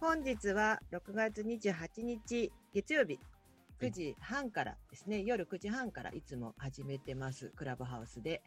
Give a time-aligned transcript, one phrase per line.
[0.00, 3.18] 本日は6月28日月曜日
[3.82, 8.40] 9時半からですね、夜9時半からいつも始めてます、クラブハウスで。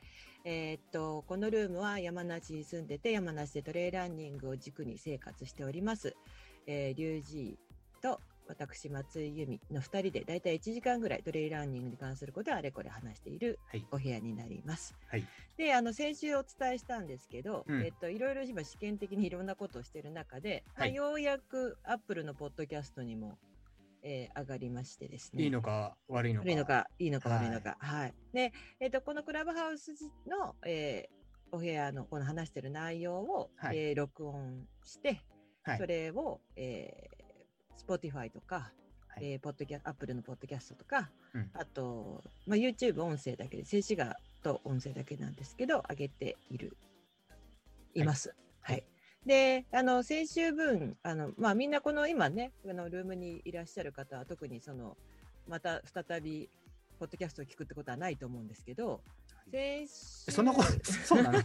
[0.45, 6.15] えーっと、このルームは山梨に住んでて、山梨でトレイランニングを軸に生活しております。
[6.65, 13.85] えー、リュウジーと私、松井由美の2人でだいたい1時間ぐらいトレイランニングに関することをあれこれ話しているはい。
[13.91, 14.95] お部屋になります。
[15.07, 15.25] はい。
[15.57, 23.37] で、あの、先週お伝えしたんですけど、うんえっと、いろいろ今試験的にいろんなことをしている中で、はいまあ、ようやくアップルのポッドキャストにも、
[24.03, 25.43] えー上がりましてですね。
[25.43, 26.45] いいのか悪いのか。
[26.45, 27.77] 悪いのか、いいのかはい悪いのか。
[27.79, 28.13] はい。
[28.33, 29.93] で、えっ、と、このクラブハウス
[30.27, 31.23] の、えー
[31.53, 35.21] お部屋のこの話してる内容を、はいえー録音して、
[35.61, 37.22] はいそれを、えー、
[37.77, 38.71] Spotify とか、
[39.07, 46.75] はいえーポッドキャ、Apple のポッドキャストとか、うんあと、まあ、YouTube 音声だけで、静止画と音声だけなんですけど、上げている、
[47.93, 48.35] います。
[48.61, 48.75] はい。
[48.75, 48.85] はい
[49.25, 54.97] で、あの、先週分、あの、まあ、みんなこの今ね、あの、ルームにいらっしゃる方は、特にその、
[55.47, 56.49] また再び、
[56.99, 59.01] ポッドキャストを聞くってことはないと思うんですけど、
[60.29, 60.69] そんなこと、
[61.05, 61.43] そうなの い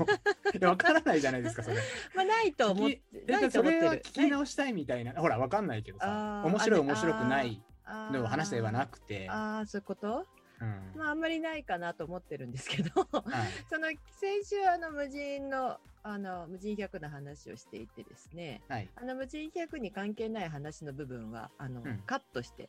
[0.60, 1.76] や、わからないじゃないですか、それ。
[2.14, 3.80] まあ、ないと思って、えないと思ってる。
[3.80, 4.00] それは聞。
[4.12, 10.26] き直したいみたいな、ほら、わかんないけどさ面白いあ面白くないあのを話ではなくて、ああ、そういうこと？
[10.60, 10.92] うん。
[10.96, 13.22] まあ、あんまりないかなと思ってるんですけど、はい。
[13.70, 18.88] その先週あの無人のあの無人客の話をしていてですねはい。
[18.94, 21.98] あの無人客に関係ない話の部分はあの、うん。
[22.06, 22.68] カットして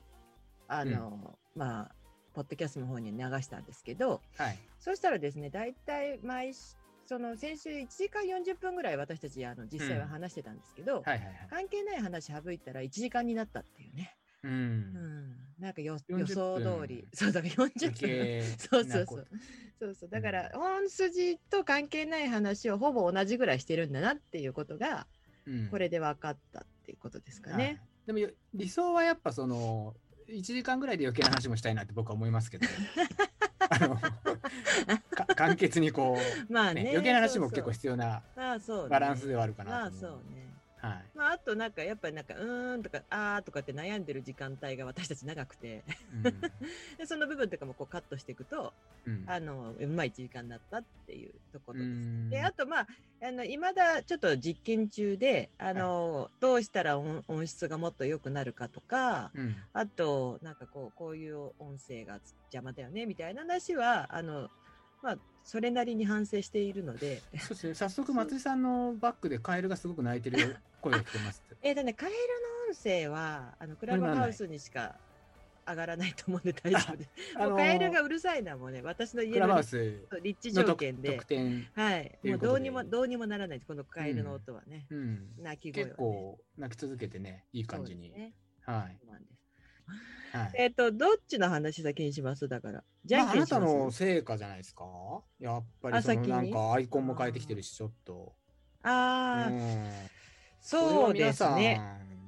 [0.67, 1.95] あの、まあ
[2.39, 4.57] ポッドキャストの方に流したんですけどはい。
[4.79, 11.03] そうしたらですね大体毎しその先週1時間40分ぐらい私たちあの実際は話してたんですけど。
[11.49, 14.47] 関係ない話省いたら1時間になったっていうね、う。
[14.47, 19.27] うんん、なんかよ40予想通り分そうだから40分そうそうそう。
[19.79, 20.09] そうそう。
[20.09, 25.07] だから、本筋と関係ない話をほぼ同じぐらいしてるんだなっていうことが、
[25.45, 27.63] うんこれで分かったっていうことですかね。
[27.65, 29.93] はいでも理想はやっぱその
[30.31, 32.67] 1時間ぐらいで余計な話もしたいなって僕は思いますけど
[33.69, 36.17] あのか簡潔にこ
[36.49, 36.83] う、まあね。
[36.83, 38.21] ね、余計な話も結構必要な。
[38.89, 40.48] バランスではあるかまあなと思そうね。
[40.81, 41.11] はい。
[41.13, 45.85] まああとなんかやっぱりなんかうーんとかあーとかって悩んでる時間帯が私たち長くて。
[46.97, 48.73] でその部分とかもこうカットしていくと
[49.05, 49.13] うん。
[49.13, 51.89] うんあのうまい時間になったっていうところです。
[51.89, 52.29] うん。
[52.29, 52.87] であとまあ
[53.21, 59.55] あの未だちょっと実験中であの、どうしたら音音質がもっと良くなるかとか、うん。
[59.73, 62.19] あと、なんかこう、こういう音声が
[62.51, 64.49] 邪魔だよね、みたいな話は、あの、
[65.01, 67.73] まあ、それなりに反省しているので、そうですね。
[67.73, 72.19] 早速松井さんのバックでカエルがすごく鳴いてる声が聞こえますえっ、とね、カエルの
[72.71, 74.95] 音声は、あの、クラブハウスにしか
[75.67, 77.03] 上がらないと思うんで大丈夫で。
[77.03, 77.09] す。
[77.35, 81.19] あのもうカエルがうるさいのはもうね、私の家のウス立地条件で。
[81.73, 82.19] はい。
[82.23, 84.87] もうどうにも、どうにもならない、このカエルの音はね。
[84.89, 85.93] うん、鳴き声は、ね。
[85.93, 88.33] 結構鳴き続けてねいい感じに、ね。
[88.61, 88.99] はい。
[90.31, 90.51] はい。
[90.55, 92.47] えっ、と、どっちの話先にします？
[92.47, 92.83] だから。
[93.03, 94.85] じゃんまあ、あなたの成果じゃないですか。
[95.39, 98.35] やっぱりなんかアイコンも変えてきてるしちょっと。
[98.83, 99.89] ああ、うん
[100.61, 101.81] そうですね。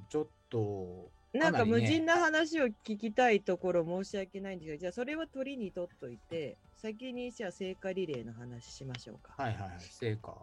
[0.08, 9.32] ちょっとなんか無人な話を聞きたいところ申し訳ないんですけど、じゃあそれは取りに取っといて、先にじゃあ聖火リレーの話しましょうか。
[9.42, 10.36] はいはいはい成果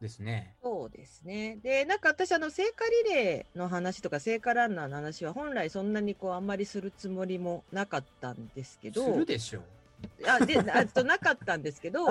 [0.00, 1.58] ですねそうですね。
[1.62, 9.62] で、なんか私、あの、聖火リレーの話とか聖火ランナーの話は本来そんなにこうあんまりするつもりもなかったんですけすど、るでしょ
[10.26, 12.10] あ、で、あとなかったんですけど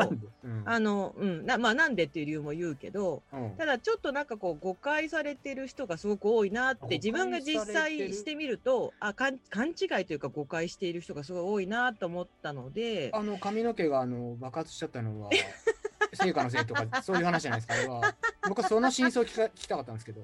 [0.66, 3.52] あの、うん、なまあなんでっていう理由も言うけど、うん。
[3.58, 15.30] ただちょっとなんかこう誤解されてる人がすごく多いなっあて自分が実際してみるとあかん勘違いというか誤解している人がすごい多いなと思ったのであの髪の毛があの爆発しちゃったのは
[16.14, 18.16] 成果のせいとかそういう話じゃないですか
[18.48, 20.22] 僕はその真相を聞か聞きたかったんですけど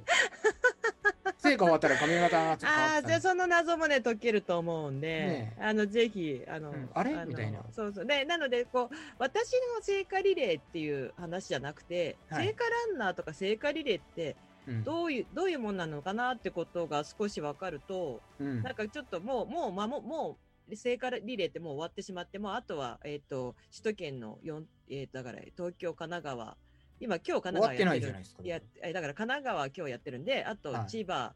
[1.52, 2.58] 成果終わったら髪型あ
[2.98, 6.90] あじゃあその謎もね解けると思うんで、ねあのぜひあの、うん。
[6.94, 7.14] あれ？
[7.14, 7.60] のみたいな。
[7.72, 8.06] そうそう。
[8.06, 12.48] でなのでこう私の聖火リレーっていう話じゃなくて、はい。
[12.48, 14.36] 聖火ランナーとか聖火リレーって
[14.68, 14.84] うん。
[14.84, 18.62] どういうどういうもんなのかなってことが少し分かると、うん。
[18.62, 20.38] なんかちょっともう、もう、まも、も
[20.70, 26.58] う、聖火リレーってもう終わってしまって、もうあとは、えっ、と、首都圏の4、えっ、と、だから、東京、神奈川、
[27.00, 30.90] 今、今日神奈川終わってないじゃないですかやえだから神奈川今日やってるんで、あとはい。
[30.90, 31.34] 千葉、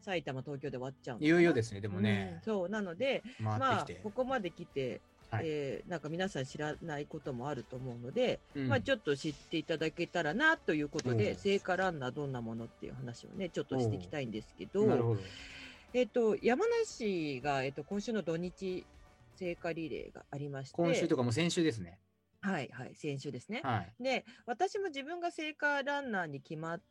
[0.00, 5.00] 埼玉、東京で終わっちゃうんいよいよですねでもうんね、そう、なので、回まあここまで来て、
[5.30, 5.44] はい。
[5.46, 8.68] えーなんか皆さん知らないこともあると思うので、うん。
[8.68, 15.16] まあちょっと知っていただけたらなということで、うん聖火ランナーどんなものっていう話をね、ちょっとしていきたいんですけど、ど。
[15.92, 18.84] えっ、と、山梨が、えっ、と、今週の土日、
[19.36, 21.98] 聖火リレーがありまして、今週とかもう先週ですね
[22.50, 23.60] はいはい、先週ですね。
[23.64, 26.82] はいで、私も自分が聖火ランナーに決まっ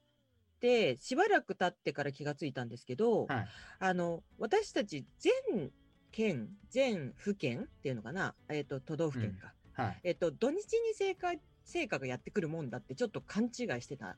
[0.56, 3.48] ってしばらく経ってから気がついたんですけど、はい。
[3.80, 5.72] あの私たち全
[6.12, 10.00] 県全府県っていうのかな、えっと都道府県か、はい。
[10.04, 11.34] えっと土日に成果
[11.66, 13.52] 成果がやってくるもんだってちょっと勘違い
[13.82, 14.16] してたん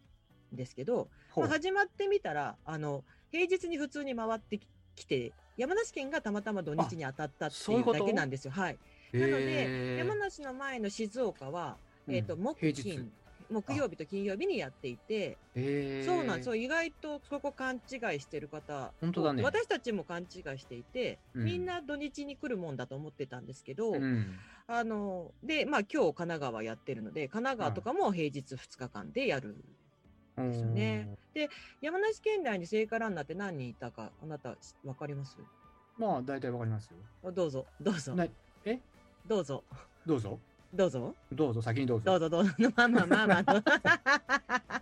[0.53, 4.59] ですけど、まあ、始まってみたらあの平日に普通に回って
[4.95, 8.51] きて山梨県がたまたま土日に当たったっていうだけなんですよ。
[8.51, 8.77] はい、へ
[9.13, 9.97] なのー。
[9.97, 11.77] 山梨の前の静岡は、
[12.07, 12.15] うん。
[12.15, 13.11] えっと木金
[13.49, 16.49] 木曜日と金曜日にやっていて、そうなんです。
[16.49, 19.41] よ意外とそこ勘違いしてる方本当だね。
[19.41, 21.45] 私たちも勘違いしていて、うん。
[21.45, 24.37] みんな土日に来るもんだと思ってたんですけど、うん。
[24.67, 29.55] あのでまあ今日神奈川やってるので神奈川とかも平日2日間でやる、
[30.35, 31.17] ですよね。
[31.79, 35.37] 山梨県内に聖火ランナーって何人いたかあなた分かります？
[35.39, 36.05] うん。
[36.05, 36.97] まあ、大体わかりますよ。
[37.23, 38.13] あどうぞどうぞ。
[38.13, 38.27] な
[38.65, 38.81] え？
[39.27, 39.63] どうぞ。
[40.05, 40.39] どうぞ。
[40.73, 41.15] どうぞ。
[41.31, 42.05] どうぞ、先にどうぞ。
[42.05, 42.51] どうぞどうぞ。
[42.75, 44.81] まあまあまあまあ。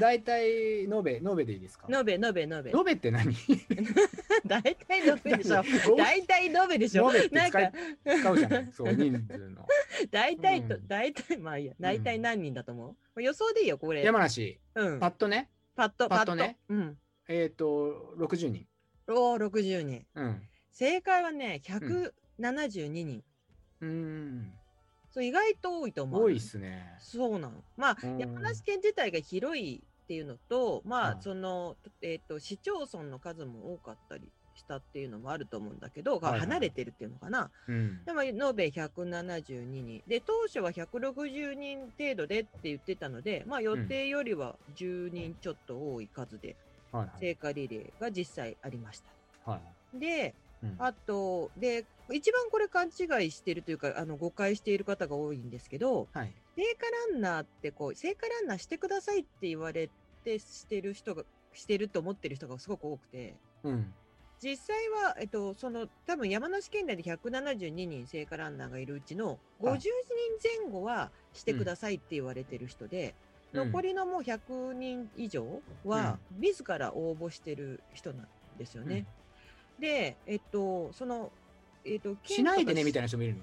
[0.00, 1.88] 大体、延べ、延べでいいですか？
[1.90, 2.70] 延べ延べ延べ。
[2.70, 3.34] 延べって何？
[4.46, 5.62] 大体延べでしょ。
[5.96, 7.06] 大体延べでしょ。
[7.12, 7.58] 延べってなんか
[8.04, 8.72] 使い使うじゃない。
[8.72, 9.66] そう、人数の。
[10.10, 10.86] 大体と、うん。
[10.86, 11.74] 大体まあいいや。
[11.80, 14.02] 大体何人だと思う、予想でいいよこれ。
[14.04, 15.00] 山梨、うん。
[15.00, 16.58] パッとね、パッとパッとね。
[16.68, 16.98] うん。
[17.28, 18.66] えっ、と、60人。
[19.08, 20.04] おお60人。
[20.14, 20.48] うん。
[20.78, 23.22] 正解はね172人、
[23.80, 24.52] うーん。
[25.10, 26.24] そう意外と多いと思う。
[26.24, 26.94] 多いっすね。
[27.00, 27.64] そうなの。
[27.78, 28.18] まあうん。
[28.18, 36.40] 山梨県自体が広いっていうのとまあ、はいそのえっ、と市町村の数も多かったりしたっていうのもあると思うんだけど、はいはい。
[36.40, 37.50] 離れてるっていうのかな。
[37.68, 38.04] うん。
[38.04, 40.02] でも延べ172人。
[40.06, 46.54] で当初は160人程度でって言ってたのでまあ予定よりは10人ちょっと多い数で
[46.92, 49.50] はい聖火リレーが実際ありました。
[49.50, 49.58] は
[49.94, 49.98] い。
[49.98, 56.32] でうんあとで一番これ勘違いしてるというかあの誤解している方が多いんですけどはい。
[56.56, 59.90] 聖火ランナーってこう聖火ランナーしてくださいって言われ
[60.24, 63.92] てしてる人がしてると思ってる人がすごく多くてうん。
[64.42, 69.90] 実際は、えっと、その多分山梨県内で172人聖火ランナーがいるうちの50はい人
[70.62, 79.06] 前後はしてくださいって言われてる人で、うん残りのもう100人以上は自ら応募してる人なんですよね。
[79.78, 81.30] で、えっと、その、
[81.84, 83.04] えっと、しないでねみたいな。
[83.04, 83.40] な人もいるの？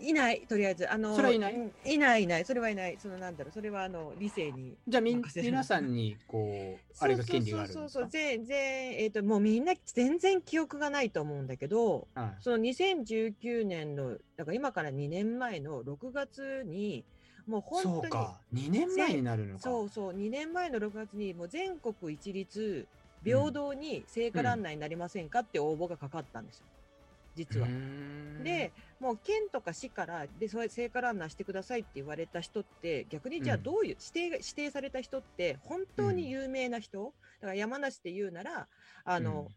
[0.00, 0.90] いない、とりあえず。
[0.90, 1.54] あの、それはいない？
[1.54, 2.44] うんいない、いない。
[2.44, 2.96] それはいない。
[2.98, 4.74] その、なんだろう、それは、あの、理性に。
[4.88, 8.10] じゃあみん皆さんにこうあれが権利があるんそうそうそう。
[8.10, 17.04] 全然、えっと、もうみんな全然記憶がないと思うんだけど、はいその2019年の、だから今から2年前の6月に、
[17.46, 18.40] もう本当に、そうか。
[18.54, 19.60] 2年前になるのか。
[19.60, 22.88] そうそう、2年前の6月に、もう全国一律
[23.24, 26.66] 平等に聖火ランナーになりませんかって応募がかかったんですよ、
[27.34, 27.68] 実は。
[28.42, 33.62] で、もう県とか市からでそう聖火ランナーしてくださいって言われた人って逆にじゃあうん。
[33.62, 38.68] どういう、指定が指定された人って本当に有名な人、だから山梨で言うなら
[39.04, 39.48] あの、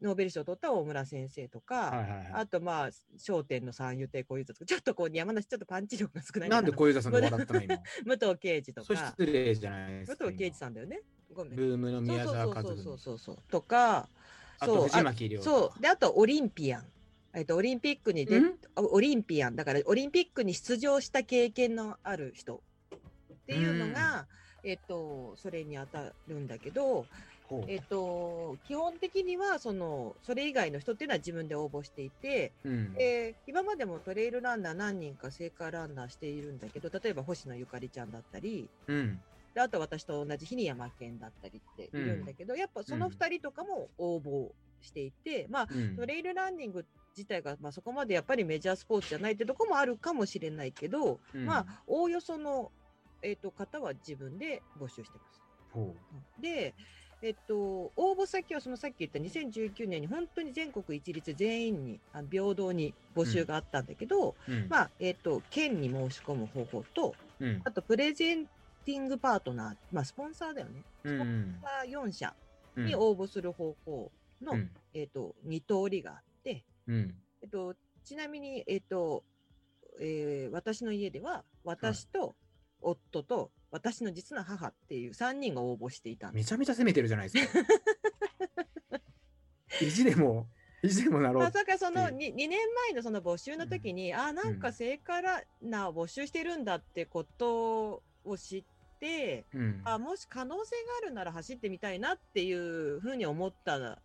[0.00, 2.30] ノーベル賞を取った大村先生とか、はいはいはい。
[2.34, 6.62] あとまあ商店の三遊亭小遊三とかちょっとこう山梨ちょっとパンチ力が少ないな。
[6.62, 7.62] んでこ小遊三さんで笑ったの？
[7.62, 7.76] 今。
[8.06, 8.94] 武藤敬司とか。
[9.18, 9.28] 武藤
[10.36, 11.00] 敬司さんだよね
[11.38, 12.64] ごめんブームの宮沢和そう文。
[12.64, 14.08] そうそうそうそうそうとか
[14.60, 15.40] そうあと藤巻亮。
[15.42, 15.80] そう。
[15.80, 16.84] で、あとオリンピアン。
[17.32, 18.54] えっと、オリンピックに出ん？
[18.74, 19.54] オリンピアン。
[19.54, 24.26] だから、オリンピックに出場した経験のある人っていうのが、
[24.64, 27.06] えっと、それに当たるんだけど、
[27.68, 39.20] えっと、基本的には、その、それ以外の人っていうのは自分で応募していて、うんえー今までもトレイルランナー何人か聖火ランナーしているんだけど、例えば星野ゆかりちゃんだったり、うん。
[39.58, 44.50] であと私と同じ日に山県だったりっているんだけど、やっぱその2人とかも応募
[44.80, 45.96] していて、まあ、うん。
[45.96, 46.84] トレイルランニング
[47.16, 51.44] 自体が、まあ、そこまでやっぱりメジャースポーツじゃないってとこもあるかもしれないけど、うん。
[51.44, 52.70] まあおおよその、
[53.20, 55.42] えー、と方は自分で募集してます。
[55.72, 55.92] ほ
[56.40, 56.72] で、
[57.20, 64.52] えっと、応募先はそのさっき言った2019年に本当に全国一律全員にあの平等に募集があったんだけど、う。
[64.52, 64.68] うん。
[64.68, 67.60] まあえっと、県に申し込む方法とうん。
[67.64, 68.46] あとプレゼン
[68.88, 70.82] ティングパートナー、まあ、スポンサーだよね。
[71.04, 72.34] うスポンんサー4社
[72.74, 79.24] うんに応募する方法の、うんえっと、2通りがあって、うんえっと、ちなみに、えっと、
[80.00, 82.34] えー私の家では、私と
[82.80, 86.32] 夫と私の実の母っていう3人が応募していた。
[86.32, 87.58] めちゃめちゃ攻めてるじゃないですか。
[89.84, 90.48] 意地でも、
[90.82, 91.62] 意地でもなろうまさ。
[91.66, 98.77] かそのって 2, 2年前のその募集の時に、あなんうんか聖火ランナーを募集してるんだってことを知って、
[99.54, 103.98] うんあもし可能性があるなら走ってみたいなっていうふうに思ったん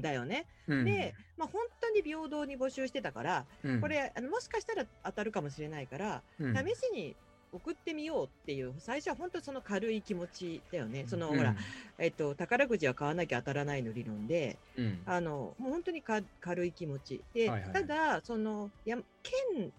[0.00, 0.46] だよね。
[0.66, 7.16] うんで、まあ、本当に平等に募集してたから、うんこれあのもしかしたら当たるかもしれないから、うん試しに
[7.52, 11.04] 送ってみようっていう最初は本当その軽い気持ちだよね。
[11.08, 11.56] その、うんほら、
[11.98, 15.02] えっと、宝くじは買わなきゃ当たらないの理論で、うん。
[15.04, 17.20] あの、もう本当にか軽い気持ち。
[17.34, 19.72] で、はいはいただ、その、や、県、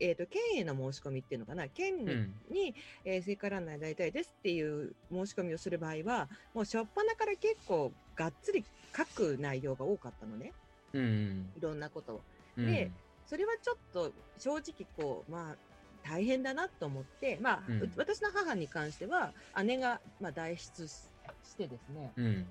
[0.00, 8.64] えっ、と、県への申し込みっていうのかな、県に、うんにえー聖火ランナーになりたいですっていう申し込みをする場合は、もう初っ端から結構がっつり
[8.96, 10.52] 書く内容が多かったのね。
[10.92, 11.50] うん。
[11.56, 12.20] いろんなことを。
[12.56, 12.90] うんで、
[13.26, 15.56] それはちょっと正直こう、まあ、
[16.02, 19.32] 大変だなと思って、まあ、うんう私の母に関しては、
[19.64, 21.08] 姉が、まあ、代筆し
[21.44, 22.46] してですね、うん。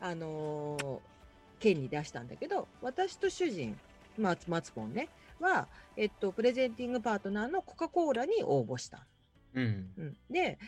[0.00, 1.14] あのー
[1.60, 3.78] 県に出したんだけど、私と主人、
[4.18, 5.08] まマツポンね、
[5.44, 9.06] は、えっと、プレゼンティングパートナーのコカ・コーラに応募した。
[9.54, 9.90] うん。
[9.96, 10.58] うん、で、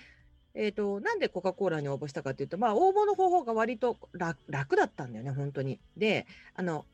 [0.55, 5.81] えっと、なんでコカ・コーラに応募したかというと、まあ、応募の方法が割と楽楽だったんだよね、本当に。
[5.97, 6.87] で、あの、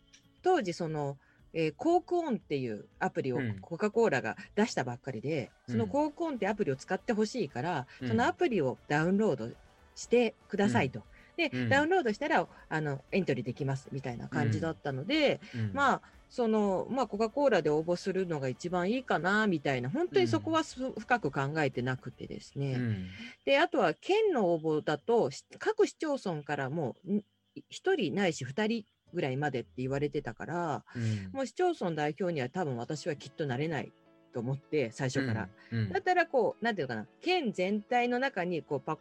[0.42, 1.18] 当時、その、
[1.54, 9.50] えーコークオンっていうアプリをうんコカ・コーラが出したばっかりで、そのうんコークオンってアプリを使ってほしいから、うんそのアプリをダウンロード
[9.94, 11.02] してくださいと。
[11.36, 22.74] で、うんダウンロードしたら、あの、エントリーできますみたいな感じだったので、うんまあ、その、まあ、コカ・コーラで応募するのが一番いいかな、みたいな、本当にそこはす深く考えてなくてですね。
[22.74, 23.06] うん。
[23.44, 27.24] で、あとは県の応募だと、し各市町村からもう、ん
[27.68, 31.30] 一人ないし二人ぐらいまでって言われてたから、うん。
[31.32, 33.92] もう市町村代表には多分私はきっとなれない
[34.32, 35.48] と思って、最初から。
[35.70, 35.92] うん。
[35.92, 38.98] だったら、こう、なんていうのかな、県全体の中に、こう、パ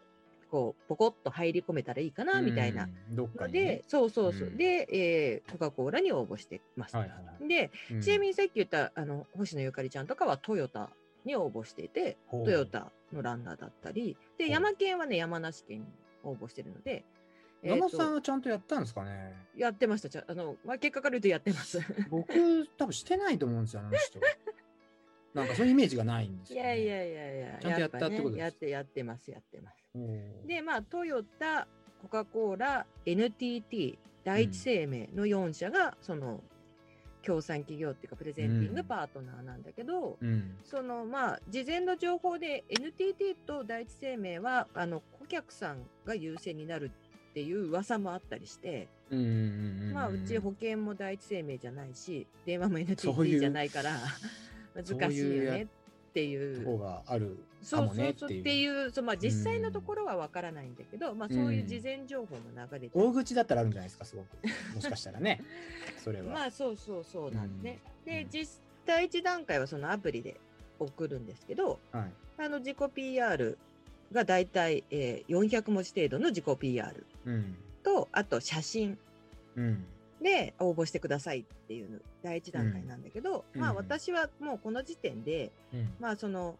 [0.52, 2.84] こう、ポコッと入り込めたらいいかな、みたいな。
[2.84, 3.16] うん。
[3.16, 3.60] どっかのにね。
[3.78, 4.48] で、そうそうそう。
[4.50, 6.96] うんで、えーコカ・コーラに応募してます。
[6.96, 8.02] はいはいはいで、うん。
[8.02, 10.90] ちなみにさっき言った、あの、星野ゆかりちゃんとかはトヨタ
[11.26, 15.86] に応募していて、トヨタのランナーだったり、で、山県はね、山梨県に
[16.24, 17.04] 応募してるので、
[17.64, 19.34] 山本さんはちゃんとやったんですかね？
[19.56, 20.10] やってました。
[20.10, 21.80] ちゃあの、まあ、結果から言うとやってます。
[22.10, 24.20] 僕、多分してないと思うんですよ、あの人。
[25.34, 26.64] なんかそういうイメージがないんですよ、ね。
[26.64, 29.78] いやいやいやいや、ちゃんとやったぱってことですね、やって、やってます、やってます。
[30.48, 31.68] で、まあ、トヨタ、
[32.02, 36.42] コカ・コーラ、NTT、第一生命の4社が、その、
[37.22, 40.58] 協賛企業っていうか、プレゼンティングパートナーなんだけど、うん。
[40.64, 46.92] そのまあ事前の情報で NTT と第一生命はあの顧客さんが優先になる
[47.30, 49.94] っていう噂もあったりして、うんうんうんうん。
[49.94, 53.92] まあうち保険も第一生命じゃないし電話も NTT うじゃないから
[54.76, 56.60] 難しいよねっていう。
[56.60, 58.44] とこがあるかそうそうそうっいう。
[58.44, 64.28] ていうそう、まあ、実際のところはわからないんだけど、まあ、そういう事前情報も流れて大口だったらあるんじゃないですか、すごく。
[64.76, 65.42] もしかしたらね。
[66.04, 66.34] それは。
[66.34, 67.80] まあそうそうそうなんね。
[68.06, 70.38] でうん実第一段階はそのアプリで
[70.80, 72.12] 送るんですけど、はい。
[72.38, 73.58] あの自己 PR
[74.12, 77.56] がだいたい、えー400文字程度の自己 PR うん。
[77.84, 78.98] と、あと写真
[79.56, 79.86] うん。
[80.22, 85.94] で応募してくださいっていうの第一段階なんだけど、まあうんうん私はもうこの時点で、うん。
[86.00, 86.56] まあその、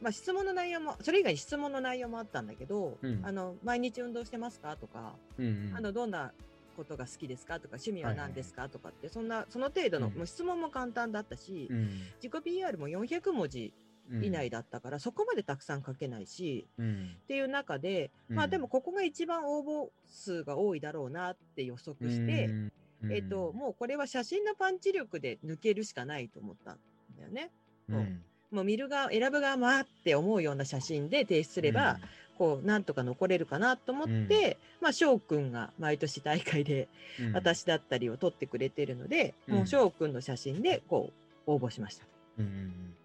[0.00, 5.76] まあ質問の内容も、それ以外に質問の内容もあったんだけど、うんあの、毎日運動してますかとか、うんうん。
[5.76, 6.32] あの、どんな
[6.76, 11.88] ことが好きですかとか、趣味は何ですかとかって、そんな、その程度の、うんもう質問も簡単だったし、うん。
[12.22, 13.74] 自己 PR も400文字
[14.10, 17.16] うん以内だったから、そこまでたくさん書けないし、うん。
[17.22, 22.72] っていう中で、まあでもここが一番応募数が多いだろうなって予測して、うん、
[23.10, 26.78] えっ、と、もうこれは写真のパンチ力で抜けるしかないと思ったん
[27.16, 27.50] だよね。
[27.88, 32.00] うん、うんもう見る側、選ぶ側もあって思うような写真で提出すれば、、
[32.38, 36.88] こう、なんとか残れるかなと思って、まあ、翔くんが毎年大会で
[37.20, 39.54] うん、私だったりを撮ってくれてるので、うん。
[39.56, 41.12] もう翔くんの写真で、こ
[41.46, 42.06] う、応募しました。
[42.38, 42.96] うんうん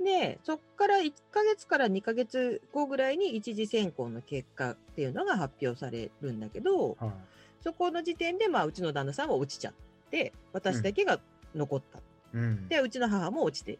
[0.00, 7.16] で、そっから1ヶ月から2ヶ月後ぐらいに一次選考の結果っていうのが発表されるんだけど、うん、はい。
[7.64, 9.74] そこの時点で、まあ、うちの旦那さんは落ちちゃっ
[10.10, 11.18] て、私だけが
[11.54, 11.98] 残った。
[12.34, 12.68] うん。
[12.68, 13.78] で、うちの母も落ちてっ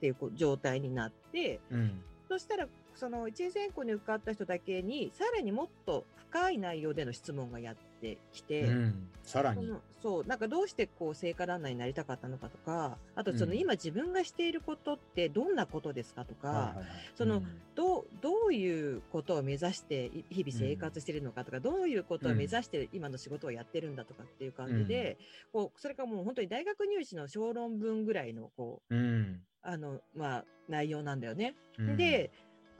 [0.00, 9.08] ていう状態になって、うん、そしたら、その一次選考に受かった人だけに、さらにもっと深い内容での質問がやってきて、うん。
[9.22, 9.70] さらに。
[10.02, 16.76] そう、なんかどうしてこう聖火ランナーになりたかったのかとか、あとそのうん今自分がしていることってどんなことですかとか、
[17.14, 25.18] そのうんどうどういうことを目指してい日々生活してるのかとか、どういうことを目指して今の仕事をやってるんだとかっていう感じで、
[25.52, 29.42] こうそれからもう本当に大学入試の小論文ぐらいのこううん。
[29.66, 31.56] あの、まあ、内容なんだよね。
[31.78, 32.30] うん、で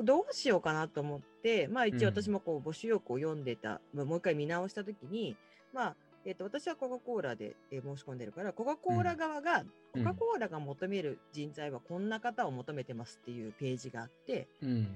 [0.01, 2.15] どうしようかなと思って、まあ、一応うん。
[2.15, 5.37] 私もこう募集要項を読んでた、まあもう一回見直したときに、
[5.73, 10.05] まあえっと私はコカ・コーラでえー申し込んでるから、コカ・コーラ側が、うん。
[10.05, 14.89] コカ・コーラが求める人材はこんな方を求めてますっていうページがあって、うん。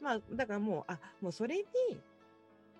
[0.00, 1.64] まあ、だからもう、あ、もうそれに、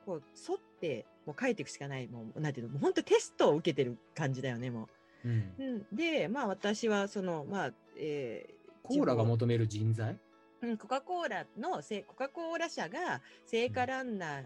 [0.06, 4.88] こう、沿って、もう書いていくしかない、もう、なんていうの、もう本当テストを受けてる感じだよね、も
[5.24, 5.28] う。
[5.28, 5.54] ん。
[5.58, 5.86] う。
[5.92, 10.18] うん、で、まあ私は、その、まあ、えーコーラが求める人材？
[10.62, 14.42] うん、コカ・コーラのせコカ・コーラ社が聖火ランナー、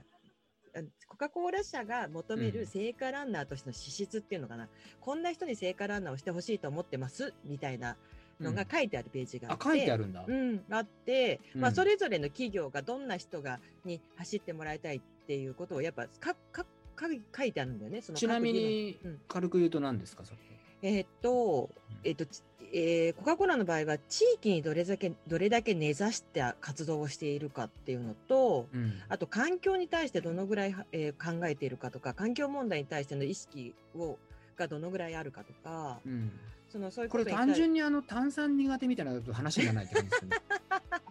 [0.74, 4.68] あコカ・コーラ社が求めるうん聖火ランナーとしての資質っていうのかな、
[5.00, 7.96] こんな人に聖火ランナーをしてほしいと思ってますみたいな
[8.40, 10.24] のが書いてあるページがあって、あ書いてあるんだ。
[10.26, 16.64] うん、あって、まあ、うんそれぞれの企業がどんな人がに走ってもらいたいっていうことをやっぱかか
[16.94, 18.02] か書いてあるんだよね。
[18.02, 20.38] そのちなみに軽く言うと何ですかそれ。
[20.82, 21.70] 論、えーっと、
[22.04, 22.42] えーっと、ち
[22.72, 28.94] えーコカ・コーラの場合は地域にどれだけどれだけ根ざした活動をしているかっていうのと、うん。
[29.08, 34.18] あと環境に対してどのぐらい、えー考えているかとか、環境問題に対しての意識を
[34.56, 36.30] がどのぐらいあるかとか、うん。
[36.70, 40.36] そのそういうこれ単純にあの炭酸苦手みたいな話にならないって感じですよね。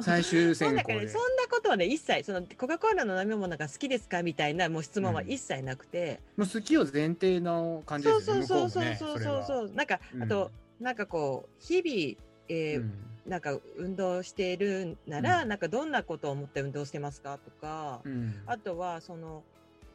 [0.00, 1.08] 最終そ選考で。
[1.08, 1.18] そ。
[1.18, 8.46] んなことはね、一切、そのコカ・コーラの飲み物が好きですかみたいなもう質問は一切なくて、もう好きを前提の感じそうですよね。
[8.46, 8.84] そうそう。
[8.84, 10.22] そうそうそうそう、なんか、うん。
[10.22, 10.50] あと、
[10.80, 12.92] なんかこう、日々、えーそれは
[13.24, 15.48] なんか運動しているなら、うん。
[15.48, 18.12] なんかどんなことを思って運動してますかとか、うん。
[18.12, 18.34] うん。
[18.46, 19.44] あとはその、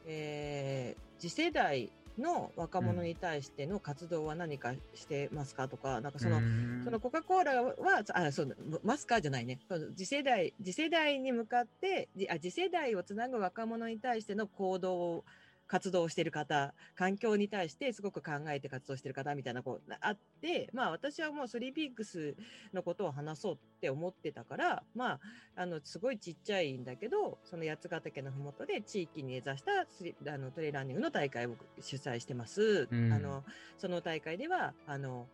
[0.06, 7.74] えー次世代の若者に対しての活動は何かしてますかとか、なんかその、うんそのコカ・コーラは、
[8.14, 9.58] あ、そう、マスカーじゃないね。
[9.96, 15.24] 次世代、次世代に向かって、じあ次世代をつなぐ若者に対しての行動を、
[15.68, 22.34] 活動をしている方、環境に対してすごく考えて活動している方みたいな、こう、あって、まあ私はもうスリーピークス
[22.72, 25.20] のことを話そうって思ってたから、まあ、
[25.56, 32.88] あの、すごいちっちゃいんだけど、その八ヶ岳のふもとで地域に根ざしたスリあのトレーランニングの大会を主催してます。
[32.90, 33.44] うんあの、
[33.76, 35.28] その大会では、あの、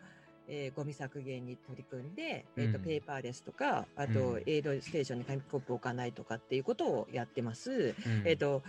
[0.46, 7.70] えーゴミ削減に取り組んで、えーとうんペーパーレスとか、あうとん、エイドステーションに紙コップを置かないとかっていうことをやってます。
[7.70, 8.62] うんえっ、と、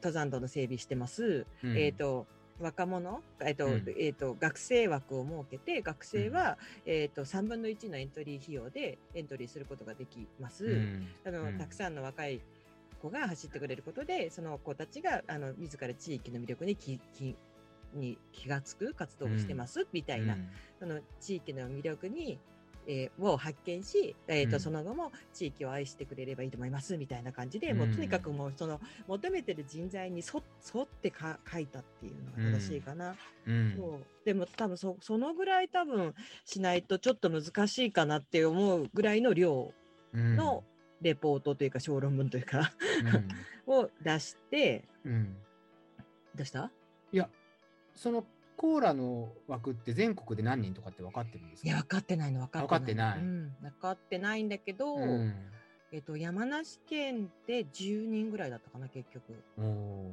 [0.00, 1.46] 登山道の整備してます。
[1.62, 1.76] うん。
[1.76, 2.26] えっ、と、
[2.58, 3.84] 若者、えっ、と、うん。
[3.98, 10.64] えっ、と、学生枠を設けて、学生は、えっ、と、3分の1のエントリー費用でエントリーすることができます。
[10.64, 11.08] うん。
[11.24, 11.58] あの、うん。
[11.58, 12.40] たくさんの若い
[13.00, 17.36] 子が走ってくれることで、その子たちが、あの、自ら地域の魅力に気、気、
[17.94, 20.36] に気がつく活動をしてます、みたいな、
[20.78, 22.38] その地域の魅力に、
[22.90, 24.60] えーを発見し、えーとうん。
[24.60, 27.78] その後も地域を愛してくれればいいと思いますみたいな感じで、うん。
[27.78, 30.42] もうとにかくもうその求めてる人材に沿
[30.74, 33.16] 沿ってか書いたっていうのが正しいかな。
[33.46, 33.74] うん。
[33.76, 34.06] そう。
[34.24, 39.72] でも多分そそのぐらい多分しないとちょっと難しいかなって思うぐらいの量
[40.12, 40.36] うん。
[40.36, 40.64] の
[41.00, 42.72] レポートというか小論文というか
[43.66, 43.70] うん。
[43.72, 45.36] を出して、うん。
[46.34, 46.70] 出した？
[47.12, 47.28] いや、
[47.94, 48.24] その
[48.60, 51.68] コーラの枠って全国で何人とかって分かってるんですか？
[51.68, 52.68] いや、分かってないの分かってない。
[52.68, 53.18] 分かってない。
[53.18, 55.34] うん、分かってないんだけど、うん。
[55.92, 59.42] えっと、山梨県で10人ぐらいだったかな、結局。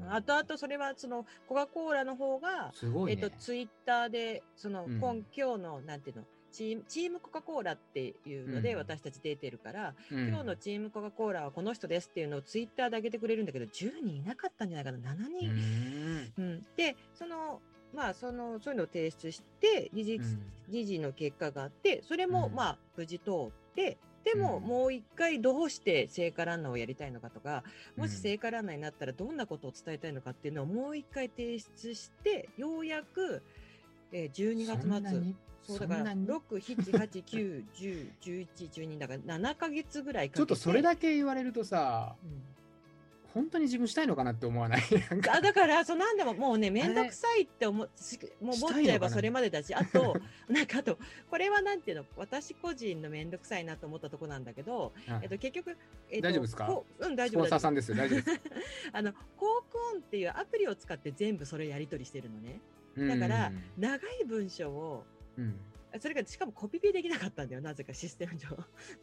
[0.10, 3.22] あとあと、それは、その、コカ・コーラの方が、すごいね。
[3.22, 4.98] えっと、ツイッターで、その、うん。
[4.98, 8.80] 今今日の、なんていうの、チーム、チームコカ・コーラっていうので、うん。
[8.80, 10.30] 私たち出てるから、うん。
[10.30, 15.52] 今日のチームコカ・コーラはこの人ですっていうのをツイッターで上げてくれるんだけど、10人いなかったんじゃないかな、7う人。
[15.52, 16.34] ん。
[16.38, 17.62] うん、で、その、
[17.98, 20.52] まあ、その、そういうのを提出して、議事、うん。
[20.70, 22.56] 議事の結果があって、それも、うん。
[22.56, 24.64] まあ、無事通って、でも、うん。
[24.64, 27.64] もう一回どうして聖火ランナーをやりたいのかとか、
[27.96, 33.42] もしうん聖火ランナーになったらどんなことを伝えたいのかっていうのをもう一回提出して、ようやく、
[34.12, 35.34] えー、12月末。
[35.64, 40.38] そうだから、そんなに？6、7、8、9、10、11、12だから7ヶ月ぐらいかけて。
[40.38, 42.58] ちょっとそれだけ言われるとさ、うん
[43.38, 44.82] 本当に自分したいのかなって思わない？
[45.32, 50.16] あだからそうなんでももうね面倒くさいって思しもう思っちゃえばそれまでだしあと
[50.50, 50.98] なんかあと
[51.30, 52.06] これはなんていうの？
[52.16, 55.20] 私個人の面倒くさいなと思ったとこなんだけど、はい。
[55.24, 55.78] えっと、結局、
[56.10, 56.66] えっと、大丈夫ですか？
[56.66, 57.42] こううん大ス丈夫大丈夫。
[57.42, 57.98] ポンサーさんですよ。
[57.98, 58.42] 大丈夫です。
[58.94, 62.60] あのコークオンっていうアプリを使って全部それやり取りしてるのね。
[62.98, 65.06] だから長い文章を
[65.38, 65.60] うん、
[66.00, 68.50] それがしかもコピペできなかったんだよなぜかシステム上。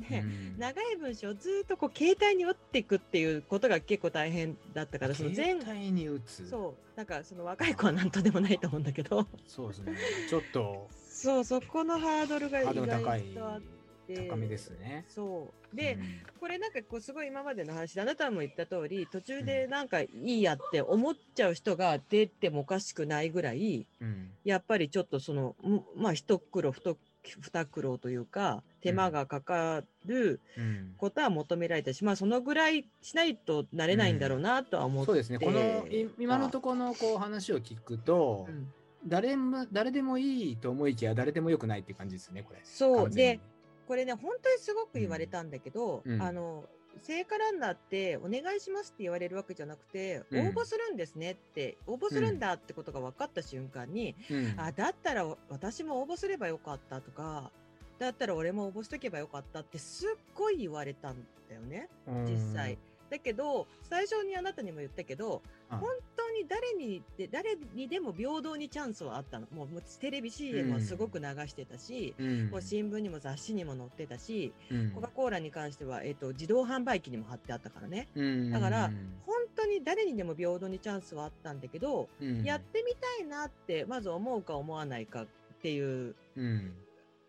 [0.09, 0.59] で、うん。
[0.59, 6.49] 長い文章をずっとこう携帯に打っていくっていうことが結構大変だったからその全携帯に打つ。
[6.49, 6.97] そう。
[6.97, 9.27] なんかその若い子はなんとでもないと思うんだけど。
[9.47, 9.97] そうですね。
[10.29, 10.89] ちょっと。
[11.09, 13.23] そうそこのハードルが意ハードル高外い。
[13.35, 13.61] とあっ
[14.07, 15.05] て高めですね。
[15.09, 16.05] そうで、うん
[16.40, 26.97] これなんかこうすごい今までの話であなたも言った通り途中でなんかいいやって思っちゃう人が出てもおかしくないぐらいうんやっぱりちょっとそのんまあ一苦労二
[27.40, 35.38] 二苦労というか手間がかかるうんことは求められたし、まあそのぐらいしないとなれないんだろうなとは思って、そうですね。
[35.38, 38.73] このい今のところのこう話を聞くと、うん
[39.07, 42.43] 誰も誰でもいいと思いきや誰でもよくないって感じですね。
[42.43, 42.61] これ。
[42.64, 43.38] そうで
[43.87, 46.23] これね本当にすごく言われたんだけど、うん。
[46.23, 46.64] あの
[47.03, 50.49] 聖火ランナーってお願いしますって言われるわけじゃなくて、うん。
[50.49, 54.55] 応募するんですねって応募するんだってことが分かった瞬間に、うん。
[54.57, 57.51] あだったら私も応募すればよかったとか
[57.99, 61.16] だったら俺も応募しとけばよかったってすっごい言われたん
[61.49, 61.88] だよね
[62.27, 62.79] 実際。
[63.11, 65.40] だけど最初にあなたにも言ったけど、うん
[65.79, 69.47] 本当に誰にで誰にでも平等にチャンスはあったの。
[69.53, 69.69] もう
[70.01, 72.51] テレビ CM もすごく流してたし、うん。
[72.51, 74.91] もう新聞にも雑誌にも載ってたし、うん。
[74.91, 78.09] コカ・コーラに関しては、えっと自動販売機にも貼ってあったからね。
[78.15, 78.51] うん。
[78.51, 78.91] だから
[79.27, 82.43] 本当に誰にでも平等にチャンスはあったんだけど、うん。
[82.43, 85.27] やってみたいなってまず思うか思わないかっ
[85.63, 86.73] ていう、うん。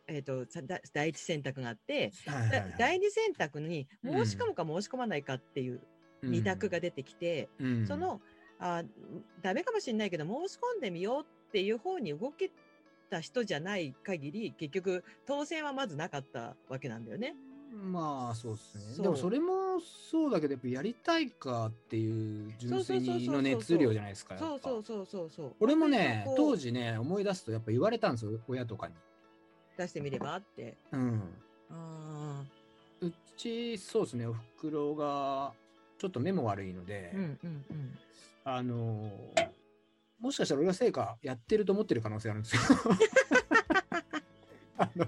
[0.07, 0.45] えっと
[0.93, 2.75] 第一選択があって、だはいはいはい。
[2.77, 5.81] 第二選択に申し込むか申し込まないかっていう
[6.21, 7.87] 二択が出てきて、うん。
[7.87, 8.21] その
[8.59, 8.83] あ
[9.41, 12.51] ダメかもしれないけど申し込んでみようっていう方に動け
[13.09, 17.35] た人じゃない限り結局当選はまずなかったわけなんだよね。
[17.75, 25.55] まあそうですねでもそれもそうだけどやっぱやりたいかっていう純粋の熱量じゃないですかそうそううそうそうそう。
[25.59, 28.93] 俺もね本当時ね思い出すとやっぱ言われたんですよ親とかに
[29.77, 30.77] 出してみればって。
[30.91, 31.21] うん
[31.69, 32.43] あ
[33.01, 35.51] うちそうですねおふくろが
[35.97, 37.97] ちょっと目も悪いので、ーうんうんうん。
[38.47, 39.09] あの
[40.19, 42.61] もしかしたら俺が成果やってると思ってる可能性あるんですよ。
[44.77, 45.07] あの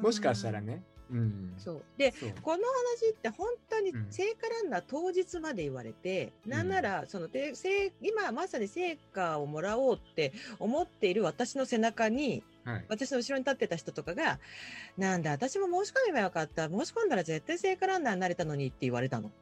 [0.00, 0.84] もしかしたらね。
[1.10, 1.54] うん。
[1.58, 1.82] そう。
[1.96, 4.06] でこの話って本当にうん。
[4.10, 12.84] 聖火ランナー当日まで言われて、なんならそので聖今まさに聖火をもらおうって思っている私の背中にはい。
[12.88, 14.38] 私の後ろに立ってた人とかが
[14.96, 16.68] 「なんだ私も申し込めばよかった。
[16.68, 19.32] 申し込んだら絶対聖火ランナーになれたのに」って言われたの。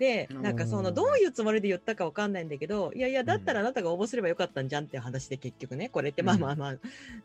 [0.00, 6.22] でなんかそのうんどういうつもりで言ったかわかんないんだけどいやいやだったらあなたが応募すればよかったんじゃんっていう話で結局ねこれって。
[6.22, 6.74] まあまあまあ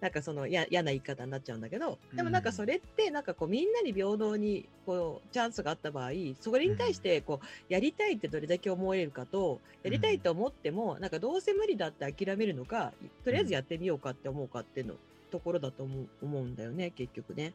[0.02, 6.12] なんかそのや嫌な言い方になっちゃうんだけどでもなんかそれってなんかこうみんなに平等にこうチャンスがあった場合
[6.42, 12.92] それに対してこうやりたいってどれだけ思えるかとやりたいと思ってもなんかどうせ無理だって諦めるのか
[13.24, 14.96] とりあえずやってみようかって思うかっていうの
[15.32, 17.54] ところだと思う思うんだよね結局ね。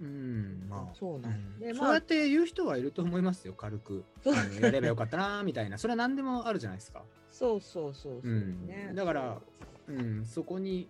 [0.00, 0.94] うんまあ。
[0.94, 1.58] そうなんうん。
[1.58, 1.86] でまあ。
[1.86, 4.04] そうやって言う人はいると思いますよ軽く。
[4.60, 5.78] やればよかったなみたいな。
[5.78, 7.02] それは何でもあるじゃないですか。
[7.30, 8.28] そうそうそうそう。
[8.28, 8.66] うん。
[8.66, 8.92] ね。
[8.94, 9.38] だから
[9.88, 10.88] うん、そこに。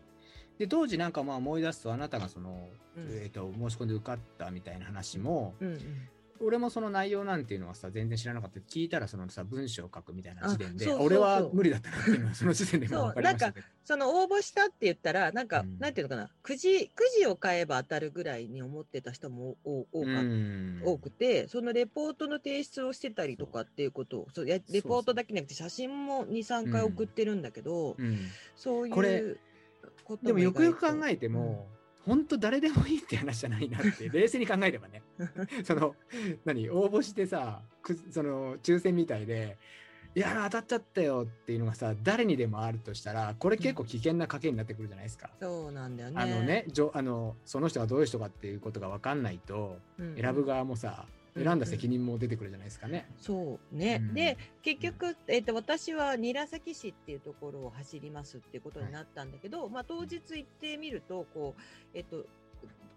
[0.58, 3.08] で当時なんかまあ思い出すとあなたがその、うん。
[3.10, 6.08] えー、と申し込んで受かったみたいな話も、うんうん
[6.44, 8.60] 俺もその内容なんていうのはさ全然知らなかった。
[8.60, 15.78] 聞いたらそのさ文章を書くみたいな時点で俺は無理だったなっていうのは その時点でもう分かりましたけどその応募したって言ったらなんか、うん。
[15.78, 20.82] なんていうのかなくじくじを買えば当たるぐらいに思ってた人も多多かうん。
[20.84, 28.18] 多くて、そのレポートの提出をしてたりとかっていうことを、そうやレポートだけじゃなくて写真も2、3回送ってるんだけど、うん。
[28.56, 28.94] そういう
[30.04, 31.68] こでもよくよく考ええても、
[32.06, 35.02] 本当誰でもいいって話じゃないなって 冷静に考えればね
[35.64, 35.94] その
[36.44, 39.56] 何応募してさくその抽選みたいで
[40.14, 45.30] 「いや当たっちゃったよ」っていうのがさ誰にでもあるとしたらこれ結構危険な賭けになってくるじゃないですか。
[45.40, 46.16] そうなんだよね。
[46.20, 53.06] あのねじょあのその人がどういう人かっていうことが分かんないとうん、選ぶ側もさうん選んだ責任も出てくるじゃないですかね。
[53.16, 54.14] そうね、うん。
[54.14, 61.60] で結局、えっと私は韮崎市っていうところを走りますっていうことになったんだけど、まあ、当日行ってみるとこう、
[61.92, 62.24] えっと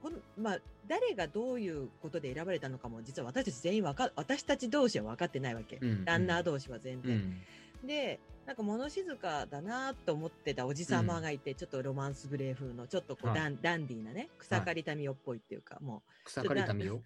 [0.04, 7.17] このまあ、誰がどういうことで選ばれたのかも実は私たち全員わか私たち同士は分かってないわけ、うんランナー同士は全う然。
[7.17, 7.41] ん。
[7.86, 13.36] でなんか物静かだなと思ってたおじさまがいて、ちょっとロマンスグレー風のちょっとこう、はい。
[13.36, 16.12] ダンダンディーなね草刈民夫っぽいっていうか、もう。
[16.23, 17.02] 草刈り民よ。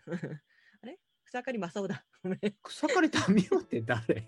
[1.32, 2.04] 草刈正雄だ。
[2.22, 2.40] ごめん。
[2.62, 4.28] 草刈り民よって誰？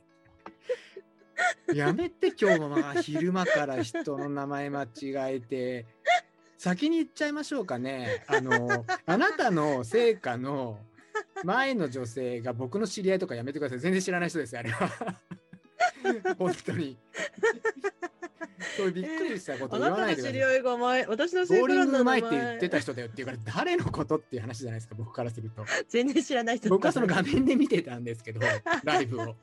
[1.76, 5.86] やめて今日もまあ昼間から人の名前間違えて。
[6.58, 8.24] 先に言っちゃいましょうかね。
[8.28, 10.80] あのあなたの成果の
[11.44, 13.80] 前の女性が僕の知り合いとかやめてください。
[13.80, 14.90] 全然知らない人ですあれは
[16.38, 16.98] 本当に。
[18.78, 20.44] そうびっくりしたことあ言わないでください。
[20.44, 25.66] 合いが前、私のボーリングうまいって言ってた人だよっていうから誰のことっていう話じゃないですか僕からすると。
[25.90, 28.40] 全然知らない人僕はその画面で見てたんですけど
[28.84, 29.36] ライブを。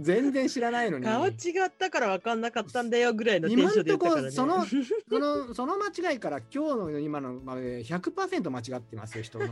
[0.00, 1.04] 全然知らないのに。
[1.04, 1.34] 顔違っ
[1.76, 4.30] たから分かんなかったんだよぐらいのテンションで言ったからね。
[4.34, 4.66] 今んとこ
[5.08, 9.46] そのその間違いから今日の今のまで100%間違ってますよ人の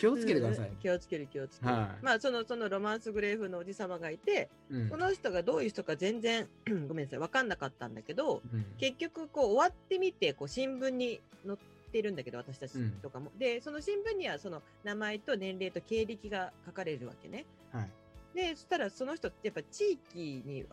[0.00, 0.68] 気をつけてください。
[0.70, 1.72] うん、気をつける気をつける。
[1.72, 2.04] はい。
[2.04, 4.88] まあそのそのロマンスグレーフのおじ様がいて、うん。
[4.88, 6.48] この人がどういう人か全然
[6.88, 8.64] ごめんなさい分かんなかったんだけど、うん。
[8.78, 11.58] 結局こう終わってみてこう新聞に載っ
[11.92, 17.44] てるんだけど私たちとかも、でその新聞にはその名前と年齢と経歴が書かれるわけね。
[17.70, 17.90] はい。
[18.34, 20.64] でそしたらその人ってやっぱ地域に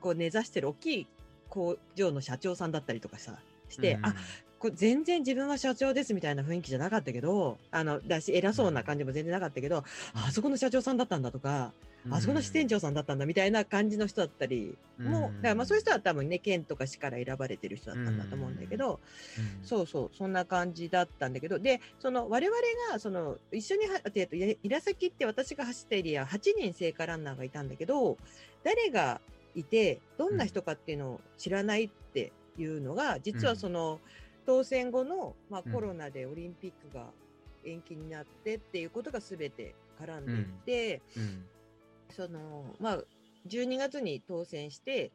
[0.00, 1.06] こう根ざしてる大きい
[1.48, 3.38] 工場の社長さんだったりとかさ
[3.70, 4.06] して、うん。
[4.06, 4.14] あ
[4.58, 9.84] これ全然自分は社長ですみたいな雰囲気じゃなかったけどあのだし偉そうな感じも全然なかったけど、あ
[10.28, 11.72] あそこの社長さんだったんだとか
[12.10, 18.98] あそこの支店長さんだったんだみたいな感じの人だったりも、だからまあそういう人は多分ね県とか市から選ばれてる人だったんだと思うんだけど、
[19.62, 22.58] そうそうそんな感じだったんだけどでその我々
[22.92, 28.16] がその一緒には、えっと、イラサキって私が走ったエリア8人聖火ランナーがいたんだけど
[28.64, 29.20] 誰が
[29.54, 34.00] いてどんな人かっていうのを知らないっていうのが、実はその
[34.48, 37.04] 当選後の、まあ、コロナでオリンピックが
[37.66, 41.02] 延期になってっていうことが全て絡んでいて、
[42.16, 42.98] そのまあ
[43.46, 45.12] 12月に当選して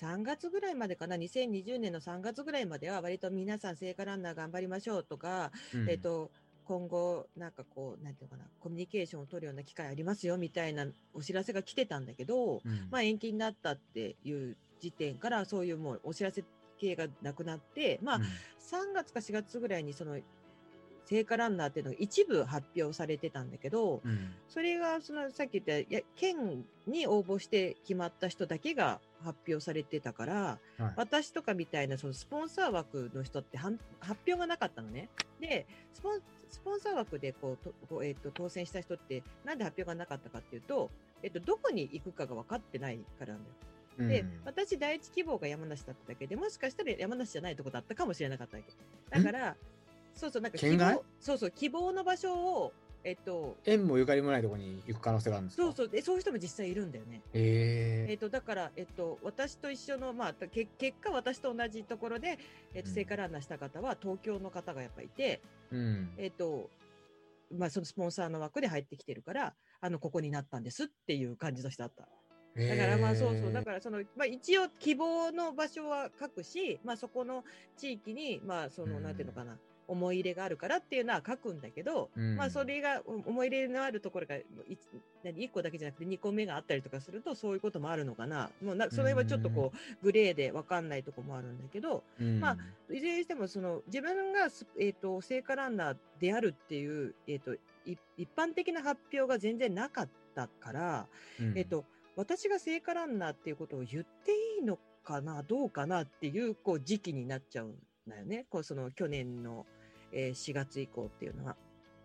[0.00, 6.32] 3月ぐらいまでかな2020年の3月ぐらいまでは割と皆さん聖火ランナー頑張りましょうとか、うん、えっ、と
[6.64, 16.42] 今後なんかこうなんていうかなコミュニケーションを取るような機会ありますよみたいなお知らせが来てたんだけど、うん、まあ延期になったっていう時点からそういうもうお知らせ
[16.82, 20.18] 系がなくなってまあ、うん、3月か4月ぐらいにその
[21.04, 35.08] 聖火ランナーっていうのが一部発表されてたんだけど、うん、それがそのさっき言ったや県に応募して決まった人だけが発表されてたから、はい、私とかみたいなそのスポンサー枠の人って発表がなかったのね。
[35.40, 40.90] でスポンスポンサー枠でこうと、えーと、当選した人ってなんで発表がなかったかっていうと、
[41.22, 43.71] えーと、どこに行くかが分かってないからなんだよ。
[43.98, 49.18] で、うん、私第一希望が山梨だっただけでもしかしたら山梨じゃないとこだったかもしれなかったわけ。
[49.18, 49.56] だから、
[50.14, 52.72] そうそう、なんか希望、そうそう、希望の場所を、
[53.04, 57.20] えっと、縁もゆかりもないところに行く可能性があるんですそうそう、でそういう人も実際いるんだよね。
[57.32, 62.38] へえっと、だから、えっと、私と一緒の、まあ、け結果、私と同じところで、
[62.74, 66.70] えっと、聖火ランナーした方は、東京の方がやっぱいて、うん、えっと、
[67.50, 72.08] まあ、そのスポンサーの枠で入ってきてるから、あの、ここになったんですっていう感じの人だった。
[72.56, 77.44] だからまあそうそう、だからその、まあ一応希望の場所は書くし、まあそこの
[77.76, 79.56] 地域に、まあその、なんていうのかな、
[79.88, 84.42] 思い入れがあるからっていうのは書くんだけど、うん、まあそれが思い入れのあるところが 1,
[85.24, 88.50] 1個だけじゃなくて2個目があったりとかするとそういうこともあるのかな。
[88.62, 97.56] もうなそれはちょっとこうグレーで分かんないとこもあるんだけど、うん、まあいずれにしてもその自分が、えーと、聖火ランナーであるっていう、えーと、
[98.16, 101.06] 一般的な発表が全然なかったから、
[101.40, 101.84] うん、えーと
[102.16, 107.74] 私が聖火ランナーっていうことを言っていいのかなどうかなっていうこう時期になっちゃうん
[108.08, 109.66] だよねこうその去年の。
[110.12, 111.56] えー、4月以降っていうのは。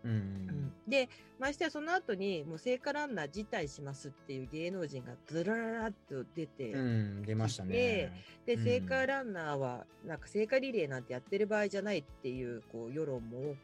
[0.04, 1.08] うん、うん、で
[1.40, 8.12] ましてやその後にもう聖火ランナー辞退しますっていう芸能人がずらららっと出て、うん、出ましたね
[8.46, 13.56] で、聖火ランナーはなんか聖火リレーなんてやってる場合じゃないっていうこう世論も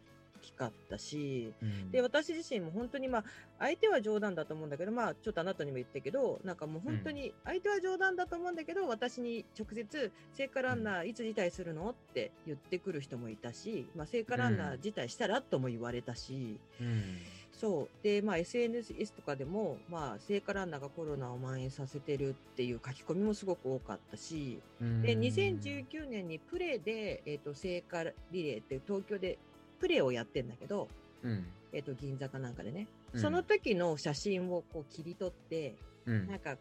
[0.44, 3.24] きかったし、うん、で私自身も本当にまあ
[3.58, 16.60] 相手は冗談だと思うんだけどまあちょっとあなたにも言ったけどなんかもう本当に相手は冗談だと思うんだけど、私に直接聖火ランナーいつ辞退するのって言ってくる人もいたし、まあ、聖火ランナー辞退したらとも言われたし。
[16.80, 17.18] うん。
[17.52, 17.88] そう。
[18.02, 24.60] で、まあ、SNS とかでも、まあ、聖火ランナーがコロナを蔓延させてるっていう書き込みもすごく多かったし、
[25.02, 29.38] で2019年にプレーで、えーと聖火リレーって東京で
[29.84, 30.88] プレーをやってんだけど、
[31.22, 31.44] うん、
[31.74, 35.74] えっ、と、銀座かなんかでね、うん、その時の写真をこう切り取って、
[36.06, 36.56] うん、なんか、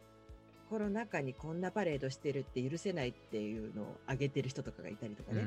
[0.69, 5.45] コロナ禍にこんなパレードしてるって許せないっていうのを上げてる人とかがいたりとかね。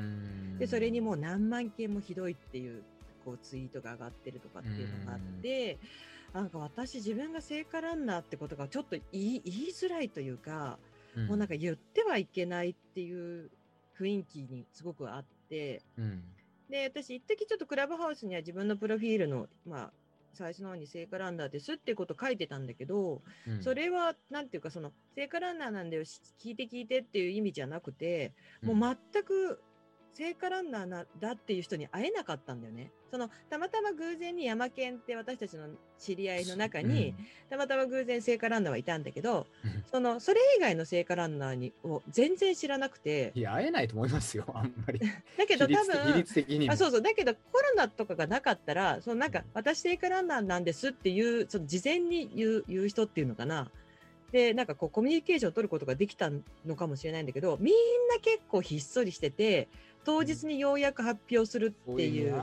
[0.57, 2.81] で、それにもう何万件もひどいっていう、
[3.23, 5.77] こうツイートが上がってるとかっていうのがあって、
[6.33, 10.79] なんか私自分が聖火ランナーってことがちょっと言いづらいというか、
[11.27, 13.51] もうなんか言ってはいけないっていう
[13.99, 16.23] 雰囲気にすごくあって、うん、
[16.69, 19.91] で、私、一時ちょっとクラブハウスには自分のプロフィールの、まあ、
[20.33, 29.61] 最初の方に聖火ランナーですっていうこと書いてたんだけど、うん、それは、なんていうか、その、聖火ランナーなんだよ、聞いて聞いてっていう意味じゃなくて、もう全く
[30.17, 32.89] 聖火ランナーだっていう人に会えなかったんだよね。
[33.11, 35.67] そのたまたま偶然に山県って私たちの
[35.99, 37.15] 知り合いの中に、うん、
[37.51, 39.45] たまたま偶然聖火ランナーはいたんだけど、
[39.91, 43.31] そのそれ以外の聖火ランナーにを全然知らなくて。
[43.35, 44.99] いや会えないと思いますよあんまり。
[45.37, 46.25] だけど多分
[46.67, 47.01] あそうそう。
[47.03, 53.69] だけどコロナとかがなかったらそのなんか私聖火ランナーなんですっていうその事前に言う言う人っていうのかな。
[54.31, 56.29] でなんかこうコミュニケーションを取ることができた
[56.65, 57.73] のかもしれないんだけどみん
[58.09, 59.69] な結構ひっそりしてて
[60.07, 62.41] 当日にようやく発表するっていう。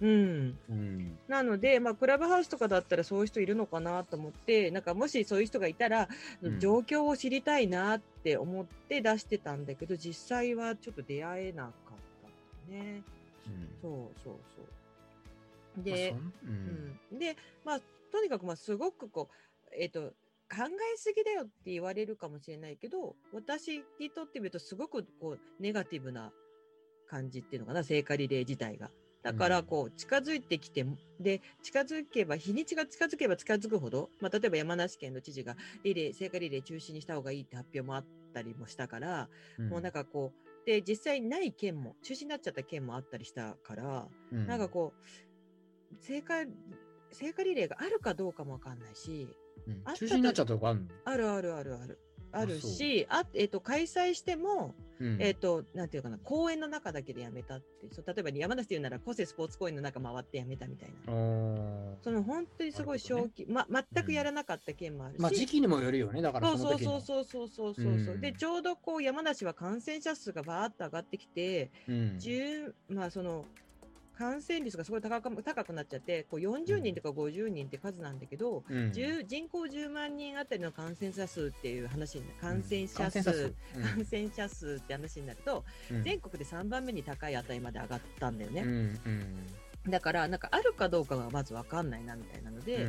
[0.00, 6.08] うん、うん、なので、まあ、クラブハウスとかだったらそういう人いるのかなと思ってなんかもしそういう人がいたら、
[6.42, 11.72] うん、状況を知りたいなって思って出してたんだけど実際はちょっと出会えなかっ
[12.68, 13.02] たね、
[13.46, 14.62] うん、そうそうそ
[15.80, 15.84] う。
[15.84, 16.20] で、まあ
[17.12, 17.18] うん。
[17.18, 20.00] でまあとにかくまあすごくこうえっ、ー、と
[20.50, 20.64] 考
[20.94, 26.32] えすぎだよって言われるかもしれないけど私にとってみるとすごくこうネガティブな
[27.14, 28.90] 感じっていうのかな聖火リレー自体が。
[29.22, 30.84] だからこう近づいてきて
[31.18, 39.30] で近づけば日にちが近づけば近づくほど、まあ、例えば山梨県の知事がリレー聖火リレー中止にした方がいいって発表もあったりもしたから、
[39.70, 44.46] もうなんかこうで実際ない県も中止になっちゃった県もあったりしたから、うん。
[44.46, 46.44] なんかこう聖火
[47.10, 49.26] 聖火リレーがあるかどうかもわかんないし
[49.66, 49.80] うん。
[49.86, 50.86] あ中止になっちゃったとこあるの？
[51.06, 51.98] あるあるあるある。
[52.32, 55.16] あるしあえっと開催してもうん。
[55.20, 61.12] えっ、と、なんていうかな、公園の中だけでやめたって、そう例えば山梨で言うなら、コセスポーツ公園の中回ってやめたみたいな。
[62.02, 63.46] その本当にすごいなるほどね。
[63.48, 65.20] ま、全くやらなかった県もあるし。
[65.20, 68.20] まあ時期にもよるよねだからそうそうそうそうそうそうそう、うん。
[68.20, 71.94] でちょうどこう山梨は感染者数がバーッと上がってきて、うん。
[72.18, 73.46] 10まあその
[74.16, 78.90] 感染率がすごい高く高くなっちゃってこう40人とか50人って数なんだけど、うん。
[78.92, 83.54] 10人口10万人あたりの感染者数っていう話にな感染者感数、染者数。
[83.96, 86.02] 感染者数って話になると、うん。
[86.04, 89.90] 全国で3番目に高い値まで上がったんだよね、うんうん。
[89.90, 92.86] だからなんかあるかどうかがまず分かんないなみたいなので、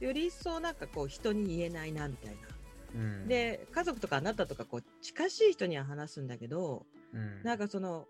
[0.00, 2.36] より一層なんかこう人に言えないなみたいな。
[2.94, 3.28] うん。
[3.28, 7.42] で家族とかあなたとかこう近しい人には話すんだけどうん。
[7.42, 8.08] なんかその、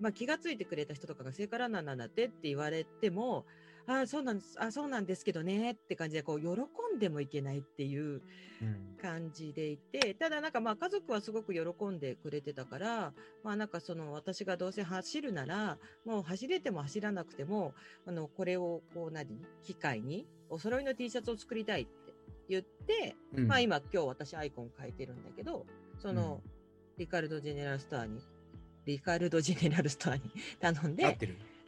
[0.00, 2.26] まあ、気が付いてくれた人とかが聖火ランナーなんだって？
[2.26, 3.46] って言われても
[3.86, 4.54] ああそうなんです。
[4.62, 5.24] あそうなんです。
[5.24, 6.48] けどねって感じでこう喜
[6.94, 8.22] んでもいけないっていう
[9.00, 11.32] 感じでいてただなんかまあ家族はす。
[11.32, 17.74] ごく喜んでくれてたからまあなんかその私がどうせ走るならもう走れても走らなくても
[18.06, 19.26] あのこれをこう何
[19.62, 22.12] 機会にお揃いの T シャツを作りたいって
[22.48, 25.66] 言って、うんまあ今今日私アイコン変えてるんだけど
[25.98, 26.40] その、
[26.98, 28.20] リカルド・ジェネラルストアに
[28.86, 30.22] リカルド・ジェネラルストアに
[30.60, 31.18] 頼んで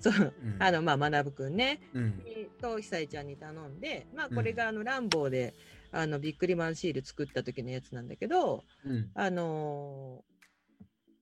[0.00, 0.62] そううん。
[0.62, 2.22] あのまあ学くんねうん。
[2.60, 5.54] と久井ちゃんに頼んで、まあ、これがあのランボーで、
[5.92, 9.10] あのビックリマンシール作った時のやつなんだけど、うん。
[9.14, 10.34] あのー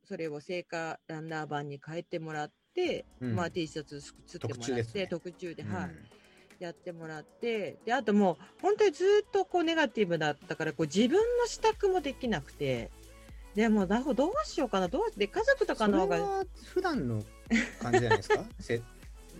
[0.05, 3.37] それを聖火ランナー版に変えてもらって、うん。
[3.37, 5.07] まあ、T シャツ作ってもらって特注ですね。
[5.07, 5.91] 特注で、はい、
[6.63, 12.91] やってもらってであともう本当にずっとこうネガティブだったからこう自分の支度もできなくて
[13.55, 16.45] でもだどうしようかなどうで家族とかの方が。
[16.73, 17.23] 普段の
[17.81, 18.45] 感じじゃないですか？
[18.61, 18.81] せ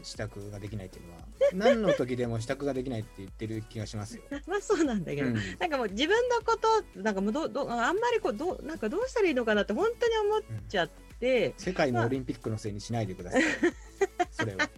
[0.03, 1.21] 支度ができないっていうのは。
[1.55, 4.23] 何の時でも支度ができないって言ってる気がしますよ。
[4.47, 5.35] まあそうなんだけど、うん。
[5.59, 13.43] なんかもう自分のことなんかもうどどあんまりこうどうなんかどうしたらいいのかなって本当に思っちゃって、世界のオリンピックのせいにしないでください。
[14.33, 14.69] それは。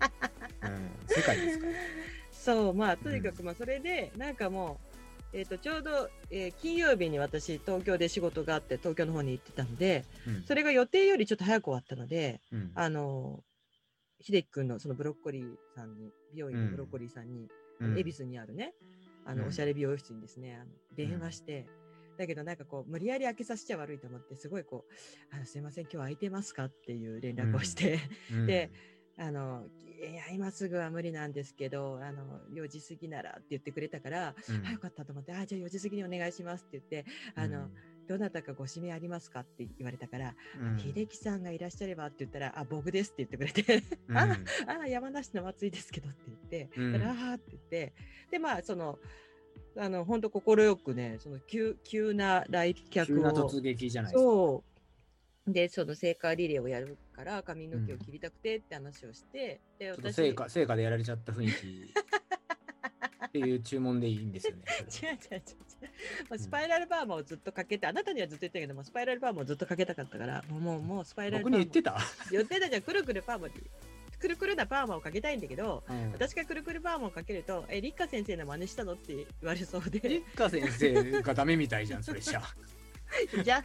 [0.63, 1.73] うん、世界ですから。
[2.33, 4.94] そうまあとにかくまあそれでなんかもう、
[5.35, 10.45] えー、とちょうど、えー金曜日に私東京で仕事があって東京の方に行ってたのでうん。
[10.45, 12.71] それが予定よりちょっと早く終わったのでうん。
[12.75, 13.43] あの
[14.21, 15.45] 秀樹君のそのブロッコリー
[15.75, 17.49] さんに美容院のブロッコリーさんに、
[17.81, 18.73] あの恵比寿にあるね
[19.27, 19.49] あの、うん。
[19.49, 21.67] おしゃれ美容室にですねあの電話して、
[22.17, 24.93] だけどなんかこう無理やり開けさせちゃ悪いと思ってすごいこう
[25.35, 27.99] 「あのすいません今日空いてますか?」っていう連絡をして、
[28.33, 28.47] うん。
[28.47, 28.71] で
[29.17, 29.65] あの
[30.11, 37.69] いや今すぐは無理なんですけどあの4時過ぎならって言ってくれたから、うんあよかったと思ってあじゃあ4時過ぎにお願いしますって言ってあの、
[38.09, 39.41] どなたかご指名ありますか？
[39.41, 44.37] って言われたから、うん秀樹さんがいらっしゃればって言ったらあ僕ですって言ってくれてうんあ
[44.83, 47.93] あ山梨の松井ですけどって言って、うんあって言って
[48.31, 48.99] でまあその
[49.77, 54.31] あの本当快くねその急急な来客を急な突撃じゃないですか。
[54.31, 54.75] そう。
[55.47, 61.95] で、その聖火リレーをやるから髪の毛を切りたくてって話をして、で、ちょっと私、成果成果でやられちゃった雰囲気
[63.27, 64.63] っていう注文でいいんですよね。
[65.03, 65.41] 違う違う違う違う。
[66.31, 71.59] もうスパイラルパーマをずっとかけて、あなたにはずっと言ったけども、スパイラルパーマをずっとかけたかったから、もう、もう、もうスパイラルパーマ。
[71.59, 71.99] 僕に言ってた、
[72.31, 73.55] 言ってたじゃん、くるくるパーマに。
[74.19, 78.95] くるくるなパーマをかけたいんだけど、うん私がくるくるパーマをかけると、え、立花先生の真似したの？
[78.95, 82.55] って言われそうで立、花先生がダメみたいじゃん、それじゃあ。
[83.45, 83.65] じゃあ、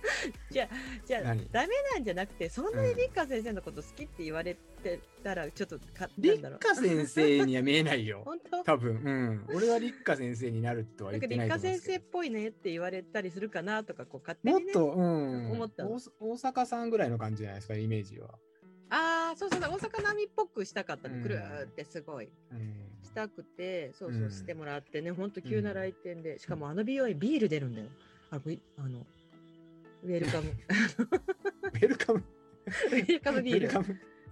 [0.52, 0.70] じゃあ、
[1.06, 8.22] じゃあ何、ダメなんじゃなくて、そんなに立花先生のこと好きって言われてたら、ちょっとか、なん立先生には見えないよ。
[8.26, 8.64] 本当？
[8.64, 9.56] 多分、うん。
[9.56, 12.00] 俺は立花先生になるとは言ってない立花先と思うんですけど。
[12.00, 14.64] 生っぽいねって言われたりするかなとか、こう勝手にね。
[14.66, 15.52] もっと、うん。
[15.52, 18.38] 思ったの大大阪さんぐらいの感じじゃないですか、イメージは。
[18.92, 21.16] ああ、そうそう大阪並みっぽくしたかったの。
[21.16, 22.30] うんくるーってすごい。
[22.52, 22.90] うん。
[23.04, 27.88] したくて、そうそううんしてもらってね、ほんと急なうん来店で、しかもあの美容院ビール出るんだよ。
[28.32, 28.40] あ
[28.88, 29.06] の、
[30.04, 30.50] ウェルカム。
[31.74, 32.24] ウェルカム。
[32.92, 33.68] ウェルカムビール。
[33.68, 33.70] ウ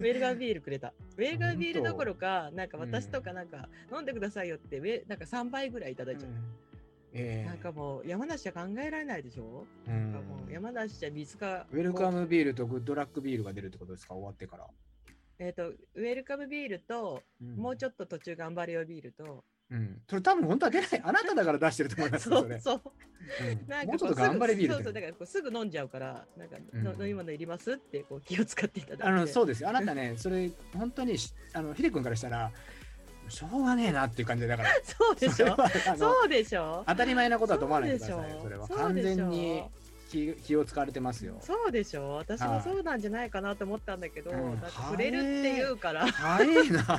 [0.00, 0.36] ェルカム。
[0.36, 0.94] ビールくれた。
[1.16, 6.32] ウェルカムビールどころか、なんかうん私とかなんか、飲んでくださいよって、ウェなんか3杯ぐらいいただいちゃう。
[7.12, 11.66] ええなんかもう山梨じゃ考えられないでしょ、うんなんかもう山梨じゃ水が。
[11.72, 14.14] ウェルカムビールとグッドラックビールが出るってことですか？
[14.14, 14.66] 終わってから。
[15.38, 19.44] えっ、と、ウェルカムビールと、もうちょっと途中頑張れよビールと、と。
[19.70, 20.00] うん。
[20.08, 20.88] それ多分本当は出ない。
[21.04, 22.58] あなただから出してると思いますよ、それ。
[22.60, 22.92] そうそう。
[23.50, 23.68] うん。
[23.68, 26.82] なんもうちょっと頑張れビールそうそうだからこうすぐ飲んじゃうからなんか、うん。
[26.84, 29.04] の飲み物いりますってこう気を使っていただいて。
[29.04, 29.62] あのそうです。
[29.62, 32.50] よあなたねそれ本当にしあのヒデ君からしたら
[33.28, 34.70] しょうがねえなっていう感じでだから。
[34.82, 35.56] そうでしょ？
[35.98, 36.84] そうでしょ？
[36.86, 38.66] 当たり前なことだと思わないでくださいそれは。
[38.68, 39.64] 完全に
[40.10, 41.36] 気気を使われてますよ。
[41.42, 42.12] そうでしょ？
[42.14, 42.62] 私もはい。
[42.62, 44.38] そうなんじゃないかなと思ったんだけど、うん。
[44.38, 46.70] なんかくれるって言うから、早い。
[46.70, 46.98] な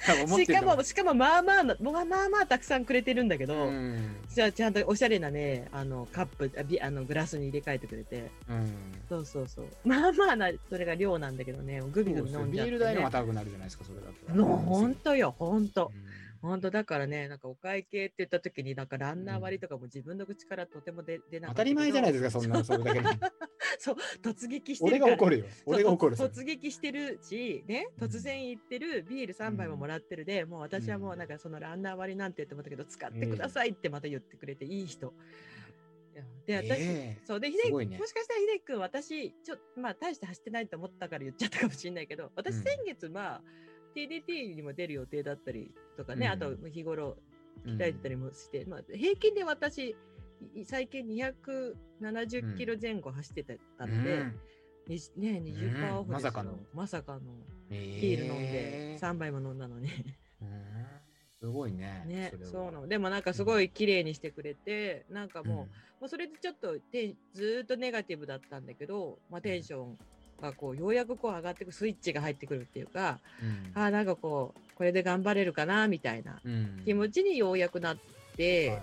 [0.00, 4.16] しかもしかもまあまあなまあまあまあたくさんくれてるんだけど、うん。
[4.28, 8.30] じゃあちゃんとおしゃれなねあのカップあビあのグラスに入れ替えてくれて。
[8.48, 8.72] うん。
[9.08, 9.66] そうそうそう。
[9.84, 11.82] まあまあなそれが量なんだけどね。
[11.92, 14.44] グビグビ飲んじゃって、ビール代のが高くなるじゃないですかそれだと。
[14.46, 15.92] もうほんとよほんと。
[15.94, 16.09] うん
[16.42, 23.06] ほんとだからねなんかお会計って言った時になんかランナー割とかも自分の口からとても出出なかった当たり前じゃないでですかそんなそれだけに
[23.78, 25.44] そう突撃して俺るからが怒るよ。
[25.64, 28.04] 俺が怒る突撃してるし、ね、うん。
[28.04, 35.14] 突然言ってるビール3杯ももらってるで、もう私はもうなんかそのランナー割りなんてって思ったけど、使ってくださいってまた言ってくれて、いい人。
[36.46, 37.18] で、私、ええ。
[37.24, 37.96] そうで、ひで、すごいね。
[37.98, 42.62] もしかしたらひでくん、私、ちょまあ、大して走ってないと思ったから言っちゃったかもしれないけど、私、うん。
[42.62, 43.42] 先月、まあ、
[43.94, 47.16] TDT にも出る予定だったりとかね、うんあと日頃
[47.64, 49.96] うん鍛えてたりもして、まあ、平均で私、
[50.54, 53.44] い最近270キロ前後走って
[53.78, 54.40] たので、うん。
[54.86, 56.58] にね、20%オフでまさかの。
[56.72, 57.20] まさかの。
[57.70, 59.88] ええビール飲んで3杯も飲んだのに。
[60.42, 60.80] うん。
[61.38, 62.86] すごいねねそうなの。
[62.86, 65.68] でもなんかすごい綺麗にしてくれて、なんかも
[65.98, 69.98] う,、もうそれでちょっとてずーっとネガティブだったんだけど、まあ、テンション
[70.40, 73.70] がこうようやくこう上がってくスイッチが入ってくるっていうか、うん。
[73.74, 76.82] あーなんかこうこれで頑張れるかなみたいなうん。
[76.84, 77.98] 気持ちにようやくなっ
[78.36, 78.82] て、はいはいは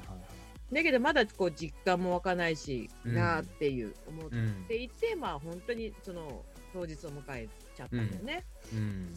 [0.71, 0.75] い。
[0.75, 6.43] だけどまだこう実感も湧かないし、うんなーっていう思っうんていて、まあ本当にその
[6.73, 8.45] 当日を迎えちゃったんだよね。
[8.73, 9.13] うん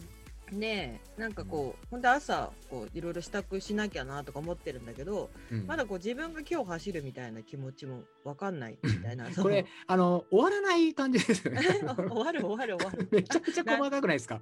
[0.51, 5.65] ねえなんかこう、本当朝こういろいろ支度しなきゃなとか思ってるんだけど、うん。
[5.67, 9.29] まだこう自分が今日走るみたいな気持ちもわかんないみたいな。
[9.35, 11.61] これあの終わらない感じですよね。
[11.85, 11.87] 終
[12.19, 13.07] わる終わる終わる。
[13.11, 14.41] めちゃくちゃ細かくないですか？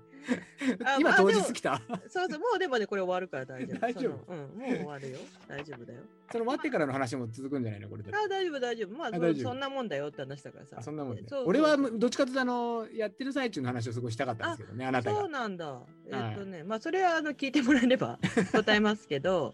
[0.86, 1.82] あ今当日来た？
[2.08, 3.80] そうそうもうでもねこれ終わるから大丈夫。
[3.80, 4.34] 大丈夫。
[4.34, 5.18] うんもう終わるよ。
[5.48, 6.02] 大丈夫だよ。
[6.32, 7.90] その終わってからの話も続くんじゃないの？
[7.90, 8.12] これで。
[8.16, 8.98] あ大丈夫大丈夫。
[8.98, 10.76] まあそんなもんだよって話だからさ。
[10.80, 15.20] あそんなもんね俺はどっちかというとあのやってる最中の話をすごいしたかったんですけどねあなたが。
[15.22, 15.82] そうなんだ。
[16.12, 18.20] えっとね、まあそれはあの聞いてもらえれば
[18.52, 19.54] 答えますけど、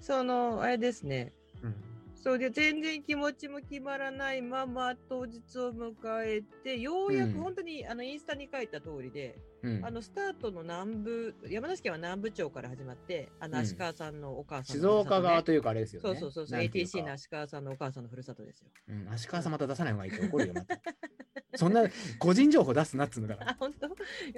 [0.00, 1.32] そのあれですね。
[1.62, 1.74] うん。
[2.14, 7.42] そうで全然気持ちも決まらないまま当日を迎えてようやくうん。
[7.42, 18.68] 本当に、あのインスタに書いた通りで、うんあのスタートの南部山梨県は南部町から始まってあのうん足川さんのお母さんね、岡側というかあれですよねそうそうそう ATC の足川さんのお母さんのふるさとですよ。
[18.88, 20.78] うん、足川さんまた出さない方がいいと怒るよ、また。
[21.56, 21.82] そんな
[22.18, 23.50] 個人情報出すなっつうのだから。
[23.52, 23.86] あ 本当？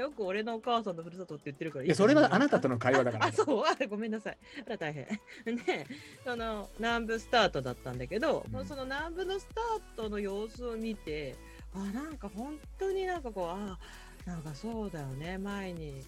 [0.00, 3.26] よく俺のお母さんのふるさとって言ってるからいや、それはあなたとの会話だから。
[3.28, 4.38] あ、そう、あ、ごめんなさい。
[4.66, 5.06] あら、大変。
[5.44, 5.86] ね、
[6.24, 11.36] その南部スタートだったんだけど、うんもうその南部のスタートの様子を見て、
[11.74, 13.78] あ、なんか本当になんかこう、あ、
[14.26, 16.02] なんかそうだよね、前に、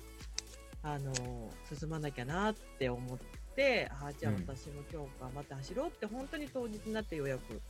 [0.83, 1.13] あの、
[1.79, 3.19] 進まなきゃなって思っ
[3.57, 7.61] て、あ、じゃあうん私も今日頑張って走ろうって本当に当日になってようやく思っ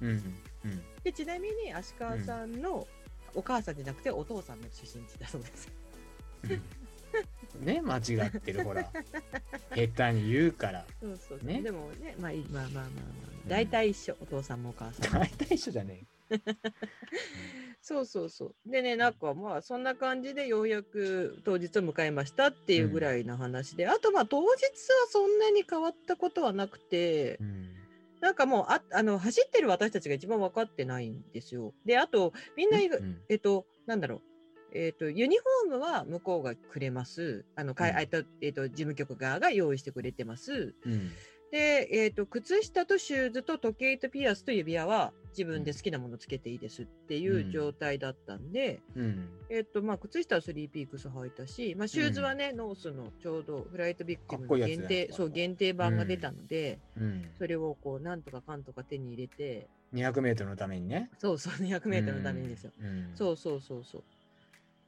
[0.00, 0.06] た。
[0.06, 0.10] うん。
[0.10, 0.82] うん。
[1.02, 2.86] で、ちなみに足川さんの
[3.34, 5.68] お母さんじゃなくてお父さんの出身地だそうです。
[7.60, 8.90] ね、間違ってる、ほら。
[9.74, 10.84] 下手に言うから。
[11.00, 11.46] そうそうそう。
[11.46, 15.20] ねでもね、まあいい、まあまあまあまあ、大体一緒、お父さんもお母さんも。
[15.20, 16.04] 大体一緒じゃね
[17.84, 18.70] そうそうそう。
[18.70, 24.70] でね、なんかまあそんな感じでようやく当日を迎えましたっていうぐらいの話で、あとまあ当日は
[25.08, 27.68] そんなに変わったことはなくてえ。、うん。
[28.20, 31.74] なんかもうああの走ってる私たちが一番分かってないんですよ。
[31.84, 33.20] で、あとみんな、うん？
[33.28, 34.20] えっと、なんだろう。
[34.74, 37.44] えっと、ユニフォームは向こうがくれます。
[37.56, 40.74] あの、かえっと、えっと、事務局側が用意してくれてます。
[40.86, 41.10] うん。
[41.52, 49.28] で、えっと、靴下とシューズと時計とピアスと指輪は自分で好きなものつけていいですっていう状態だったんで、うん。
[49.50, 57.30] えっと、まあ、靴下はスリーピークス履いたし、まあ、シューズはね、ノースのちょうどフライトベクティブかっこいいやつ限定、そう、限定版が出たので、うん。
[57.36, 61.10] それをこう、なんとかかんとか手に入れて、200メートルのためにね。
[61.18, 62.72] そうそう、200メートルのためにですよ。
[62.80, 63.10] うん。
[63.14, 64.04] そうそうそうそう。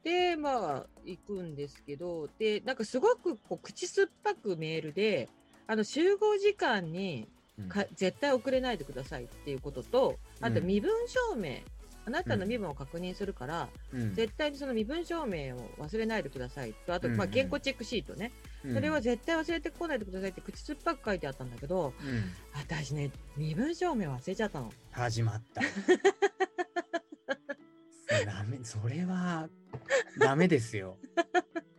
[0.03, 5.29] で、まあ、行くんですけど、で、なんかすごくこう口酸っぱくメールで、
[5.67, 7.69] あの、集合時間にうん。
[7.69, 11.59] か絶対遅れないでくださいっていうことと、あとうん身分証明、
[12.05, 18.33] あなたの身分を確認するから、うん絶対にその身分証明を忘れないでくださいと、あと、まあ、うんうん健康チェックシートね、
[18.73, 22.23] それは、絶対忘れてこないでくださいって口酸っぱく書いてあったんだけど、うんうん
[22.55, 24.73] 私ね、身分証明忘れちゃったの。
[24.91, 25.61] 始まった。
[28.25, 29.47] ダメ、それは
[30.19, 30.97] ダメですよ。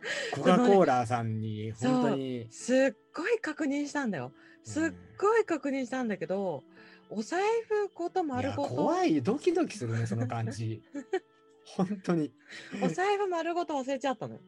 [0.33, 2.47] コカ・コーラさんに本当に。
[2.49, 2.77] すっ
[3.13, 4.31] ごい確認したんだよ。
[4.63, 6.63] すっごい確認したんだけど、
[7.09, 10.81] お財布こと丸ごと、怖いドキドキするねその感じ
[11.63, 12.33] 本当に
[12.81, 14.41] お財布丸ごと忘れちゃったのよ。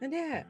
[0.00, 0.46] で、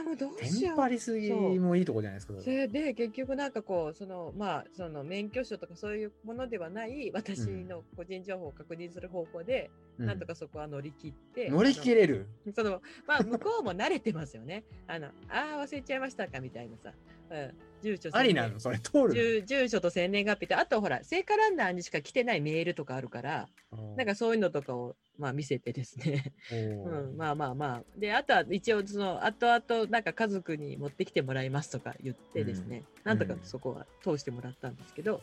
[0.00, 0.60] あ、もうどうしよう。
[0.60, 2.68] テンパりすぎもいいとこじゃないですかそれ。
[2.68, 10.06] で結局なんかこうそのまあその免許証とかそういうものではない私の個人情報を確認する方法で、うん。
[10.06, 12.26] なんとかそこは乗り切って乗り切れる。
[12.54, 14.64] そのまあ向こうも慣れてますよね。
[14.86, 16.92] あのあー忘れちゃいましたかみたいなさ、
[17.30, 18.58] うん、住所ありなの？
[18.60, 26.32] それ通る住住所と生年月日とあとほら聖火ランナーにしか来てないメールとかあるからのなんかそういうのとかをまあ見せてですね。
[26.52, 27.82] うん、まあまあまあ。
[27.98, 35.22] で、あとは一応、その、後々、なんか家族に持ってきてもらいますとか言ってですね、なんとかそこは通してもらったんですけど、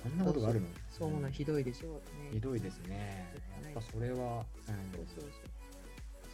[0.00, 0.68] そんなことがあるの？
[0.96, 2.30] そうな、ひどいでしょうね。
[2.34, 3.34] ひどいですね。
[3.64, 5.30] やっぱそれは、そうそうそう。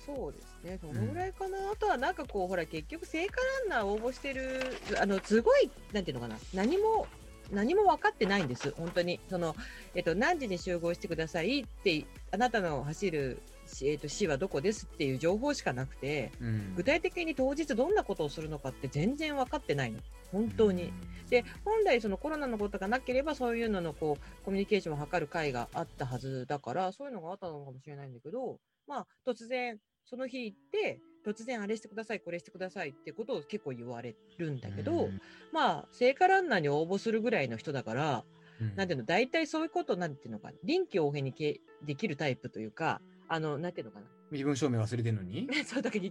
[0.07, 1.71] そうですね、そのぐらいかな？
[1.73, 3.33] あとはなんかこう、ほら、結局、聖火
[3.71, 4.61] ランナー応募してる、
[5.01, 7.07] あの、すごい、なんていうのかな、何も、
[7.51, 9.21] 何も分かってないんです、本当に。
[9.29, 9.55] その、
[9.95, 20.01] えっと、何時に集合してくださいって、あなたの走る、しえっと、市はどこですっていう情報しかなくて、うん具体的に当日どんなことをするのかって全然分かってないの。
[20.33, 20.93] 本当に。
[21.31, 35.21] で、本来そのコロナのことがなければそういうののこう、コミュニケーションを図る会があったはずだから、そういうのがあったのかもしれないんだけど、まあ、突然、その日行って、突然あれしてください、これしてくださいってことを結構言われるんだけど、うん。
[35.53, 38.25] まあ、聖火ランナーに応募するぐらいの人だから、
[38.61, 38.77] うん。
[38.77, 45.49] なんていうの、大体そういうこと、なんていうのかな、臨機応変にけできるタイプというか、あの、なんていうのかな、身分証明忘れてんのに？
[45.65, 46.05] そうだから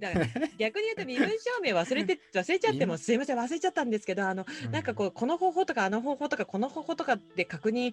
[0.00, 7.92] だから逆に言うと身分証明忘れて 忘れちゃってもすいません忘れちゃったんですけどあのなんかこうこの方法とかあの方法とかこの方法とかって確認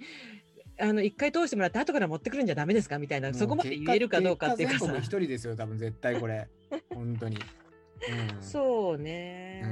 [0.81, 2.97] あの一回通してもらって後から持ってくるんじゃダメですか？
[2.97, 4.97] みたいなそこまで言えるかどうかっていうかさ。
[4.97, 6.47] 一人ですよ多分絶対これ。
[6.93, 9.63] 本当に、うん、そうね、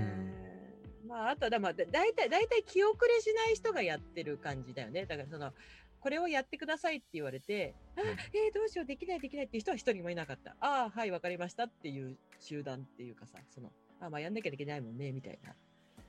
[1.08, 5.06] まああとはだまあだ大体大体気遅れしない人がやってる感じだよね。
[5.06, 5.52] だからその
[6.00, 10.56] これをやってくださいって言われて、あ、えーどうしよう、できない、できないっていう人は一人もいなかった。
[10.62, 15.54] ああ、はい、わかりましたっていう集団っていうかさ、その、あまあやんなきゃいけないもんね、みたいな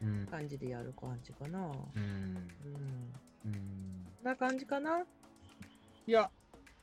[0.03, 0.27] うん。
[0.27, 1.59] 感じでやる感じかな。
[1.59, 2.03] うん。
[2.03, 3.13] うん
[3.45, 5.05] うんな感じかな？
[6.07, 6.31] いや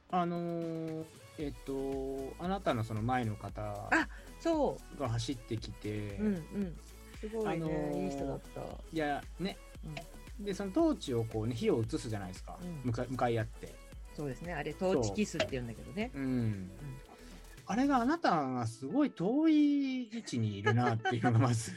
[0.09, 1.05] あのー
[1.39, 4.07] えっとあなたのその前の方あ
[4.39, 6.23] そが走ってきて、う。
[6.23, 6.77] うんうん。
[7.19, 8.61] すごいね、あのーいい人だった。
[8.93, 9.57] いやね、
[10.39, 13.75] でそのトーチをこうね火を移すじゃないですか、うん向か向かい合って
[14.15, 14.53] そうですね。
[14.53, 16.11] あれ、トーチキスって言うんだけどね。
[16.15, 16.71] うん、
[17.65, 21.71] あれがあなたがすごい遠い位置にいるなっていうのがまず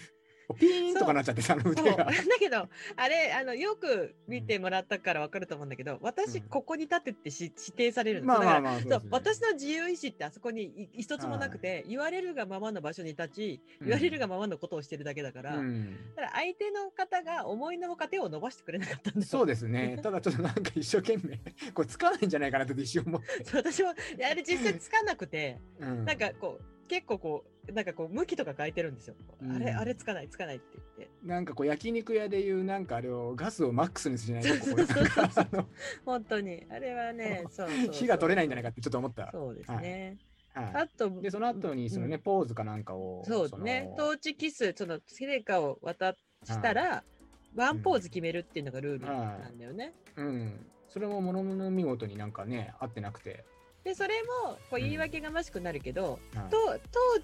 [0.55, 2.11] ピーンとかなっちゃってさだが。
[2.39, 6.43] けど、あれ、あの、よく見てもらったからわかると思うんだけど、私、うん。
[6.49, 8.27] ここに立てってし指定されるの。
[8.27, 15.99] まあまあだからまあそう私の自由意志ってあそこにい一つもなくて、言われるがままの場所に立ち、言われるがままのことをしてるだけだから、うん。
[16.17, 19.27] ただ相手の方が思いのほか手を伸ばしてくれなかったんだよ。
[19.27, 19.99] そうですね。
[20.03, 21.39] ただちょっとなんか一生懸命、
[21.73, 23.45] これつかないんじゃないかなって一瞬思って。
[23.45, 26.05] そう私もあれ実際つかなくて、うん。
[26.05, 29.15] なんかこう結構こうなんかこう向きとか変えてるんですよ。
[29.41, 30.65] うんあれあれつかないつかないって
[30.99, 31.11] 言って。
[31.25, 34.49] なんかこう焼肉屋でいうなんかあれをガスをマックスにしないと
[36.05, 39.31] 本当にあれはね、そう火が取れないんじゃないかってちょっと思った。
[39.31, 40.19] そうですね。
[40.53, 47.05] はあとい、でその後にそのね、うんポーズかなんかをそうねのトーチキスその成果を渡したら、
[47.55, 49.95] ワンポーズ決めるっていうのがルールなんだよね。
[50.17, 50.67] うん。
[50.89, 53.45] それもものの見事になんかね合ってなくて。
[53.85, 56.51] でそれもこう言い訳がましくなるけど、はい。
[56.51, 56.79] とト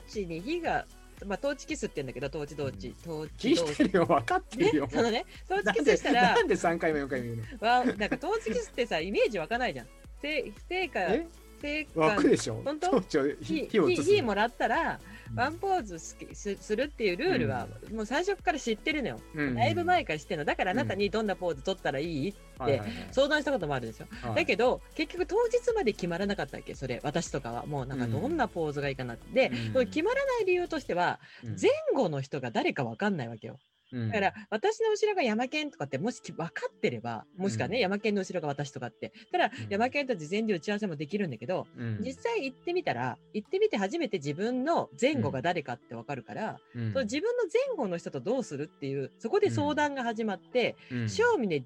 [0.09, 0.86] ーチに火が
[1.26, 4.88] まあトーチキスって言うんだけどトーチトーチ、トー聞チトーチいてるよ分かってねるよ。
[4.90, 7.68] そのねトーチキスしたらなんで3回も4回も言うの？
[7.68, 9.86] わなんかトーチキスってさイメージ湧かないじゃん。
[10.20, 11.26] せ成果え？
[11.62, 12.61] 成湧果くでしょ？
[12.64, 13.00] 本当？
[13.42, 19.20] 火火もらったらうんワンポーズすすするっていうルールは、もう最初から知ってるのよ。
[19.35, 20.45] うんだいぶ前から知ってるの。
[20.45, 24.07] だからあなたにどんなポーズ取ったらいいはいはいはい相談したこともあるでしょ。
[24.27, 27.66] はいだけど、結局当日まで決まらなかったわけ、それ、私とかは。
[27.66, 29.51] もうなんかどんなポーズがいいかなって。
[29.51, 33.59] で、決まらない理由としては、うん前後の人が誰かわかんないわけよ。
[33.93, 34.09] うん。
[34.09, 39.12] だから、私の後ろが山県とかって、もし分かってれば、もしくはね、うん山県の後ろが私とかって。
[39.30, 41.99] ただうん、山県と事前に打ち合わせもできるんだけど、うん。
[42.01, 46.93] 実際行ってみたら、行ってみて初めて自分の前後が誰かってわかるから、うん。
[46.93, 51.09] その自分の前後の人とどうするっていう、そこで相談が始まって、うん。
[51.09, 51.64] 正味ね、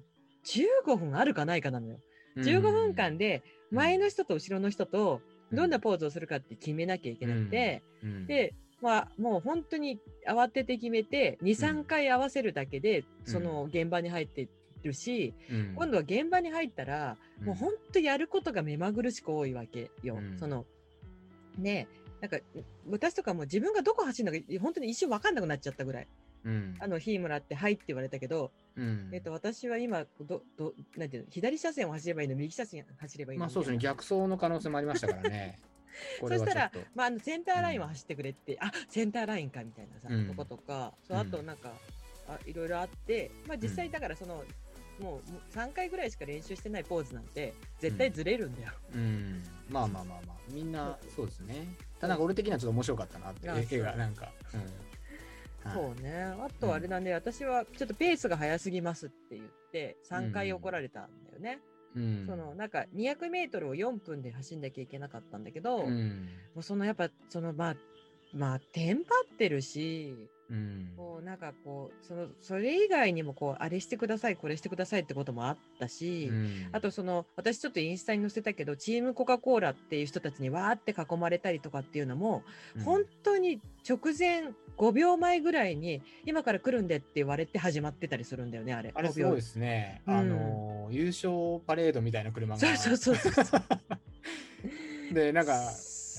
[0.85, 1.99] 15分あるかないかなのよ。
[2.37, 8.27] 15分間で前の人と後ろの人とどんなポーズをするかって決めなきゃいけなくて、うん。
[8.27, 14.47] で、まあ、もう本当に慌てて決めて2、3回合わせるだけで、その現場に入って
[14.83, 15.73] るし、うん。
[15.75, 17.45] 今度は現場に入ったら、うん。
[17.47, 20.15] もう本当やることが目まぐるしく多いわけよ。
[20.15, 20.37] うん。
[20.39, 20.65] その
[21.57, 21.87] ね
[22.21, 22.37] なんか
[22.89, 26.07] 私とかも自分がどこ走るのか本当に一瞬分かんなくなっちゃったぐらい。
[26.43, 26.75] うん。
[26.79, 29.09] あの、火もらって、はいって言われたけど、うん。
[29.11, 35.59] えっと、私は今、ど、ど、なんていうの、左車線を走ればいいの、右車線走ればいいのまあそうですね、逆走の可能性もありましたからね。
[36.19, 40.27] そしたらまあ、あのセンターラインは走ってくれって、あセンターラインかみたいなさ、うん。
[40.27, 41.73] とことか、そうあとなんか、
[42.27, 44.43] あいろいろあって、まあ、実際だからその、
[44.99, 48.71] もうもう3回ぐらいしか練習してないポーズなんて絶対ずれるんだよ。
[48.93, 51.25] うん、まあまあまあまあ、みんなそう。
[51.25, 51.67] ですね。
[51.99, 54.31] ただなんか俺的にはちょっと面白かったなって、あ絵がなんか。
[54.53, 54.59] うん。
[54.59, 55.95] はい。
[55.95, 56.23] そうね。
[56.23, 61.59] あとあれだね、私はちょっとペースが速すぎますって言って3回怒られたんだよね。
[61.95, 62.25] うん。
[62.27, 66.29] そのなんか200メートルを4分で走んなきゃいけなかったんだけど、もうん。
[66.55, 67.75] うそのやっぱそのまあ
[68.33, 70.15] まあテンパってるし、
[70.51, 82.43] うんこうなんかこうそのそれ以外にもこうあれしてくださいこれしてくださいってこともあったし、うんあとその私ちょっとインスタに載せたけどチームコカ・コーラっていう人たちにわーって囲まれたりとかっていうのも、
[82.75, 88.89] うん本当に直前5秒前ぐらいに今から来るんでって言われて始まってたりするんだよねあれ。
[88.89, 90.01] 5秒あれすごいですね。
[90.07, 92.59] うんあの優勝パレードみたいな車が。
[92.59, 93.61] そうそうそうそう。
[95.13, 95.53] でなんか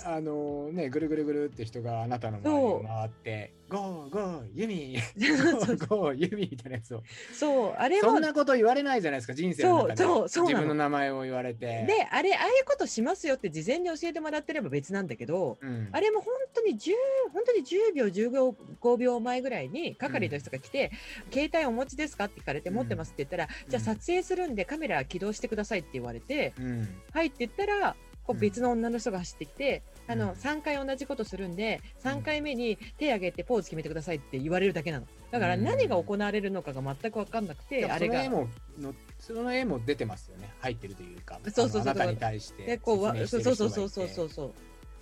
[0.04, 4.96] あのねぐるぐるぐるって人があなたの周りを回って「ゴーゴーユミ。
[5.88, 7.02] ゴーユミ」みたいなやつを。
[7.32, 9.96] そうあれもそんなこと言われないじゃないですか人生の中で。
[9.96, 11.84] そうそう自分の名前を言われて。
[11.86, 15.88] であれああいうことしますよって事前に教えてもらってれば別なんだけど、うん。
[15.92, 16.92] あれも本当に10
[17.32, 20.90] 本当に10秒10秒5秒前ぐらいに係の人が来て、
[21.32, 26.88] 携帯お持ちですかって聞かれて、うん持ってますって言ったら、じゃあ撮影するんでカメラ起動してくださいって言われて、うん。
[27.12, 28.40] はいって言ったらこううん。
[28.40, 30.30] 別の女の人が走ってきて、あのうん。
[30.32, 35.06] 3回同じことするんで3回目に手挙げてポーズ決めてくださいって言われるだけなの。
[35.30, 35.64] だからうん。
[35.64, 38.24] 何が行われるのかが全く分かんなくて、あれが。
[38.24, 38.48] その絵も
[38.78, 40.52] のその絵も出てますよね。
[40.60, 41.82] 入ってるというかそうそうそう。
[41.82, 42.80] あなたに対して。
[42.84, 44.52] そうそうそうそうそうそう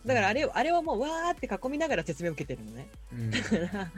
[0.04, 2.88] だからあれをあれをもうわーって囲みながら説明を受けてるのね。
[3.12, 3.30] うん。
[3.30, 3.90] だから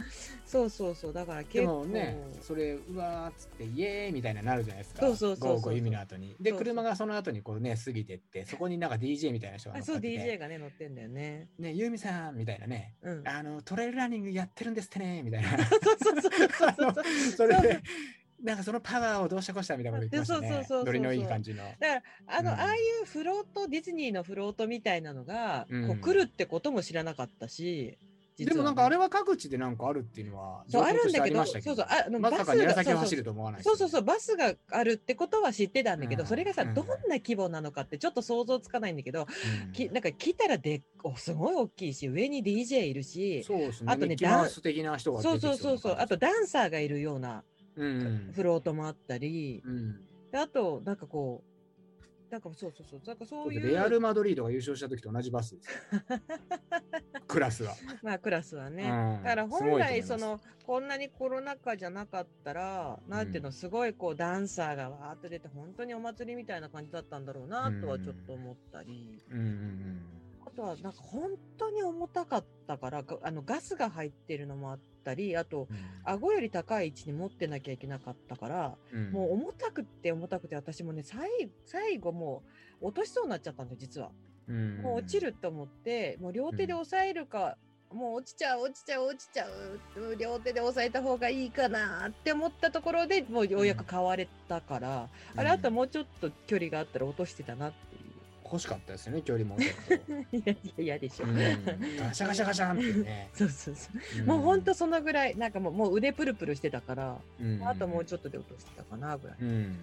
[0.44, 1.12] そうそうそう。
[1.12, 1.80] だからで結構。
[1.80, 5.00] もね、それ、うわーっつって、イエーイみたいななるじゃないですか。
[5.00, 5.52] そうそうそうそう。
[5.54, 6.28] ゴーゴー意味の後に。
[6.28, 6.58] で、そうそう。
[6.58, 11.48] 車がその後にこうね、過ぎてって、そこになんか DJ みたいな人があそう乗ってて DJ がね乗ってんだよね。
[11.58, 13.28] ね、ユーミさんみたいなね、うん。
[13.28, 15.50] あの、トレイルランニングやってるんですってね、みたいな。
[15.64, 16.94] そうそうそうそうそう。
[16.94, 17.80] そうそれで、
[18.42, 20.48] なんかそのパワーをどうしたこうしたみたいなこと言ってましたね。
[20.48, 21.62] そうそうそうノリのいい感じの。
[21.62, 22.58] だからあの、うん。
[22.58, 25.88] ああいうフロートディズニーのフロートみたいなのが、うん。
[25.88, 27.98] こう来るってことも知らなかったし
[28.38, 28.46] ね。
[28.46, 33.78] でもなんかあれは各地でなんかあるっていうのは、そうあるんだけどそうそうあのまさかバスが韮崎を走ると思わないですよね。
[33.78, 36.28] そうそうそうバスがあるってことは知ってたんだけど、うん。
[36.28, 36.74] それがさ、うん。
[36.74, 39.26] どんな規模なのかってちょっと想像つかないんだけど、
[39.66, 39.72] うん。
[39.72, 43.92] きなんか来たらでっおすごい大きいし上に DJ いるしそうですね。
[43.92, 47.44] あとねミッキーマウス的な人がそうそうそうそうあとだ、ダンサーがいるような
[47.76, 48.32] うん。
[48.34, 50.00] フロートもあったり、うん。
[50.30, 51.52] であとなんかこう
[52.32, 53.00] なんかそうそうそう。
[53.06, 56.20] なんかそういうレアル・マドリードが優勝した時と同じバスですよ。
[57.28, 57.74] クラスは。
[58.02, 59.22] まあクラスはね、うん。
[59.22, 70.21] だから本来そのこんなにコロナ禍じゃなかったら、なんていうのすごいこうダンサーがわーっと出て本当にお祭りみたいな感じだったんだろうなとはちょっと思ったり、うんうんあ
[70.52, 75.76] とはなんか本当に重たかったからがあのガスが入ってるのもあったりあとうん。
[76.04, 79.12] 顎より高い位置に持ってなきゃいけなかったから、うん。
[79.12, 81.28] もう重たくって重たくて私もね最
[81.66, 82.42] 最後も
[82.80, 84.10] う落としそうになっちゃったんだよ実は。
[84.48, 87.56] うん、もう落ちると思って、もう両手で押さえるか、
[87.92, 95.40] もう落ちちゃう、落ちちゃう、落ちちゃう、両手で押さえた方がいいかなって思ったところでもうようやく買われたから、うん。
[95.40, 97.91] あれあともうちょっと距離があったら落としてたなってい
[98.52, 99.56] 欲しかったですよね、距離も。
[100.30, 101.26] いやいや、嫌でしょ。
[101.26, 103.30] うんガシャガシャガシャンってね。
[103.32, 103.90] そうそうそ
[104.20, 104.22] う。
[104.22, 109.36] んもうほんとそのぐらい、なんかもうもう腕プルプルしてたから、うんあともうちょっとで落としてたかなぐらい。
[109.40, 109.78] うん。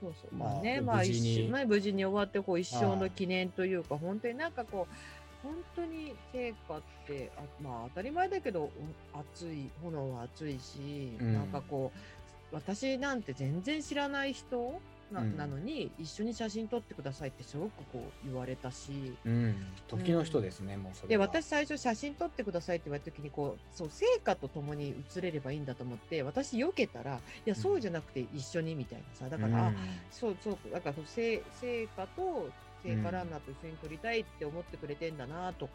[0.00, 0.34] そうそう。
[0.34, 8.70] まあまあね、でまあ無事に一緒、まあ無事に終わって、こう一生はいの記念というか、本当になんかこう、本当に聖火って、あまあ当たり前だけど、お
[9.18, 14.80] 熱い、炎は熱いし、うんなんかこう、私なんて全然知らない人
[15.14, 15.36] な,、うん。
[15.36, 19.54] なのに、一緒に写真撮ってくださいってすごくこう言われたし、うん。
[19.88, 21.26] 時の人ですね、もうそれでは。
[21.26, 29.28] 私最初写真撮ってくださいって言われた時にこうそう聖火と共に写れればいいんだと思って私避けたらいやそうじゃなくて一緒にみたいなさ。
[29.28, 29.72] だから、あ
[30.10, 32.50] そうそうだからそう聖聖火と
[32.82, 35.74] 聖火ランナーと一緒に撮りたいって思ってくれてんだなとか、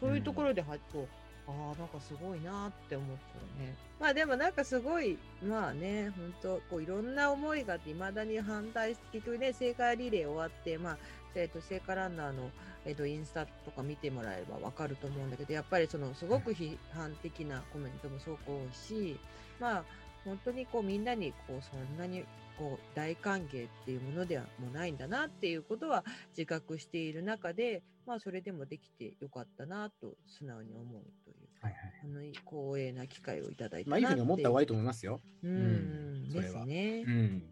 [0.00, 3.74] そういうところではこうああなんかすごいなって思ったね。
[4.00, 10.98] まあでもなんかすごいまあね本当こういろんな思いがあっていまだに反対して結局ね聖火リレー終わってまあ
[11.34, 12.50] えっと聖火ランナーの
[12.84, 19.18] えっとインスタとか見てもらえればわかると思うんだけどやっぱりそのすごく批判的なコメントもすごく多いし
[19.60, 19.84] まあ
[20.24, 22.24] 本当にこうみんなにこうそんなに
[22.58, 32.00] こう大歓迎っていうものではもうないんだなっていうことは自覚している中で、まあ、それでもできてよかったなと素直に思うというはいはい。
[32.04, 35.20] あの光栄な機会をいただいたまあ、いいふうに思った方がいいとと思いますよ。
[35.42, 37.42] うん、ですね、うん。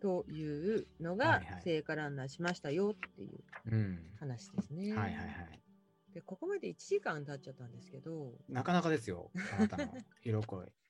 [0.00, 3.40] というのが聖火ランナーしましたよっていう
[3.70, 3.98] うん。
[4.18, 4.92] 話ですね。
[4.94, 5.60] はいはいはい。
[6.14, 10.66] でここまで1時間経っちゃったんですけど、なかなかですよ、あなたの色恋。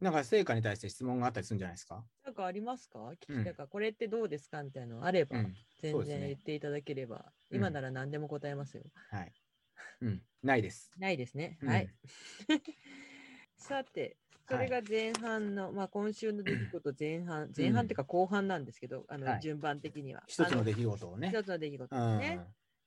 [0.00, 2.04] なんか成果に対して質問があったりするんじゃないですか？
[2.24, 2.98] なんかありますか？
[3.28, 4.62] 聞きたか、これってどうですか？
[4.62, 5.54] みたいなのあれば、うん。
[5.80, 7.16] 全然言っていただければ、
[7.50, 8.82] うん今なら何でも答えますよ。
[9.10, 9.32] はい。
[10.00, 10.22] うん。
[10.42, 10.90] ないです。
[10.98, 11.58] ないですね。
[11.62, 11.88] うんはい。
[13.58, 14.16] さて、
[14.48, 20.22] それが前半の、まあ今週の出来事前半、前半っていうか後半なんですけど、あの、はい順番的には。
[20.26, 21.28] 一つのあ出来事をね。
[21.28, 22.18] 一つの出来事うん。
[22.18, 22.40] ですね。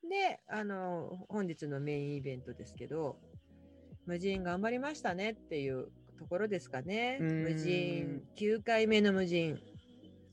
[0.09, 3.19] で、あの、本日のメインイベントですけど、
[4.05, 7.17] 無人頑張りましたねっていうところですかね。
[7.19, 9.59] 無人、9回目の無人。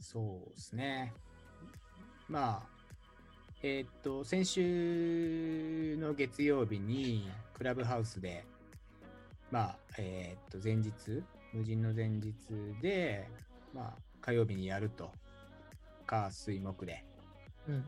[0.00, 1.12] そうですね。
[2.28, 2.68] まあ、
[3.62, 8.44] えーっと、先週の月曜日にクラブハウスで、
[9.50, 10.92] まあ、えーっと、前日、
[11.52, 12.34] 無人の前日
[12.82, 13.28] で、
[13.72, 15.10] まあ、火曜日にやると、
[16.06, 17.04] 火、水、木で。
[17.68, 17.84] うん。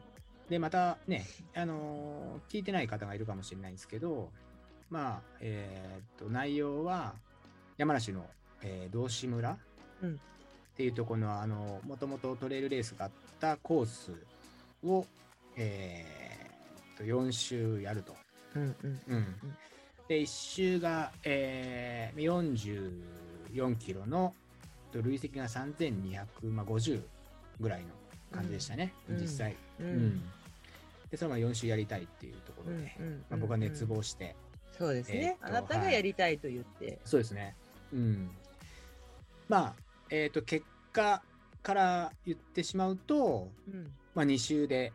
[0.48, 1.24] で、またね、
[1.54, 4.30] あのー聞いてない方がいるかもしれないんですけど、
[4.88, 7.14] まあ、えーっと、内容は、
[7.76, 8.24] 山梨の、
[8.62, 9.58] えー道志村、
[10.02, 10.20] うん
[10.76, 13.10] っていうところの、あの、もともとトレイルレースがあっ
[13.40, 14.12] たコース
[14.84, 15.06] を、
[15.56, 18.14] えーっと、4周やると。
[18.54, 19.00] うんうん。
[19.08, 19.26] うん。
[20.06, 22.92] で、1周が、えー、
[23.50, 24.34] 44キロの、
[24.92, 27.00] と累積が3250
[27.58, 27.86] ぐらいの
[28.30, 29.56] 感じでしたね、うん実際。
[29.80, 30.22] ううんん。
[31.10, 34.36] で、そのまま4週やりたいっていうところで、うんうんまあ、僕は熱望して、
[34.76, 36.98] そうですね、えーあなたがやりたいと言って。
[37.06, 37.56] そうですね。
[37.92, 38.30] うん。
[39.48, 39.74] まあ、
[40.10, 41.22] えっ、と、結果
[41.62, 43.92] から言ってしまうと、うん。
[44.14, 44.92] まあ、2週で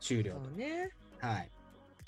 [0.00, 0.90] 終了そうね。
[1.20, 1.26] と。
[1.26, 1.50] はい。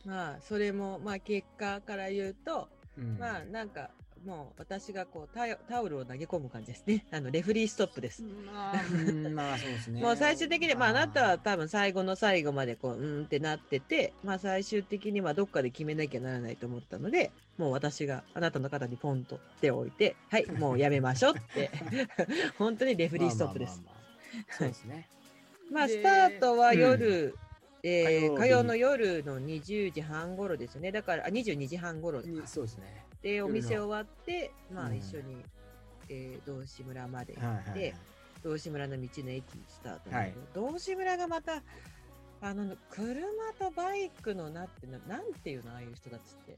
[0.04, 2.68] まあ、それも、まあ、結果から言うと、
[2.98, 3.90] うん、まあ、なんか、
[4.24, 7.04] もう私がこうタイタオルを投げ込む感じですね。
[7.10, 8.22] あのレフリーストップです。
[8.22, 10.00] まあ、うんまあ、そうですね。
[10.02, 21.70] もう最終的に、まあ、あなたは多分最後の最後までこう、うんってなってて、まあ、最終的にはどっかで決めなきゃならないと思ったので、もう私があなたの肩にポンと手を置いて、はい、もうやめましょうって、
[22.58, 23.82] 本当にレフリーストップです。
[24.50, 25.08] そうですね。
[25.70, 27.34] まあ、でスタートは夜、
[27.82, 30.90] えー火曜の夜の20時半頃ですよね。
[30.90, 33.04] だから、あ22時半頃にそうですね。
[33.22, 35.36] で、お店終わって、まあ、うん一緒に、
[36.08, 37.94] えー道志村まで行はいって、はいはい。
[38.42, 41.62] 道志村の道の駅スタートなはい道志村がまた、
[42.40, 43.26] あの、車
[43.58, 46.56] とバイクのなってな、なんていうの、ああいう人たちって。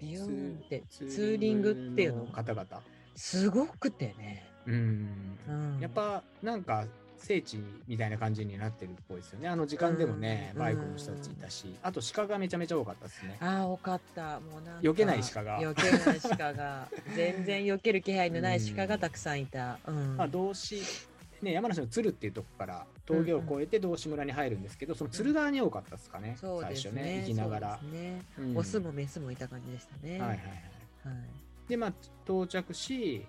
[0.00, 2.66] ビューンって、ツーリングっていうの方々。
[3.14, 4.46] すごくてね。
[4.66, 5.36] うん。
[5.48, 6.86] うんやっぱ、なんか、
[7.22, 9.48] 聖地みたいな感じになってるっぽいですよね。
[9.48, 13.36] あの時間でもね、うんバイクの人たちいたし、あと鹿がめちゃめちゃ多かったですね。
[13.40, 14.40] ああ、多かった。
[14.40, 14.80] もうなんか。
[14.82, 16.88] 避けない鹿が避けない鹿が。
[17.14, 19.78] 全然避ける気配のない鹿がたくさんいた。
[19.86, 20.16] うん。
[20.16, 20.82] まあ、道志、
[21.42, 26.92] ね、山梨の鶴っていうとこから峠を越えて道志村に入るんですけど、その鶴側に多かったですかね、そうですね。
[26.92, 28.22] 最初ね、行きながらね。
[28.38, 30.12] うんオスもメスもいた感じでしたね。
[30.12, 30.36] はいはいはい。
[30.36, 30.44] は
[31.14, 31.68] い。
[31.68, 31.92] で、まあ、
[32.24, 33.26] 到着し、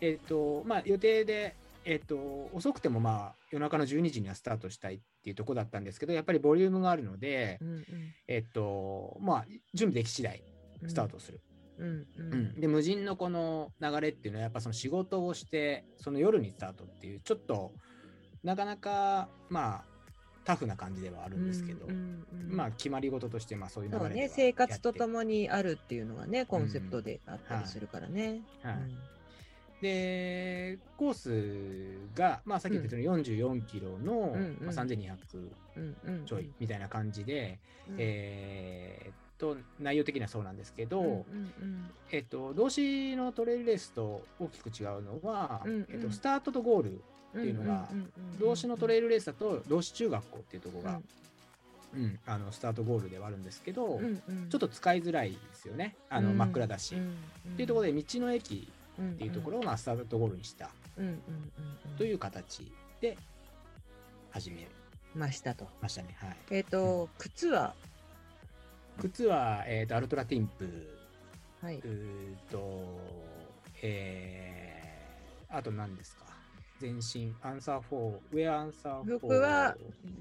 [0.00, 7.84] えっ、と、まあ、予定で、えっ、と、遅くてもまあ、夜中の12時にはスタートしたいっていうところだったんですけど、やっぱりボリュームがあるので、うんうん
[8.28, 10.42] えっ、と、まあ、準備でき次第、
[10.82, 10.90] うん。
[10.90, 11.40] スタートする。
[11.48, 11.86] うんうう
[12.22, 12.34] ん。
[12.56, 12.60] ん。
[12.60, 17.72] で、無人のこの流れっていうのは、やっぱその仕事をして、その夜にスタートっていう、ちょっと、
[18.42, 19.84] なかなか、まあ、
[20.44, 22.56] タフな感じではあるんですけど、うんうんうん。
[22.56, 28.42] まあ、決まり事として、まあ、そういう流れではそうね、生活とともにあるっていうのがね、コンセプトであったりするからね。
[28.62, 28.74] はい。
[28.74, 28.98] うん。
[29.80, 34.58] で、コースが、まあ、さっき言ったように44キロの、んうん。
[34.60, 37.58] まあ、3200うんうんちょいみたいな感じで、
[37.88, 37.96] うん。
[37.98, 45.86] えーっと、内容的にはそうなんですけど、うんうんえっと、動詞のトレイルレースと大きく違うのは、うんうん。
[45.90, 47.00] えっと、スタートとゴール、うん
[47.34, 51.00] っていうのがんんん動詞のトレイルレースだと、動詞中学校っていうところが
[51.92, 54.48] うん、うんあのスタートゴールではあるんですけど、うんうん。
[54.48, 55.96] ちょっと使いづらいですよね。
[56.10, 56.94] あの、うん真っ暗だし。
[56.94, 57.16] うん
[57.54, 61.18] っていうところで、道の駅っっていうところを、まあ、スタートゴールにしたうんうんうん
[61.90, 61.96] うん。
[61.96, 62.70] という形
[63.00, 63.16] で
[64.30, 64.66] 始め
[65.14, 65.68] ましたと。
[65.80, 66.16] ましたね。
[66.18, 66.36] はい。
[66.50, 67.74] えっと、靴は、
[69.00, 70.68] 靴は、えー、とアルトラティンプ、
[71.60, 71.76] はい。
[71.76, 73.00] うーと、
[73.82, 76.24] えー、あと何ですか？
[76.80, 79.18] 全身、アンサー4、ウェアアンサー4。
[79.18, 79.76] 服は、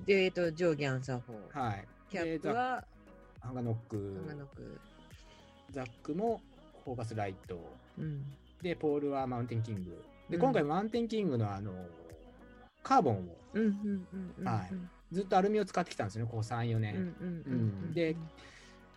[0.06, 1.22] でえっと、上下アンサー
[1.54, 1.60] 4。
[1.60, 1.88] はい。
[2.10, 2.84] キャップは、
[3.42, 4.80] ハンガーノック、長野区。
[5.72, 6.42] ザックも
[6.86, 7.60] フォーカスライト。
[7.98, 8.24] うん。
[8.62, 10.04] で、ポールはマウンテンキング。
[10.30, 11.74] で、うん今回マウンテンキングのあの、
[12.84, 14.48] カーボンをうんうんうんうん。
[14.48, 14.74] はい
[15.12, 16.96] ずっとアルミを使ってきたんですよね、ここ3、4年。
[16.96, 17.56] うんうんうんう
[17.90, 17.94] ん。
[17.94, 18.16] で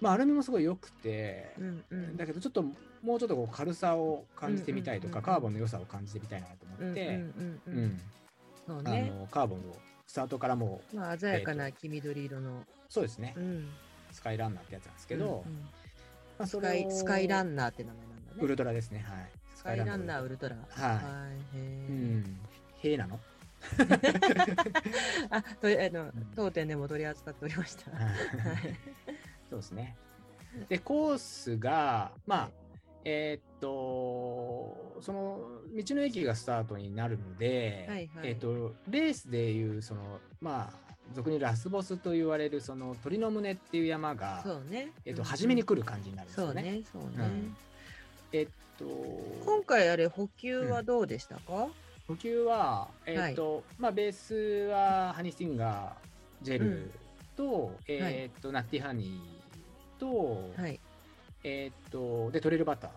[0.01, 2.16] まあ、アルミもすごい良くて、うんうん。
[2.16, 7.09] だけどちょっともうちょっとこう軽さを感じてみたいとか、カーボンの良さを感じてみたいなと思って、
[8.68, 9.11] あね。
[9.11, 9.76] のカーボンを
[10.07, 12.64] スタートからもうまあ鮮やかな黄緑色の。
[12.88, 13.68] そうですね、うん。
[14.12, 15.61] スカイランナーってやつなんですけど、うんうん。
[16.38, 18.38] まあ、スカイスカイランンナーって名前なんだね。
[18.40, 19.30] ウルトラですねはい。
[19.55, 20.57] スカイランナーウルトラ。
[20.57, 20.62] は
[21.55, 21.57] い。
[21.57, 22.38] いへうーん。
[22.82, 23.18] へえなの？
[25.30, 26.12] あとあのん。
[26.36, 27.90] 当店でも取り扱っておりました。
[27.90, 28.03] はい。
[28.03, 28.16] はい
[29.51, 29.97] そうですね。
[30.68, 32.51] で、コースが、まあ、
[33.05, 35.38] えーっと、その
[35.76, 38.28] 道の駅がスタートになるので、はいはい。
[38.28, 44.90] えーっと、レースでいう、その、まあ、俗にラスボスと言われる、その鳥の胸っていう山が、そうね。
[45.05, 46.62] えーっと、うん初めに来る感じになるんですそうよね。
[46.62, 47.57] ねそうねうん。
[48.32, 48.84] えーっと、
[49.44, 51.68] 今回あれ補給はどうでしたか？
[52.09, 56.90] 補給は、えーっと、まあ、ベースはハニースティンガー、ジェル
[57.36, 59.36] と、えーっと、ナッティハニー
[59.99, 60.80] と、はい。
[61.44, 62.90] えーっと、で、トレイルバター。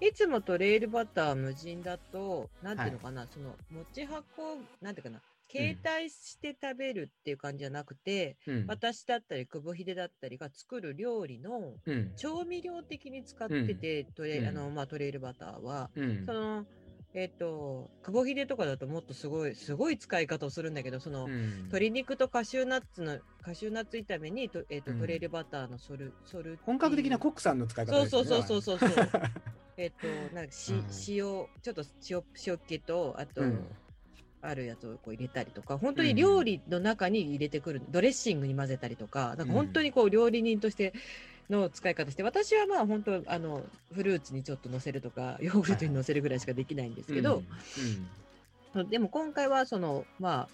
[0.00, 5.20] いつもトレイルバター無人だと、なんていうのかな、その持ち運ぶ、なんていうかな、
[5.50, 8.64] 携帯して食べるっていう感じじゃなくて、うん。
[8.68, 12.12] 私だったり、久保秀だったりが作る料理のうん。
[12.16, 14.48] 調味料的に使ってて、トレうん。
[14.48, 16.24] あのまあ、トレイルバターは、うん。
[16.24, 16.66] その、
[17.14, 26.58] えっ、と、久保秀とかだともっとすごい、すごい使い方をするんだけど、その、うん鶏肉とカシューナッツの、カシューナッツ炒めに、とえっ、と、うんトレイルバターのソル、ソル。
[26.64, 28.42] 本格的なコックさんの使い方ですそうよね。
[28.42, 29.08] そうそうそうそうそう。
[29.78, 33.66] えっと、なんかし、うん塩、ちょっと塩、塩気と、あと、うん
[34.40, 40.92] あるやつをこう入れたりとか、本当に料理の中に入れてくる、ドレッシングに混ぜたりとか、なんか本当にこう料理人として
[41.50, 43.62] の使い方して、私はまあ本当、あの、
[43.94, 47.42] フルーツにちょっと乗せるとか、ヨーグルトに乗せるぐらいしかできないんですけど、
[48.90, 50.48] でも今回はその、まあ、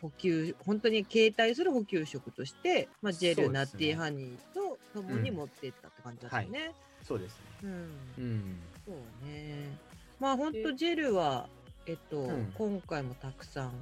[0.00, 6.72] 補給、本当に携帯する補給食として、まあ、ジェル、ねナッティーハニーと共に持っていったって感じだったよね。
[7.06, 7.38] そうですね。
[7.64, 8.56] うんうん。
[8.86, 9.78] そうね。
[10.20, 11.48] まあ本当でジェルは、
[11.86, 13.72] えっと、うん今回もたくさん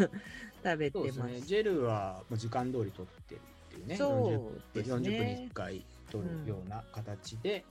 [0.62, 1.18] 食べてます。
[1.20, 1.40] ね。
[1.40, 3.40] ジェルはもう時間通り取ってる
[3.72, 3.96] っていうね。
[3.96, 5.52] そうです40分40分にね1。
[5.52, 7.64] 回取るような形で、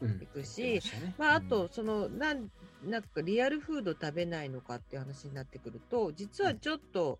[0.00, 0.22] うん。
[0.22, 0.80] いくしね。
[1.18, 2.50] まああと、その、なん、
[2.84, 7.18] なんかリアルフード食べないのかっていう話になってくると、実はちょっと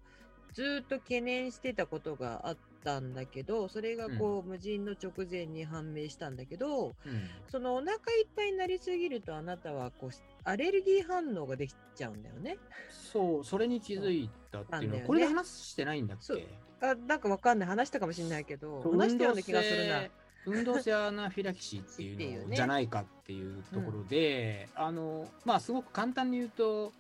[0.52, 7.28] ずーっと懸念してたことがあったんだけど、それがこう、無人の直前に判明したんだけど、うん。
[7.48, 8.00] そのお腹いっ
[8.36, 10.10] ぱいになりすぎるとあなたはこう
[10.44, 12.58] アレルギー反応ができちゃうんだよね。
[12.90, 15.06] そう、それに気づいたっていうのは、ね。
[15.06, 16.36] これで話してないんだっそう。
[16.36, 16.46] け
[16.80, 17.68] あなんかわかんない。
[17.68, 20.02] 話したかもしれないけど話したような気がするな。
[20.46, 26.92] 運動性アナフィラキシーっていいううねのじゃないかっていうところで、あのまあすごく簡単に言うと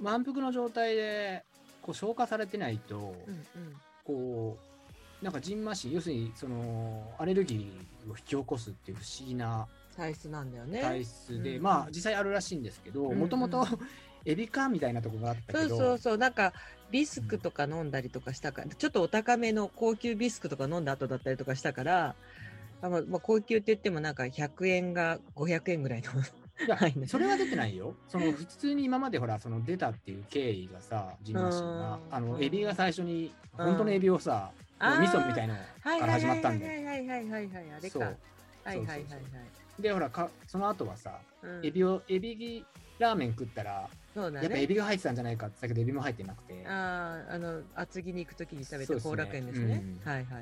[0.00, 1.44] 満腹の状態で
[1.82, 3.44] こう消化されてないと、うんうん。
[4.02, 4.56] こ
[5.20, 10.80] うなんかジンマシン要するにそのアレルギーを引き起こすっていう不思議な体質なんだよね。
[10.80, 13.18] 体質で、うんまあ実際あるらしいんですけどうん。
[13.18, 13.66] もともと
[14.24, 16.52] エビかみたいなところがあったそうけどそうそうなんか
[16.90, 22.14] ビスクとか飲んだりとかしたから、ちょっとお高めの高級ビスクとか飲んだ後だったりとかしたから、
[22.82, 26.10] あまあまあ、高級って言ってもなんか100円が500円ぐらいの。
[26.66, 27.94] いやはいねそれは出てないよ。
[28.08, 35.60] その普通に今までほら、その出たっていう経緯がさ、ジンマシンが、うんあの、うんエビが最初に、うん本当のエビをさ、味噌みたいのか
[36.06, 36.72] ら始まったんだよ。
[36.72, 37.98] はいはいはいはいはいはいあれか。
[37.98, 38.16] そうはい
[38.64, 39.36] はいはいはいそうそ
[39.78, 42.64] うで、ほらか、その後はさ、うんエビを、エビ
[43.00, 44.66] ラーメン食ったら、そうだやっぱエね。
[44.66, 46.66] ビが入ってたんじゃないかって言ったけど、エビも入ってなくて。
[46.66, 49.82] ああ、あの、厚木に行くときに食べそうですねた後楽園ですね。
[50.04, 50.40] うんはいはいは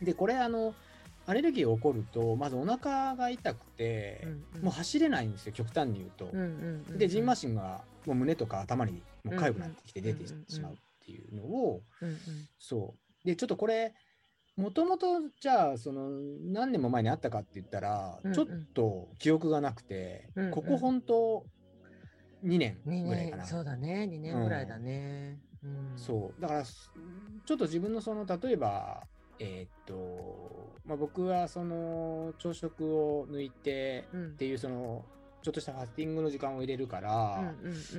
[0.00, 0.04] い。
[0.04, 0.74] で、これ、あの、
[1.26, 6.30] アレルギー起こると、まずお腹が痛くて、うんうんもう走れないんですよ、極端に言うと。
[6.32, 12.16] うんうんうんで、ジンマシシンがもう胸とか頭にもう痒くなってきて出てしまうっていうのを、うんうん
[12.58, 12.94] そ
[13.24, 13.26] う。
[13.26, 13.94] で、ちょっとこれ、
[14.56, 21.44] もともと、じゃあ、その、何年も前にあったかって言ったら、うんうんちょっと記憶がなくて、うんうんここ本当、
[22.44, 23.42] 2年二ぐらいかな。
[23.42, 25.38] 年、そうだね、2年ぐらいだね。
[25.64, 26.40] うんそう。
[26.40, 26.92] だから、す
[27.44, 29.06] ちょっと自分のその、例えば、
[29.40, 35.04] えーっと、まあ、僕はその、朝食を抜いてうんっていう、その、
[35.42, 37.54] ちょっとしたファスティングの時間を入れるから、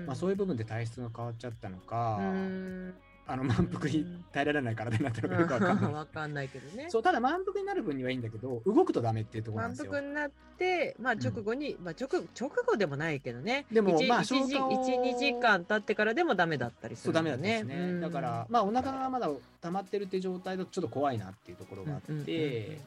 [0.06, 2.94] まあ、そういう部分で体質が変わっちゃったのか、うん
[3.32, 5.94] あの満腹に耐えられない体になったのかよくわかんない。
[5.94, 6.88] わかんないけどね。
[6.90, 9.92] そう、ただ満腹になる分にはいいんだけど、動くとダメっていうところなん満ですよ。
[9.92, 13.68] 腹になって、まあ直後に、まあ直直後でもないけどね。
[13.72, 17.86] でもまあ一一時間経ってからでもダメだったりすそう、るんだよダメだったんですね。
[17.86, 19.30] うんだから、まあ、お腹がまだ
[19.62, 22.36] 溜まってるって状態だとちょっと怖いなっていうところがあって、うんうんうんう
[22.72, 22.78] ん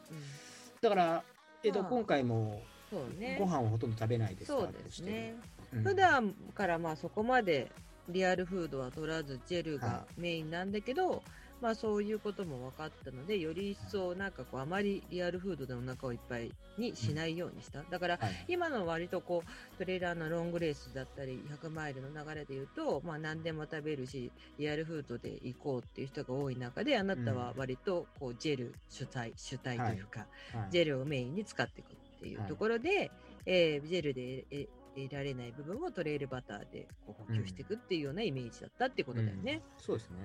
[0.81, 1.23] だから、
[1.63, 3.37] えっと、まあ今回もそうね。
[3.39, 4.73] ご飯をほとんど食べないでスタそう。
[4.73, 5.37] ですね。
[5.73, 7.71] うん普段からまあそこまで
[8.09, 11.23] リアルフードは取らずジェルがはメインなんだけど、
[11.61, 17.85] まあそういうことも分かったので、より一層なんかこうあまりリアルフードでお腹をいっぱいにしないようにした。
[17.89, 18.45] だからはい。
[18.49, 30.71] 今の割とこうトレーラーのロングレースだったり100マイルの流れで言うと、まあ何でも食べるし、リアルフードで行こうっていう人が多い中で、あなたは割とこうジェル主体、主体というか、はい。
[30.73, 33.13] ジェルをメインに使っていくっていうところで、
[33.47, 34.67] えージェルでえ
[34.97, 39.63] 得られない部分をトレイルバターでこう補給していくっていうようなイメージだったってことだよね。
[39.79, 40.17] うんそうですね。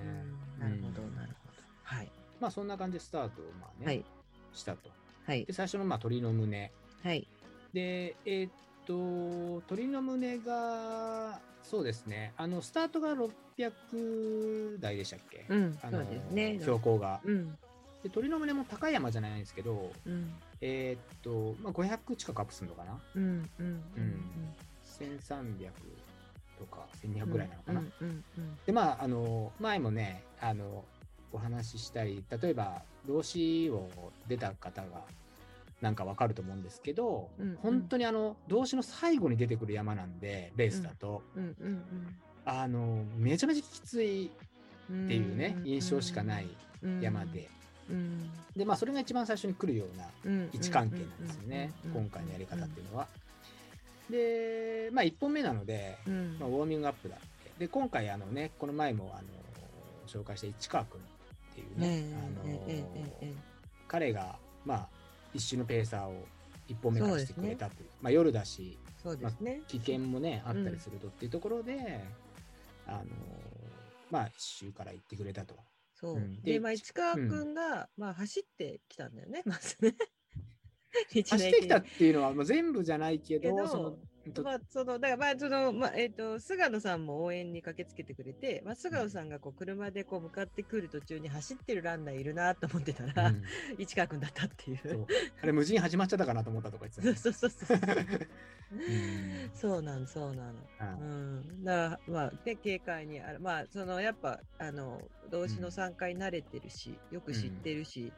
[0.57, 1.61] うんなるほど、うんなるほど。
[1.83, 2.11] はい。
[2.39, 4.05] まあそんな感じでスタートをまあね、はい。
[4.53, 4.89] したと。
[5.25, 5.53] はいで。
[5.53, 6.71] 最初のまあ鳥の胸。
[7.03, 7.27] はい。
[7.73, 8.51] で、えーっ
[8.85, 15.77] と、鳥の胸が、そうですね、あの、スタートが600台でしたっけ、うん。
[15.83, 16.57] あのそうですね。
[16.61, 17.19] 標高が。
[17.25, 17.57] うん。
[18.03, 20.33] で、鳥の胸も高い山じゃないんですけど、うん。
[20.61, 22.99] えーっと、まあ、500近くアップするのかな？
[23.15, 23.23] うん。
[23.59, 23.65] うん。
[23.95, 24.55] うん。
[24.99, 25.71] ?1300
[26.57, 28.23] とか1200ぐらいなのかな、うん。
[28.37, 28.57] うん。
[28.65, 30.83] で、まあ、あの、前もね、あの、
[31.31, 33.89] お話ししたり、例えば、動詞を
[34.27, 35.03] 出た方が、
[35.81, 41.43] なんかわかると思うんですけど、うんうん本当にあの、動詞の最後に出てくる山なんで、レースだと、うん。
[41.43, 41.83] うん。
[42.45, 44.31] あの、めちゃめちゃきつい
[44.89, 45.05] うん。
[45.05, 46.47] っていうね、印象しかない
[47.01, 47.47] 山で、
[47.89, 48.29] うん。
[48.55, 50.49] で、まあ、それが一番最初に来るようなうん。
[50.53, 53.07] 位置関係なんですよね、今回のやり方っていうのは。
[54.09, 56.37] で、まあ、1本目なので、うん。
[56.39, 57.51] まあ、ウォーミングアップだって。
[57.59, 59.27] で、今回、あのね、この前も、あの、
[60.07, 63.33] 紹介した市川君っていうね、ねあの
[63.87, 64.89] 彼が、まあ、
[65.33, 66.25] 一周のペーサーを
[66.69, 67.89] 1本目からしてくれたという。
[68.01, 69.61] まあ、夜だし、そうですね。
[69.67, 72.03] 危険もね、あったりするとっていうところで、
[72.87, 73.03] あの、
[74.09, 75.55] まあ、一周から行ってくれたと。
[75.99, 76.15] そう。
[76.15, 79.95] うんで、でまあ、市川くんが、まあ、走ってきたんだよね、まずね。
[81.27, 83.99] 走ってきたっ駅ていうのは、もう全部じゃないけど、その、と
[84.43, 93.43] まあ、その、だから、まあ、その、まあ、えっ、と、菅野さんも応援に駆けつけてくれて、まあ、菅野さんがこう、車でこう、向かってくる途中に走ってるランナーいるなと思ってたら、うん
[93.77, 94.77] 市川くんだったっていう。
[94.83, 95.07] そう
[95.41, 97.77] あれ無事に始まっちゃったかなと思ったとか言ってたそうねそうそうそう。
[98.71, 100.59] うんそうなの、そうなの。
[100.79, 101.63] あうん。
[101.63, 103.39] だから、まあ、で、軽快にある。
[103.39, 105.01] まあ、その、やっぱ、あの、
[105.31, 108.11] 動詞の参加に慣れてるし、よく知ってるし、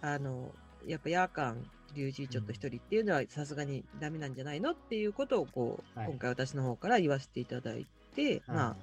[0.00, 0.52] あの、
[0.84, 1.64] やっぱ夜間、
[1.96, 6.08] 龍神ちょっと一人っていうのはさすがにダメなんじゃないのっていうことを、こう、はい。
[6.08, 8.76] 今回私の方から言わせていただいて、まあ、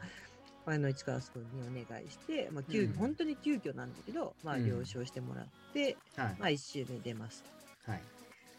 [0.66, 2.93] ああの市川君にお願いして、まあ急うん。
[2.93, 4.68] 本当に急遽なんだけど、まあ、うん。
[4.68, 6.36] 了承してもらって、はい。
[6.39, 7.43] まあ、1周目出ます。
[7.86, 8.01] はい。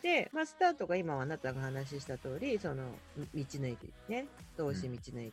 [0.02, 2.84] で、まあ、スタートが今あなたが話した通り、その
[3.16, 3.78] 道の駅
[4.08, 4.26] ね、
[4.56, 5.32] 東市道の駅。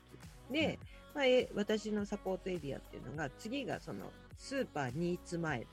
[0.49, 0.80] で、
[1.13, 5.67] まあ、え私のサポートエリアっていうのが、次がそのスーパーニーツ前。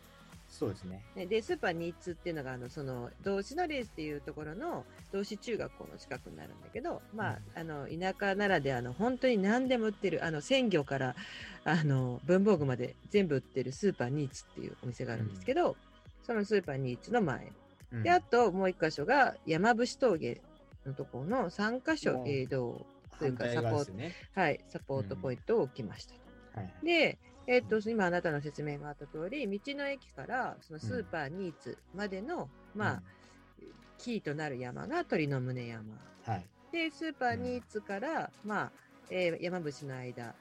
[0.48, 1.02] そうですね。
[1.14, 11.14] ね、で、スーパーニーツっていうのが、あの、その、同志のレースっていうところの、同志中学校の近くになるんだけど、まあ、あの、田舎ならではの、本当に何でも売ってる、あの、鮮魚から、
[11.64, 15.76] あの、文房具まで全部売ってるスーパーニーツっていうお店があるんですけど、
[16.22, 17.52] そのスーパーニーツの前。
[17.92, 20.42] うんで、あともう一箇所が山伏峠
[20.84, 22.86] のところの3箇所もう映像、
[23.18, 24.14] というか反対側ですよね。
[24.34, 26.20] はい、サポートポイントを置きましたと。
[26.60, 26.74] はい。
[26.84, 27.18] で、
[27.50, 33.02] えっと、今あなたの説明があった通り、道の駅からそのスーパーニーツまでの、まあ、
[33.96, 35.80] キーとなる山が鳥の胸山。
[35.80, 36.44] うん、はい。
[36.70, 38.72] で、スーパーニーツから、まあ、
[39.08, 40.34] えー山伏の間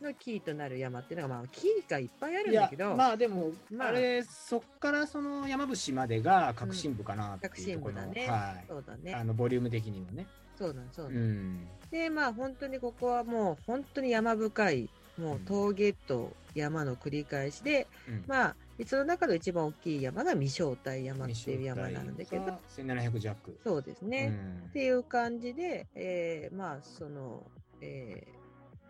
[0.00, 8.28] のキーとなる山っていうのが、まあ、キーがいっぱいあるんだけど、まあでも、まああれそっからその山伏までが革新部かなって革いうところの、新部だね。
[8.30, 9.24] はいそうだねあ。
[9.24, 10.26] のボリューム的にもね。
[10.58, 11.22] そうなん、そううなん。
[11.22, 11.68] ん。
[11.90, 14.88] で、まあ本当にここはもう本当に山深い、
[15.18, 23.58] もう峠と山の繰り返しで、うんまあ、その中の一番大きい山が未正体山っていう山なんだけど、1700弱。
[23.62, 24.28] そうですね。
[24.28, 24.30] う
[24.64, 27.42] んっていう感じで、えーまあ、その、
[27.80, 28.36] えー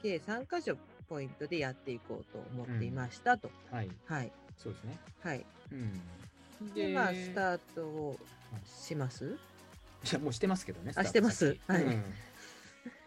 [0.03, 0.77] 計3箇所
[1.09, 3.51] ポイントでやっていこうと思っていましたと。
[3.71, 3.89] はい。
[4.05, 4.33] はい。
[4.59, 4.99] そうですね。
[5.21, 5.45] はい。
[5.73, 5.75] う
[6.65, 6.75] ん。
[6.75, 8.19] で、まあ、スタートを
[8.65, 9.25] します？
[10.05, 10.93] いや、もうしてますけどね。
[10.95, 11.57] あしてます？
[11.67, 12.03] はいうん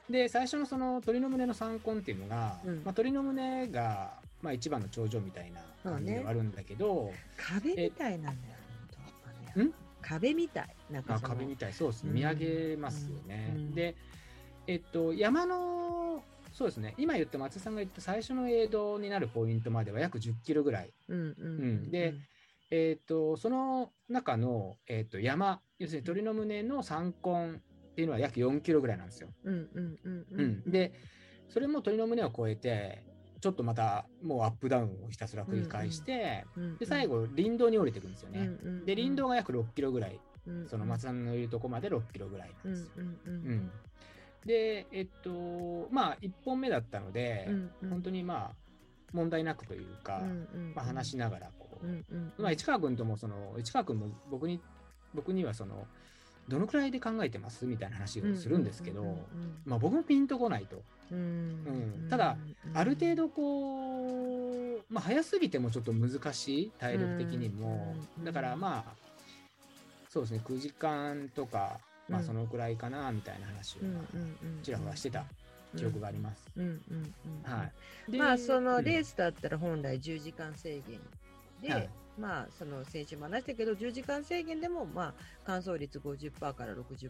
[0.09, 8.59] で、最初のその鳥の胸の三根っていうのが、うんまあ、鳥の胸が、まあ、一番の頂上みたいな感じではあるんだけど、壁みたいなんだよ。
[10.01, 10.75] 壁みたい。
[10.89, 12.09] なんか壁みたい、そうですね。
[12.09, 13.53] うん見上げますよね。
[13.55, 13.95] うんで、
[14.67, 16.23] えっと、山の、
[16.53, 16.95] そうですね。
[16.97, 20.93] 今言った松井さんが言った最初の映像になるポイントまでは約10キロぐらい。
[21.07, 21.27] うんうんう
[21.87, 22.15] んで、
[22.71, 27.59] えっと、その中の、えっと、山、要するに鳥の胸の三根っ
[27.95, 29.29] ていうのは約4キロぐらいなんですよ。
[29.43, 30.93] うんうんうんううんん、で、
[31.49, 33.03] それも鳥の胸を越えて、
[33.41, 38.39] ちょっとまたもうアップダウンをひたすら繰り返して、うんで、最後、林道に降りていくんですよね。
[38.39, 42.85] うんうんで、林道が約6キロぐらい、うんその松さんのいるとこまで6キロぐらいなんです。
[42.85, 42.91] よ。
[42.97, 43.55] うんうんううん。
[43.55, 43.71] ん。
[44.45, 47.89] で、えっと、まあ、1本目だったので、うんうん。
[47.89, 48.69] 本当にまあ、
[49.11, 50.33] 問題なくというか、うんう
[50.71, 54.61] んまあ、話しながらこう、うんうんまあ、市川君ともその市川君も僕に
[55.15, 55.87] 僕にはその
[56.47, 57.65] どのくらいで考えてます？
[57.65, 59.17] みたいな話をするんですけど、うんうん。
[59.65, 60.81] まあ、僕もピンとこないと
[61.11, 62.07] うん。
[62.09, 62.37] ただ
[62.73, 68.23] ある程度こう、まあ、早すぎてもちょっと難しい体力的にも、うん。
[68.23, 68.91] だからまあ
[70.09, 72.25] そうですね9時間とか、まあ、うん。
[72.25, 73.79] そのくらいかなみたいな話を
[74.63, 75.25] ちらほらしてた
[75.77, 76.47] 記憶があります。
[78.17, 80.99] まあそのレース、スだったら本来10時間制限
[81.61, 81.89] で、はい
[82.19, 85.13] まあその先週も話したけど10時間制限でもまあ
[85.45, 87.09] 完走率50%から60%ってい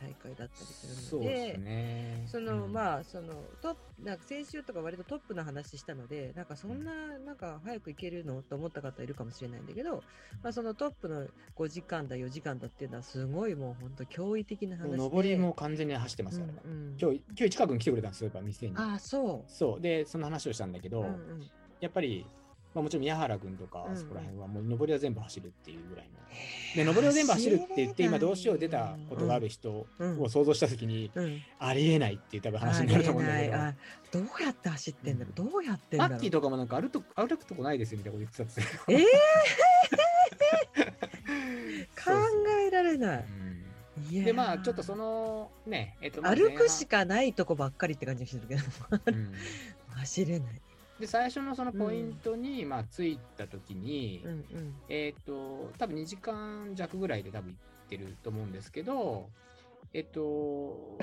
[0.00, 2.24] 大会だったりするのでね。
[2.26, 2.72] その、うん。
[2.72, 10.02] まあそのトなんか先週とか割とトップの話したのでなんかそんななんか早く行けるのと思った方いるかもしれないんだけど、
[10.42, 11.26] まあ、そのトップの
[11.56, 14.96] 5時間だ4時間だっていうのはすごいもう本当驚異的な話で。
[14.96, 16.96] 上りも完全に走ってますよ、あれはうんうん。
[17.00, 18.76] 今日今日市川君来てくれたんですよやっぱ店に。
[18.76, 19.80] ああそそう。
[19.80, 21.50] でその話をしたんだけう、ど、うんうん。
[21.80, 22.26] やっぱり、
[22.74, 26.18] まあ、もちろん宮原君とかそこら辺はもう上りは全部走るっていうぐらいの。
[26.76, 30.20] で上りを全部走るって言って今どうしよう出たことがある人うん。
[30.20, 31.40] を想像した時にうん。
[31.58, 34.20] ありえないっていう多分話になると思うんだけど。
[34.20, 35.50] どうやって走ってんだろう、うん。
[35.50, 38.94] どうやってんだろッキーとかもなんか歩くと歩くとこないですよみたいなこと言ってたっつって。
[38.94, 39.04] え
[42.04, 42.22] そう 考
[42.66, 43.24] えられない。
[44.12, 48.62] でまあちょっとそのねえっとまあ歩くし前かないとこばっかりって感じがするけど。
[49.98, 50.62] 走れない
[51.00, 54.74] で最初のそのポイントに、まあ着いた時に、うんうん。
[54.88, 59.28] えっ、と多分2時間弱ぐらいで多分行ってると思うんですけど
[59.94, 60.98] えっ、と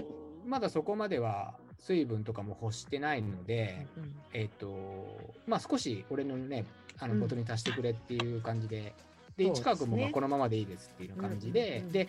[0.45, 6.65] まだそこまでは水分とかも欲してないので、うんえっ、とまあ少し俺のね
[6.99, 12.07] あうんのことに足してくれっていう感じで、うですね市川君もまあこのままでいいですっていう感じで、うんうんで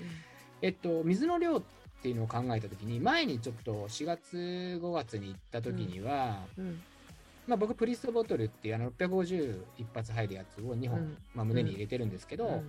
[0.62, 1.62] えっと、水の量っ
[2.02, 4.36] ていうのを考えたときに、前にちょっと4月、
[4.82, 6.80] 5月に行ったときには、うん
[7.46, 11.16] まあ、僕、プリストボトルっていうあの650一発入るやつを2本、うん。
[11.34, 12.52] まあ、胸に入れてるんですけど、うん。
[12.52, 12.60] ま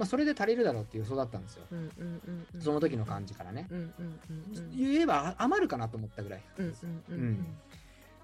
[0.00, 1.64] あ、それで足りるだろうっていう予想だったんですよ。
[1.70, 2.60] うんうんうんうん。
[2.60, 3.66] その時の感じからね。
[3.70, 6.42] うんうんうんうん言えばあ余るかなと思ったぐらい。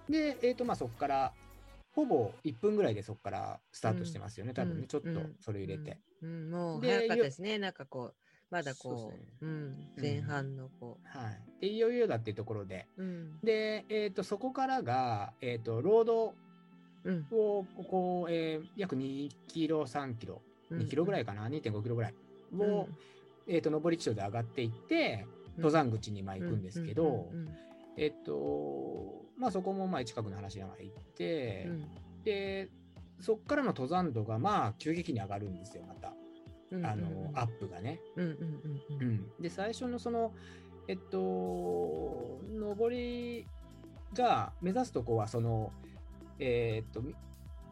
[0.09, 1.33] で、えっとまあ、そこから、
[1.93, 5.09] ほぼ1分ぐらいでそこからスタートしてますよね、多分ね、ちょっと
[5.41, 5.99] それ入れて。
[6.23, 7.59] もうで早かったですね。
[7.59, 9.19] なんかこうまだこそうね。
[9.43, 9.77] ううん。
[10.01, 11.61] 前半のこはい。
[11.61, 13.41] で、いよいよだっていうところで、ううん。
[13.43, 16.35] で、えっとそこからが、えっとロード
[17.05, 17.27] うん。
[17.31, 22.15] をここ、えー約2キロ、3キロ、2キロぐらいかな、2.5キロぐらい。
[22.59, 22.89] を、
[23.47, 25.27] えっと上り基調で上がっていって、
[25.57, 27.31] 登山口にまあ行くんですけど、
[27.97, 31.69] えっと、まあそこもまあ近くの話しながら行って、
[32.25, 32.71] で、
[33.21, 36.13] そこからの登山度がまあ急激に上がるんですよ、また。
[36.73, 38.01] あの、アップがね。
[38.17, 38.41] うんうんうん
[39.01, 39.11] ううん。
[39.15, 40.35] ん、で最初のその
[40.87, 43.47] えっと上り
[44.15, 45.73] が目指すとこはその
[46.39, 47.15] えーっとみ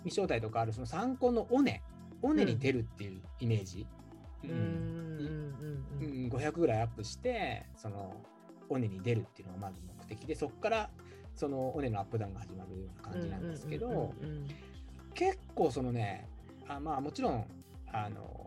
[0.05, 1.83] 未招待とかあるその参考の尾根。
[2.23, 3.87] 尾根に出るっていうイメージ、
[4.45, 4.51] うん。
[4.51, 4.57] うん。
[6.01, 8.15] うんうん500ぐらいアップしてその
[8.69, 10.91] 尾根に出るっていうのがまず目的でそこから
[11.35, 14.15] その尾根のアップダウンが始まるような感じなんですけど、
[15.15, 16.29] 結構そのね
[16.69, 17.47] あまあもちろん
[17.93, 18.46] あの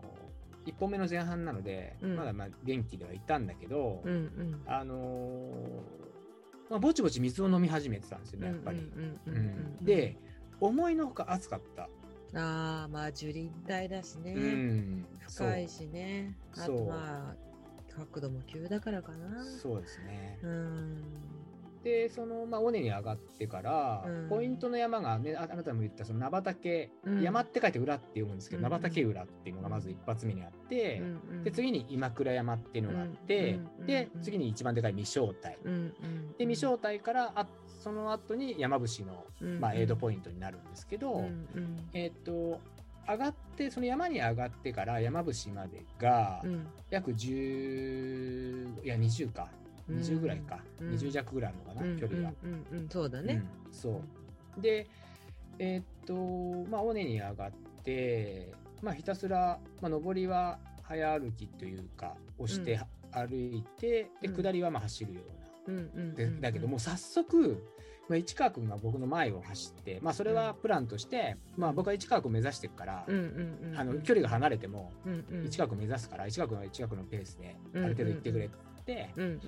[0.70, 2.16] 1本目の前半なので、うん。
[2.16, 4.62] まだまあ元気ではいたんだけど、うんうん。
[4.66, 6.10] あのー
[6.70, 8.80] まあ、ぼちぼち水を飲み始めてたんですよねやっぱり。
[9.82, 10.16] で
[10.60, 11.88] 思いのほか暑かった。
[12.32, 16.36] ああまあ樹林帯だしね、うん、深いしね。
[16.52, 16.78] あそう。
[16.78, 17.50] とまあ
[17.92, 19.42] 角度も急だからかな。
[19.44, 20.38] そうそうですね。
[20.42, 21.02] うん
[21.82, 24.28] でその、まあ、尾根に上がってから、うん。
[24.28, 27.22] ポイントの山が、ね、ああなたも言ったその名畑、うん。
[27.22, 28.64] 山って書いて裏って読むんですけど、うん。
[28.64, 31.06] 名畑裏っていうのがまず一発目にあって、うん。
[31.06, 31.44] うん。
[31.44, 34.22] で次に今倉山っていうのがあって、でうん。
[34.22, 35.72] 次に一番でかい未招待、うん。
[35.72, 35.92] うん。
[36.36, 37.46] で未招待からあ
[37.82, 39.60] その後に山伏の、うん。
[39.60, 41.24] まあ、エイドポイントになるんですけど、
[41.94, 42.60] えっ、と
[43.08, 46.66] 上がってその山に上がってから山伏までがうん。
[46.90, 49.48] 約10いや20か
[49.90, 50.90] 20ぐらいか、うん。
[50.90, 51.98] 20弱ぐらいあるのかな、うん。
[51.98, 52.32] 距離が。
[52.42, 53.72] うんうんうんそうだね、うん。
[53.72, 54.02] そ
[54.58, 54.60] う。
[54.60, 54.86] で
[55.58, 57.52] えーっとまあ尾根に上がっ
[57.84, 58.52] て
[58.82, 63.28] まあひたすら、まあ、上りは早歩きというか押してうん。
[63.28, 64.34] 歩いて、でうん。
[64.36, 65.20] 下りはまあ走るよ
[65.66, 67.62] うな、うんうんでだけどもう早速、
[68.08, 74.92] まあ、市川君が僕の前を走って、まあ、それはプランとして、まあ、僕は市川君目指してるから、うんうんうんあの距離が離れても
[75.44, 78.48] 市川君目指すから市川君は市川君のペースである程度行ってくれっ
[78.94, 79.40] て、うんうん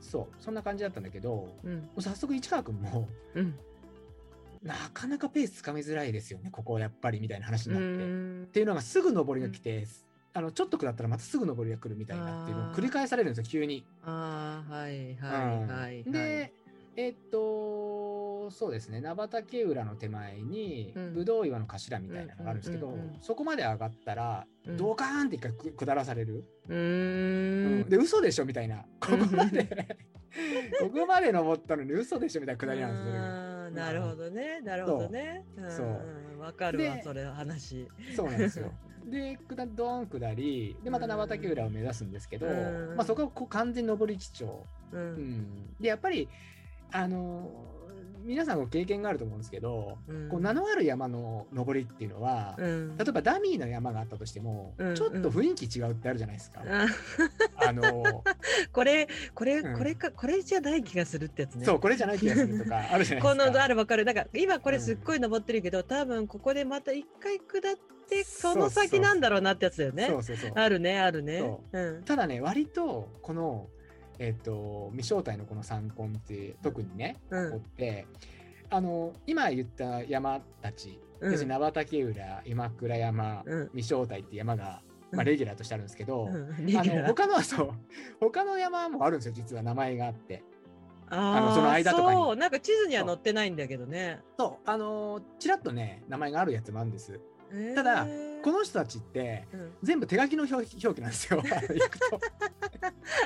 [0.00, 1.70] そうそんな感じだったんだけどもうん。
[1.70, 3.54] うんう早速市川君もうん。
[4.62, 7.86] なかなかペースつかみづらいですよねここやっぱりみたいな話になって。
[7.86, 7.92] っう
[8.44, 8.48] ん。
[8.52, 9.86] ていうのがすぐ上りが来て、
[10.32, 13.84] あのちょっと下ったらまたすぐ上りが来るみたいなっていうのを繰り返されるんですよ急に。
[14.04, 16.00] ああはいはいはいはい。
[16.02, 16.52] うんで
[16.96, 19.00] えっととそうですね。
[19.00, 21.14] 菜畑浦の手前にうん。
[21.14, 24.76] ぶどう岩の頭みたいなのがあるんですけど、そこまで上がったら、うん。
[24.76, 27.88] ドカーンって一回く下らされる、うーん。
[27.88, 28.84] で嘘でしょみたいな。
[29.00, 29.64] ここまで。
[30.80, 34.60] ここまで登ったのに嘘でしょみたいな下りなんですよなるほどね。
[34.60, 35.44] なるほどね。
[35.68, 36.40] そう。
[36.40, 37.88] わかるわで、それ話。
[38.14, 38.72] そうなんですよ。
[39.06, 42.96] で、下ドーン下り、で、また菜畑浦を目指すんですけど、うん。
[42.96, 44.66] まあ、そこはこう完全に上り基調。
[44.92, 44.96] う。
[44.96, 46.28] うんん、で、やっぱり、
[46.92, 47.79] あのー
[48.24, 52.96] 皆さんご経験があると思うんですけど、うんこう名のある山の登りっていうのは、うん。
[52.96, 56.62] 例えばダミーの山があったとしても、うんちょっと雰囲気違うってあるじゃないですか。
[56.66, 56.86] あ
[57.68, 58.20] あのー
[58.72, 61.64] これ、これ、うんこれか、これじゃない気がするってやつね。
[61.64, 63.52] そう、これじゃない気がするとか あるじゃないこですか。
[63.52, 64.04] のあるわかる。
[64.04, 67.76] なんか今これすっごい登ってるけど、多分ここでまた一回下っ
[68.08, 70.06] て、その先なんだろうなってやつだよね。
[70.08, 70.52] そうそうそう。
[70.54, 71.58] あるね、あるね。
[71.72, 72.02] うん。
[72.04, 73.68] ただね割とこの
[74.20, 77.50] えっ、と未正体のこの三根って特にね、うん。
[77.52, 78.06] ここって
[78.68, 83.66] あの今言った山たち、う名畑浦今倉山、うん。
[83.68, 86.76] 未正体って山が、まあ、うんレギュラーとしてあるんですけど、うん。
[86.76, 87.72] あの他のはそう
[88.20, 90.44] 他の山もあるんですよ実は名前があって。
[91.12, 92.20] あのその間とかに。
[92.20, 94.20] そう、なんか地図には載ってないんだけどね。
[94.38, 94.70] そう。
[94.70, 97.18] あのちらっとね名前があるやつもあるんです
[97.74, 98.06] ただ
[98.42, 99.72] この人たちってうん。
[99.82, 101.42] 全部手書きの表表記なんですよ。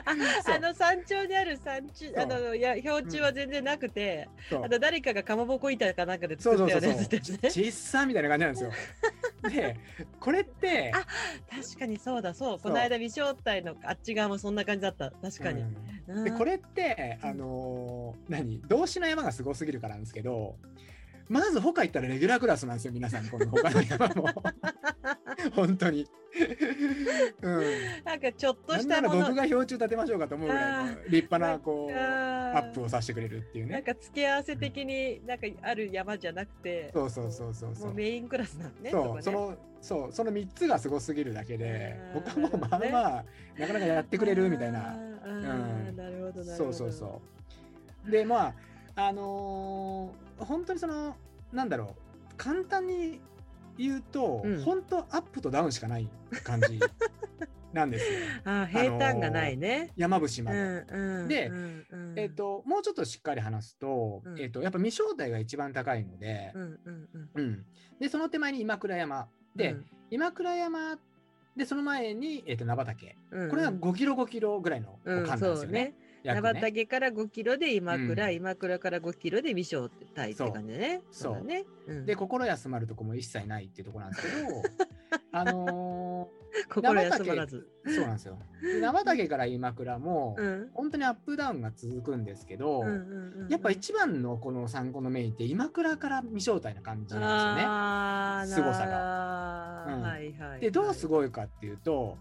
[0.05, 0.15] あ
[0.59, 4.65] の山頂にある山中あのいや標柱は全然なくて、そう。
[4.65, 6.93] あと誰かがかまぼこ板かなんかでそう作ったそう。
[6.93, 7.05] そう。
[7.05, 7.35] そう。
[7.35, 7.51] よね。
[7.51, 8.73] ちっさみたいな感じなんですよ。
[9.51, 9.77] で
[10.21, 11.07] これってあ
[11.55, 12.59] 確かにそうだそう。
[12.59, 15.11] この間微正体のあっち側もそんな感じだった。
[15.11, 15.63] 確かに。
[16.09, 16.19] うん。
[16.19, 16.25] うん。
[16.25, 18.61] でこれってあのー何？
[18.63, 20.57] 動詞の山がすごすぎるからなんですけど
[21.29, 24.29] まず他行ったらレギュラークラスなんですよ皆さんこの他の山も
[25.55, 26.07] 本当に。
[27.43, 27.63] うん
[28.05, 31.97] なんかちょっとなんならしたもの僕が標柱立てましょうかと思うぐらいの立派なこうア
[32.59, 33.83] ップをさせてくれるっていうなんね。
[33.83, 38.91] か付け合わせ的になんかある山じゃなくて、そうそうそうそうそうメインクラスなんね。
[38.91, 43.25] そうこねそのそうその3つがすごすぎるだけで僕はもうまあまあ
[43.57, 45.61] なかなかやってくれるみたいなうんなる
[45.93, 46.45] ほどなるほど。
[46.45, 47.21] そうそうそ
[48.07, 48.11] う。
[48.11, 48.47] でま
[48.97, 51.16] ああのー本当にその
[51.52, 53.20] なんだろう簡単に
[53.77, 54.62] 言うと、うん。
[54.62, 56.09] 本当アップとダウンしかない
[56.44, 56.78] 感じ
[57.73, 58.19] なんですよ。
[58.44, 59.93] あー平坦がないね。
[59.97, 60.61] 山伏まうで。
[60.61, 62.19] んうんでうんうん。
[62.19, 64.40] えっ、ともうちょっとしっかり話すと,、うん。
[64.40, 67.31] えっとやっぱ未正体が一番高いので、うんうんうん。
[67.35, 67.66] うん。
[68.01, 69.28] でその手前に今倉山。
[69.56, 69.86] で、うん。
[70.11, 70.98] 今倉山。
[71.56, 73.16] でその前に、えっと名畑。
[73.31, 73.51] うん。
[73.51, 75.94] これは5キロ5キロぐらいのうん間なんですよね。
[76.25, 76.35] ね。
[76.35, 81.03] 約名畑から5キロで今倉、うん今倉から5キロで微小体って感じでね。
[81.11, 81.65] そうだね。
[81.87, 84.63] うんで心休まるとこも一切ないっていうところなんですけど
[85.33, 86.31] あの
[86.73, 87.69] 心休まらず。
[87.87, 88.39] ーそうなんですよ。
[88.63, 92.95] で生竹から今倉も、うん本当にアップダウンが続くんですけど、うんうん
[93.43, 97.63] うんやっぱ一番のこの参考のメインって今倉から未正体な感じなんですよね。
[97.67, 100.61] あー凄さがうんはいはい。
[100.61, 102.17] でどうすごいかっていうと、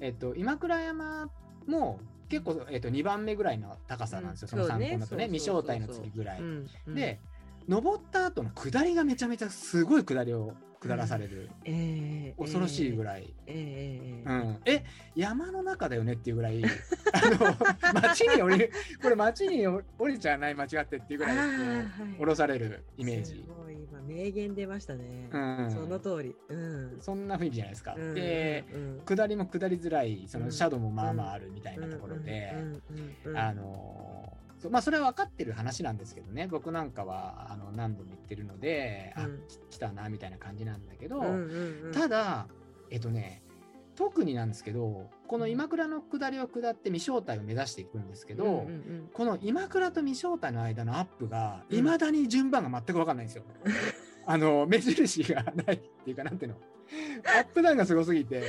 [0.00, 1.28] えっと、今倉山
[1.66, 1.98] も
[2.28, 4.66] 結構、えっと、2番目ぐらいの高さなんですよ、うん。
[4.66, 5.32] その参考だとねね。
[5.32, 6.42] 未正体の次ぐらい。
[6.88, 7.20] で
[7.68, 13.04] 登った後の下りがめちゃめちゃすごい下りを下らされる、えー恐ろしいぐい。
[13.04, 14.84] らい、えーえーうん、え
[15.16, 16.62] 山の中だよねっていうぐらい。
[16.64, 16.68] あ
[17.92, 18.70] の 町に降りる。
[19.02, 22.12] これ町に降りちゃわない間違ってっていうぐらいこあーはい。
[22.16, 23.74] う降ろされるイメーすジ、ごい。
[23.74, 25.28] 今名言出ましたね。
[25.32, 26.36] うん、その通り。
[26.48, 26.98] うん。
[27.00, 27.94] そんな雰囲気じゃないですか。
[27.98, 28.14] うん。
[28.14, 29.00] でうん。
[29.04, 30.44] 下りも下りづらいそうん。
[30.44, 32.60] のシャドウもまあまああるみたいなところで、うん。
[32.60, 32.82] うん。
[33.24, 33.30] うん。
[33.30, 33.36] うん。
[33.36, 36.48] あのそうまあそれは分かってる話なんですけどね。
[36.48, 39.40] 僕なんかはあの何度も言ってるので、あうん。
[39.48, 41.92] き来たなみたいな感じなんだけど、うんうんうん。
[41.92, 42.48] ただ
[42.90, 43.42] えっとね
[43.94, 51.78] 特になんですけどこの今倉の下りを下って未正体を目指していくんですけど、うんうんこの今倉と未正体の間のアップがうん。
[51.78, 53.44] いまだに順番が全く分かんないんですよ。
[54.26, 56.58] あの目印がないっていうかなんていうの？
[57.24, 58.42] アップダウンがすごすぎて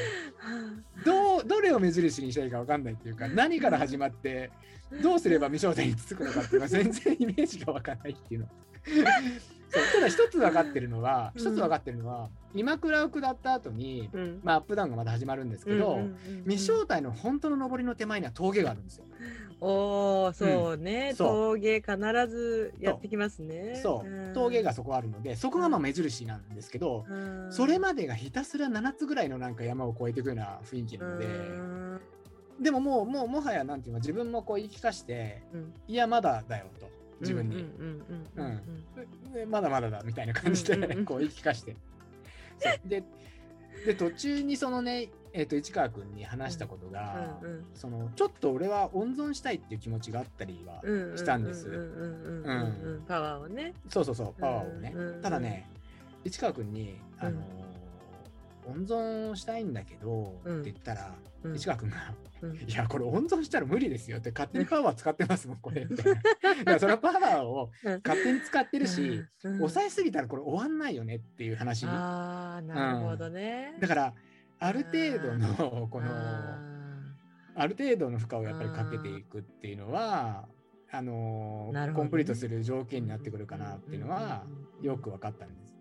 [1.05, 4.51] どうどれを目印にしたらいいか分かんないっていうか何から始まって
[5.01, 8.47] どうすれば未正体につくのかっていうのが全然イメージが分かんないっていうの。
[9.69, 14.39] そうただ一つ分かってるのはうん一つ分かってるのは今倉を下った後に、うん。
[14.43, 16.09] まあ、アップダウンがまた始まるんですけど、
[16.45, 19.05] 未正体の本当の上りの手前には峠があるんですよ。
[19.61, 21.97] おおそうね、峠必
[22.27, 23.75] ずやってきますね。
[23.83, 24.33] そう。
[24.33, 27.51] 峠がそこあるのでそこがまあ目印なんですけど、うん。
[27.51, 32.01] それまでがひたすら7つぐらいのなんか山を越えていくような雰囲気なので、うん。
[32.61, 35.73] でももうもうもはやなんていうの自分もこう言い聞かしてうん。
[35.87, 36.89] いやまだだよと
[37.21, 41.05] 自分に、うんうんうんうんでまだまだだみたいな感じでうんうんうん。
[41.05, 41.75] こう言い聞かして。
[42.85, 43.03] で
[43.85, 47.37] で途中にそのねえっと市川君に話したことが、
[47.75, 51.69] そのちょっと俺は温存したいっていう気持ちがあったりはうんしたんです。
[53.07, 53.73] パワーをね。
[53.87, 55.69] そうそうそうパワーをね、ただね
[56.25, 57.68] 市川君にあのー
[58.67, 60.61] 温存したいんだけど、うん。
[60.61, 61.55] って言ったら、うん。
[61.55, 62.55] 市川君がうん。
[62.55, 65.85] いや、これ温存したら無理ですよって、勝手にパワー使ってますもん、 これ。
[65.85, 66.21] だか
[66.65, 67.71] らそのパワーを
[68.03, 71.85] 勝手に使ってるし、うん、抑えすぎたらこれ終わんないよねっていう話。
[71.85, 73.77] だああ、なるほどね。
[73.81, 74.13] から、
[74.59, 76.59] ある程度の、この、あ
[77.55, 80.47] ある程度の負荷をやっぱりかけていくっていうのは、
[80.91, 81.91] あのね。
[81.93, 85.75] コンプリートする条件になってくるかなっていうのは、うんよく分かったんです。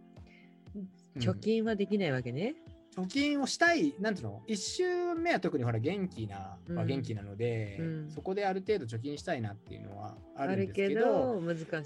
[0.74, 0.88] うん
[1.18, 2.54] 貯金はできないわけね。
[3.02, 8.10] 貯金をしたい、なんていうの、一周目は特にほら元気な、は元気なので、うん。
[8.10, 11.04] そこである程度貯金したいなっていうのはああるんでするけけど、け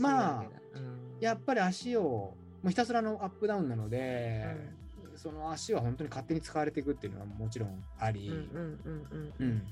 [0.02, 0.08] だ。
[0.08, 0.44] まあ
[0.74, 1.18] うん。
[1.20, 4.46] やっぱり足を、もうひたすらのアップダウンなので、
[5.16, 9.32] その足は本当に勝手に使われていくっていうのはもちろんあり、うんうんうんうん。
[9.38, 9.62] うん。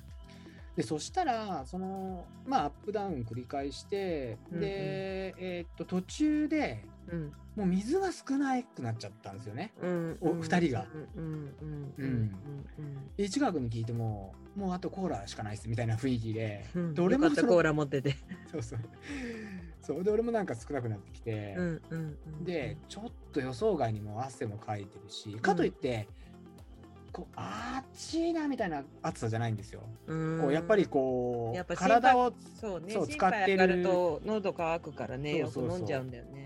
[0.77, 4.61] でそしたらそのまあアップダウン繰り返して、うんうん。
[4.61, 7.33] で、えーっと途中でうん。
[7.57, 9.73] もう水が少なくなっちゃったんですよね。
[9.83, 10.19] うん。
[10.21, 10.87] お二人が。
[11.17, 11.23] うん。
[11.23, 11.95] うん。
[11.99, 12.35] うん。
[12.79, 13.17] うん。
[13.17, 16.95] で市川君に聞いてももうあとコーラしかないっすみたいな雰囲気で、うん。
[16.95, 18.17] で俺もコーラ持ってて。
[18.51, 18.79] そうそう。
[19.83, 20.05] そう。
[20.05, 21.83] で俺もなんか少なくなってきて、うん。
[21.91, 22.19] うん。
[22.27, 22.45] うん。
[22.45, 26.07] でちょっと予想外にも汗もかいてるしかといって、
[27.13, 29.83] こうあっちいなみたいな暑さじゃないんですよ。
[30.07, 30.39] うん。
[30.41, 33.83] こうやっぱりこうやっぱ体をそうね、そう心使ってる。
[33.83, 35.71] と喉乾くからね、よくそうそう。
[35.71, 36.40] そう飲んじゃうんだよね。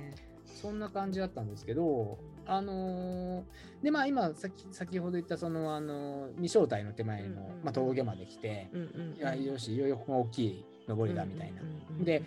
[0.64, 11.60] そんな感じだったんですけど、あのーでまあ今さっき先ほど言ったその、あのー未招待の手前の、うんうんまあ、峠まで来て、うんうんいやよしいよいよここが大きい登りだみたいな。
[11.60, 12.22] うんうんうんで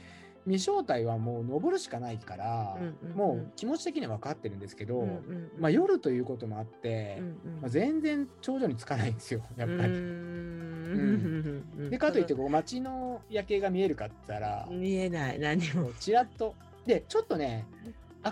[0.46, 3.18] 未招待はもう登るしかないから、うんうんうん。
[3.18, 9.94] もう気持ち的には分かってるんですけど、うんうんまあ、夜ということもあって、うんうんまあ、全然頂上につかないんですよやっぱり。
[9.94, 15.92] りでかといってこう街の夜景が見えるかって言ったら、見えない何も。
[16.00, 16.56] ちらっと。
[16.86, 17.66] でちょっとね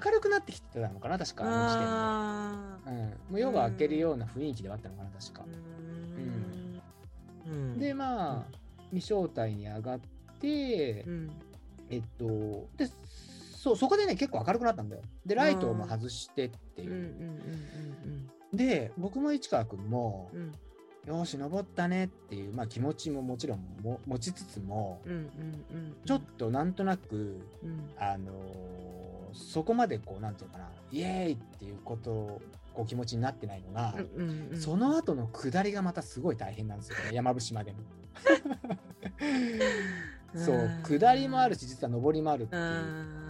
[0.04, 5.46] 明るくなってきてたのかな確かああの時点で、うん、もう夜が明けるような雰囲気ではあったのかな確か。
[7.48, 7.80] ー、うん。
[7.80, 8.46] でまあ
[8.92, 10.00] 未招待に上がっ
[10.40, 11.32] て、うん。
[11.90, 12.90] えっとで
[13.58, 15.02] そうそこでね結構明るくなったんだよ。
[15.26, 16.86] でライトをも外してってう。
[16.86, 16.92] んいう
[18.52, 20.30] うん、で僕も市川君も
[21.08, 25.02] よーし登ったねっていう、まあ、気持ちももちろんも持ちつつも、
[26.06, 27.90] ちょっとなんとなくうん。
[27.98, 29.05] あのー
[29.36, 32.42] そこまでこうなんていうのかなイエーイっていうことを
[32.74, 34.60] こう気持ちになってないのが、うんうんうん。
[34.60, 37.78] その後の下りがまたすごい大変なんですよね 山伏までの。
[40.36, 42.62] そううん下りもあるし実は上りもあるっていう。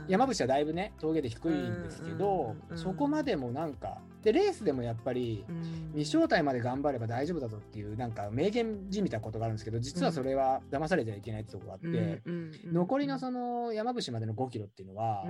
[0.08, 2.78] 山伏はだいぶね峠で低いんですけどうん。
[2.78, 5.86] そこまでもなんかでレースでもやっぱりうん。
[5.96, 12.22] 未招待まで頑張れば大丈夫だぞっていうなんか名言じみたことがあるんですけど実はそれは騙されちゃいけないってとこがあって、
[12.66, 15.26] 残りのその山伏までの5キロっていうのは、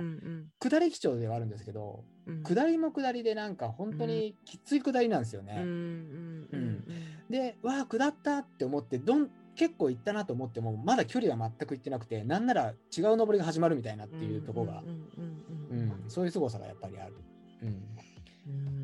[0.58, 2.42] 下り基調ではあるんですけどうん。
[2.42, 5.60] 下りも下りでなんか本当にきつい下りなんですよね。
[5.62, 6.84] うん
[7.30, 14.82] でわあ下ったって思ってどん結構行ったなと思ってもまだ距離は全く行ってなくてなんなら違う登りが始まるみたいなっていうところが、
[16.08, 17.14] そういう凄さがやっぱりある。
[17.62, 17.95] うんうん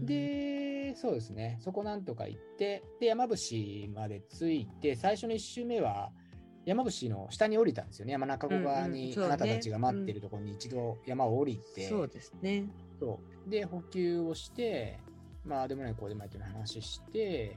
[0.05, 3.39] で、そうですね、そこなんとか行って、で、山伏
[3.95, 6.11] まで着いて、最初の1周目は、
[6.65, 12.65] 山伏の下に降りたんですよね、山中湖側にあなたたちが待ってるところに一度山を降りて、そうですね。
[13.01, 13.51] そう。
[13.51, 15.01] で、補給をして、
[15.45, 17.57] まあ、でもない、こうでもないという話して、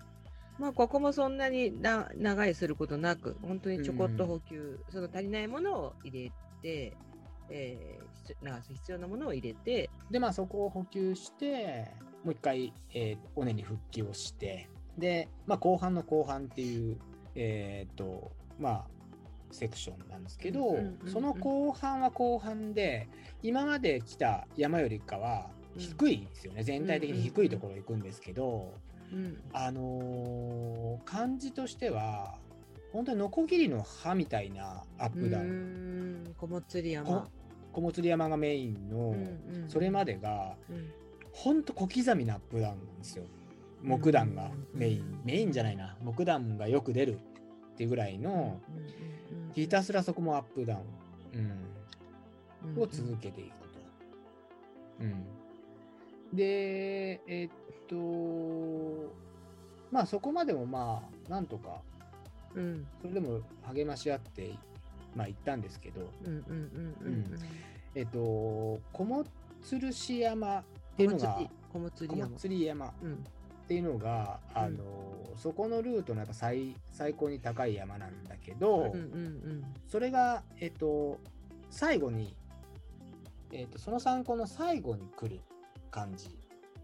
[0.57, 6.95] まあここもそんなにな長いすることなく、本当にちょこっと補給、その足りないものを入れて、
[7.49, 11.91] えー必要、流す必要なものを入れて、で、まあ、そこを補給して、
[12.23, 16.97] もう一回、えー尾根に復帰をして、で、まあ、後半の後半っていう、
[17.35, 18.85] えっ、と、まあ、
[19.52, 23.07] セクションなんですけど、うんうんうんうんその後半は後半で、
[23.43, 26.64] 今まで来た山よりかは低いんですよね。
[26.64, 28.73] 全体的に低いところ行くんですけど、
[29.14, 32.38] うんあのー感じとしては、
[32.91, 36.23] 本当にノコギリの刃みたいなアップダウン。
[36.23, 36.34] ン。
[36.38, 37.27] 小もつり山こ。
[37.76, 39.14] 小もつり山がメインの、
[39.68, 40.91] それまでが、うん
[41.34, 43.26] ほんと小刻みなアップダウンなんですよ。
[43.84, 47.19] 木段がメイン、うんメインじゃないな、木段がよく出る
[47.73, 48.61] っていうぐらいの、
[49.53, 51.39] ひたすらそこもアップダウン、
[52.64, 52.76] うん。
[52.76, 53.65] うん、を続けていくと。
[55.02, 55.26] うん、
[56.34, 57.49] で、えっ
[57.89, 59.14] と、
[59.91, 61.81] まあそこまでもまあ、なんとか、
[62.56, 62.88] うん。
[63.02, 64.56] それでも励まし合って、
[65.16, 67.26] まあ行ったんですけど、うんうんうんうん
[67.96, 68.20] えっと、
[68.92, 69.26] 小も
[69.62, 70.64] つるし山っ
[70.98, 71.40] ていうのが、
[71.72, 72.06] 小もつ
[72.48, 72.90] り山。
[73.66, 74.84] っていうのが、あの
[75.38, 81.20] そこのルートのやっぱ最最高に高い山なんだけど、うんうんそれが、えっと、
[81.72, 82.36] 最後に、
[83.52, 85.40] えっと、その参考の最後に来る
[85.90, 86.38] 感じ。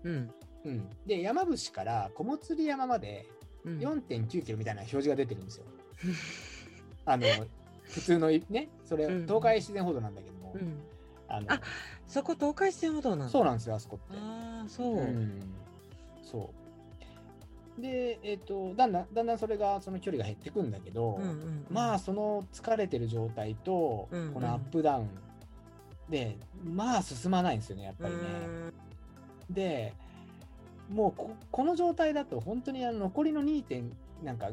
[0.03, 0.13] うん。
[0.13, 0.31] うん。
[0.63, 3.27] うん、で山伏から小釣山まで
[3.63, 3.77] うん。
[3.77, 5.65] 4.9キロみたいな表示が出てるんですよ。
[7.05, 7.27] あの
[7.91, 10.79] 普通のねそれうん東海自然歩道なんだけども、うん。
[11.27, 11.61] あのあ
[12.07, 13.29] そこ東海自然歩道なんだ。
[13.29, 14.17] そうなんですよあそこって。
[14.17, 15.41] ああそう、うん
[16.23, 16.49] そ
[17.77, 17.81] う。
[17.81, 24.33] でえっ、とだんだんだんだんそれがその距離が減ってくんだけど、うんうんまあその疲れてる状態と、うんうん。
[24.33, 25.09] このアップダウン
[26.09, 28.19] でまあ進まないんですよねやっぱりね。
[29.49, 29.93] で
[30.89, 33.63] もうここの状態だと本当にあの残りの 2.
[33.63, 33.91] 点
[34.23, 34.49] なんか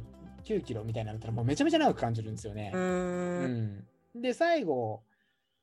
[0.49, 2.79] 9キロみたいなったらもうめちゃめちゃ長く感じるんですよねう。
[2.79, 3.85] ん
[4.15, 5.03] うんで最後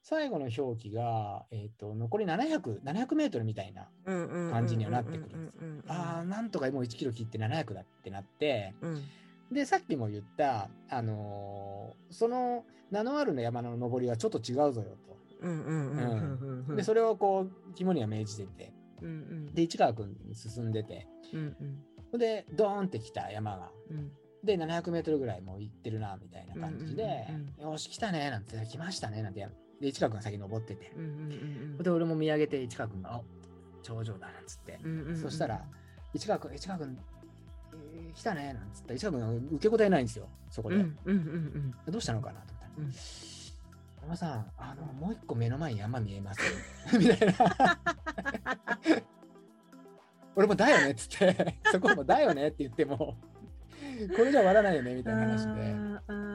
[0.02, 9.04] 最後の表記が、えー、と残り700 700メートルみたいな感じにはなってくるんですああなんとかもう1キロ切って700だってなってうん
[9.52, 19.12] でさっきも言った、あのーその名のあるの山の登りはちょっと違うぞよとでそれをこう肝には銘じててうんう
[19.52, 21.56] んで市川君進んでてうん
[22.14, 24.12] うんでドーンってきた山がうん
[24.46, 27.28] で700メートルぐらいもう行ってるなみたいな感じで
[27.60, 29.48] うんよし来たねなんて来ましたねなんて
[29.82, 30.92] で市川君が先登ってて。
[31.82, 33.26] で俺も見上げて市川君が「お
[33.84, 34.80] 頂上だ」なんつって。
[35.22, 35.66] そしたら
[36.14, 36.98] 市川君市川君
[37.74, 42.94] えー来たねなんつったら市川君が受け答えないんですよそこで、どうしたのかなと思ったらうん
[44.02, 46.40] 「山、さんあのもう一個目の前に山見えます？
[46.40, 46.52] よ
[47.00, 47.80] 」みたいな。
[50.38, 51.58] 俺も「だよね」っつって。
[51.72, 53.18] そこも「だよね」って言っても
[54.16, 55.76] これじゃ終わらないよねみたいな話で。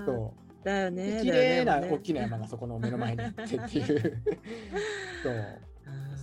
[0.07, 0.65] そう。
[0.65, 4.23] だよねで綺麗な大きな山がそこの目の前にあってっていう。
[5.23, 5.61] そう。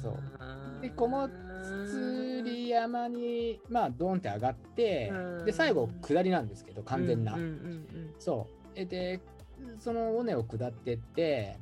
[0.01, 0.81] そう。
[0.81, 5.45] で小祭山にまあドンって上がってうん。
[5.45, 7.37] で最後下りなんですけど完全な、
[8.19, 8.71] そう。
[8.75, 9.19] えで
[9.79, 11.57] その尾根を下ってって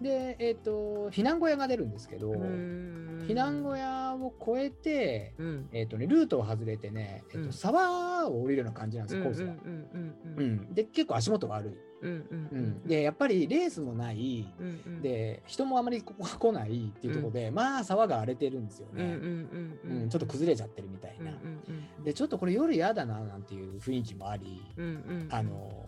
[0.00, 2.42] でえっ、と避難小屋が出るんですけど、うん。
[2.42, 5.68] うん避難小屋を越えて、うん。
[5.72, 7.52] えっとね、ルートを外れてね、えっとうん。
[7.52, 9.52] 沢を降りるような感じなんですよコースが。
[9.52, 10.52] うんうんううん。
[10.70, 14.50] んで結構足元悪い、うんうんうんでやっぱりレースもない。
[14.58, 15.02] うんうん。
[15.02, 20.08] で人もあまりここ来ないっていうところで、まあ沢が荒れてるんですよね、うんうんうんうん。
[20.08, 21.60] ちょっと崩れちゃってるみたいな、うん
[21.98, 25.84] うんでちょっとこれ夜嫌だななんていう雰囲気もあり、うんうんあの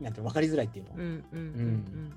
[0.00, 1.38] なんて分かりづらいっていうの、うんうん。
[1.38, 2.12] うん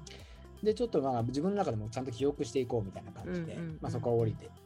[0.64, 3.78] でちょっとまあ自分の中でもちゃんと記憶していこうみたいな感じで、うんうんうん。
[3.82, 4.58] まあ、そこを降りてって。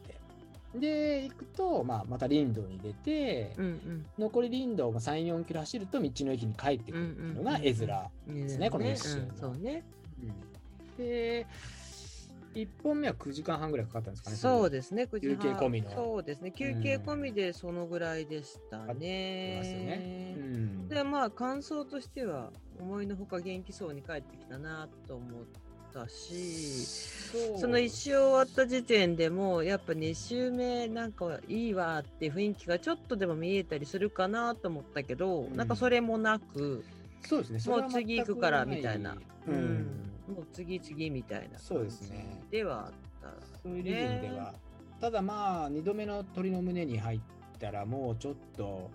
[0.78, 4.06] で行くと、まあ、また林道に出て、うんうん。
[4.18, 9.22] 残り林道を34キロ走ると道の駅に帰ってくるっていうのが絵面、うんですねこの一周の。
[9.22, 9.84] うんそうね。
[10.98, 11.04] うん。
[11.04, 11.46] で
[12.54, 15.08] 1本目は9時間半ぐらいかかったんですかねそうですね。
[15.10, 15.36] 9時半。
[15.38, 15.90] 休憩込みの。
[15.90, 16.52] そうですね。
[16.52, 20.34] 休憩込みでそのぐらいでしたますよね、ね。
[20.38, 20.88] うん。
[20.88, 25.44] でまあ感想としては思いのほか元気そうに帰ってきたなと思っ
[25.92, 26.86] たし
[27.58, 35.56] その1周終わった時点でもうやっぱ2周目なんかいいわって雰囲気がちょっとでも見えたりするかなと思ったけど、うん。
[35.56, 36.84] なんかそれもなく、
[37.22, 37.76] そうですね。
[37.76, 39.16] もう次行くからみたいな。
[39.46, 40.34] うんうん。
[40.34, 42.42] もう次々みたいなそうですね。
[42.50, 42.92] ではあっ
[43.22, 43.58] た。
[43.62, 44.54] そういうリズムでは、
[45.00, 47.20] ただまあ2度目の鳥の胸に入っ
[47.58, 48.90] たらもうちょっと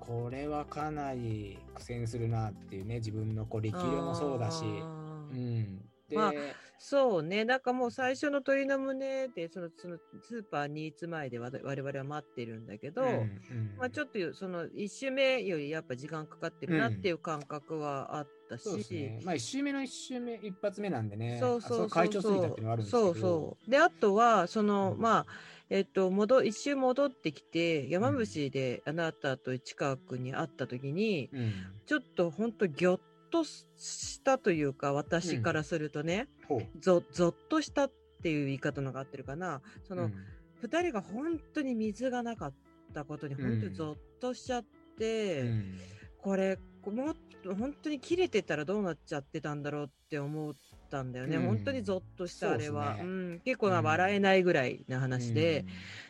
[0.00, 6.32] これはかなり苦戦するなっていうね自分のこう力量もそうだし、うん、で、まあ
[6.78, 13.74] そうね、なんかもう最初の鳥の胸でそのそのスーパーニーツ前で我々は待ってるんだけど、うんうん。
[13.76, 19.20] まあ、ちょっとその1周目よりやっぱ時間かかってるなっていう感覚はあったうですね。
[19.24, 23.16] まあ1周目の1周目、一発目なんでね、そうそうそうそう。
[23.16, 25.00] そうであとはその、うん。
[25.00, 25.26] まあ
[25.70, 31.52] えっと戻一周戻ってきて山伏であなたと市川君に会った時に、うん。
[31.86, 36.80] ちょっと本当ギョッとしたというか私からするとね、ほう。
[36.80, 37.92] ぞぞっとしたっ
[38.22, 39.60] ていう言い方のが合ってるかな。
[39.86, 40.14] その、うん。
[40.62, 42.54] 2人が本当に水がなかっ
[42.92, 44.64] たことに本当にぞっとしちゃっ
[44.98, 45.78] て、うん。
[46.20, 50.50] これもっと本当に切れてたらどうなっちゃってたんだろうって思
[50.88, 51.42] ったんだよね、うん。
[51.44, 55.64] 本当にぞっとしたあれは、ねうん、結構な笑えないぐらいな話で、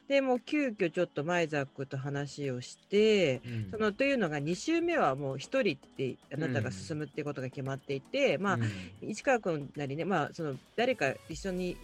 [0.08, 8.70] でもう急遽ちょっと前ザックと話をして、うん、うんそのというのが2周目はもう1人ってあなたが進むっていうことが決まっていて、まあうん
[9.10, 11.76] 市川君なりね、まあ、その誰か一緒に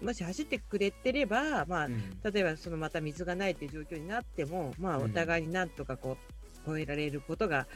[0.00, 2.00] もし走ってくれてれば、まあうん。
[2.22, 5.04] 例えばそのまた水がないっていう状況になっても、まあ、うん。
[5.04, 6.36] お互いになんとかこう
[6.66, 7.66] 超えられることが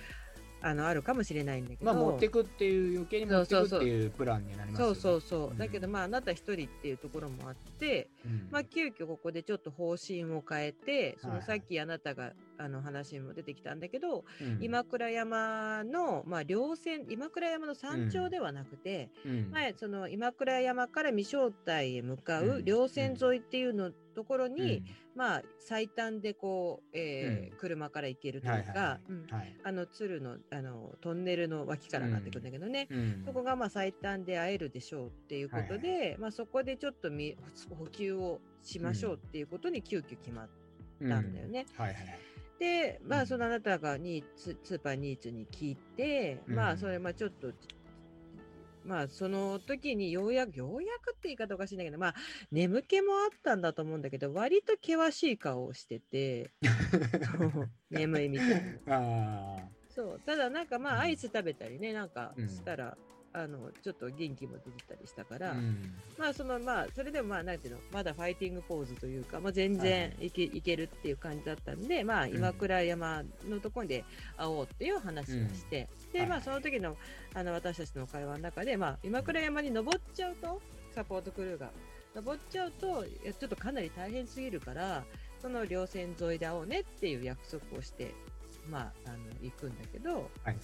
[0.62, 4.94] あのあるかもしれないんだけど、まあ持ってくっていう余計に持ってくっていうプランになりますよね。
[4.94, 5.58] そうそうそう、うん。
[5.58, 8.48] だけどまああなた一人っていうところもあって、うん。
[8.50, 14.58] まあ急遽ここでちょっと方針を変えてそのさっきあなたがあの話にも出てきたんだけど、うん。
[14.60, 19.50] 今倉山のまあ稜線今倉山の山頂ではなくて、うん。
[19.50, 22.64] 前その今倉山から未正体へ向かううん。
[22.64, 24.84] 稜線沿いっていうのところに、うん。
[25.14, 27.58] まあ最短でこう、えーうん。
[27.58, 29.00] 車から行けるというはいはいはか、
[29.64, 33.22] あの鶴のあのトンネルの脇から上がってくるんだけどね、うん。
[33.24, 37.36] そこがまあ最短で会えるでしょうっていうことで、まあ、そこでちょっとみ
[37.78, 40.48] 補給をしましょうっていうことに急遽決まっ
[41.08, 41.66] たんだよね。
[41.76, 42.30] はいはい。
[42.60, 47.50] で、まあ、うんそのあなたがニーツスーパーニーツに聞いて、うんまあそれまあちょっと。
[48.82, 52.14] まあその時にようやくようやくって言い方おかしいんだけどまあ
[52.50, 56.50] 眠気もあったんだと思うんだけど割と険しい顔をしてて
[57.90, 59.68] 眠いみたいな。
[59.94, 62.96] そうただなんかまうんあアイス食べたりねなんかうんしたら、
[63.32, 65.94] あのちょっと元気も出てたりしたから、うん。
[66.19, 74.05] まあそのまあそれでもまあなんていうのまだファイティングポーズというか、まあ、全はい然いけ,、い、けるっていう感じだったんでまあん今倉山のところで
[74.36, 76.43] 会おうっていう話をして、でまあはい。
[76.43, 76.97] その時の
[77.35, 80.61] あの私たちの会話の中でまあ今倉山に登っちゃうと
[80.94, 81.70] サポートクルーが
[82.15, 85.05] 登っちゃうとちょっとかなり大変すぎるから
[85.40, 88.12] その稜線沿いで会おうねっていう約束をして
[88.69, 90.57] まああの行くんだけど、はい。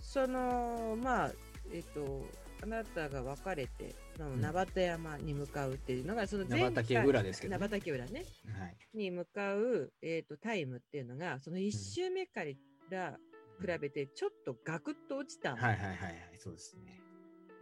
[0.00, 1.32] そのまあ
[1.72, 2.24] えっと
[2.62, 8.24] あなたが別れて名畑山に向かうっていうのが、その前名畑浦ですけどね名畑浦ね
[8.58, 8.76] はい。
[8.94, 12.42] に向かう、えっとタイムっていうのがその1周目か
[12.90, 13.16] ら
[13.60, 16.14] 比べてちょっとガクッと落ちたの、はいはいはいはい。
[16.38, 17.00] そうですね。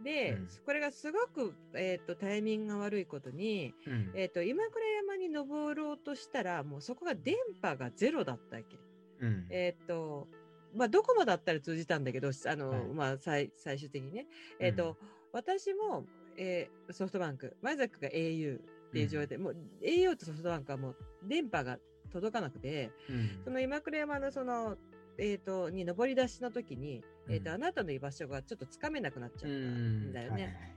[0.03, 8.77] で、うんこれがすごく、えっとタイミングが悪いことに、うんえっと今倉山に登ろうとしたらもうそこが電波がゼロだったわけ。
[9.19, 10.27] うんえっ、と、
[10.77, 12.81] まあ、どこまでだったら通じたんだけど、あの、はい。
[12.93, 14.27] まあ、最、最終的にね。
[14.59, 14.97] えっ、と、
[15.33, 16.05] 私も、
[16.37, 21.79] えーソフトバンク、前崎が au っていう状態で、もう au とソフトバンクはもう電波が
[22.11, 23.41] 届かなくて、うん。
[23.43, 24.77] その今倉山のその、
[25.17, 27.55] えっ、と、に登り出しの時に、えっ、と、うん。
[27.55, 30.09] あなたの居場所がちょっとつかめなくなっちゃったうん。
[30.09, 30.43] んだよね。
[30.43, 30.76] はい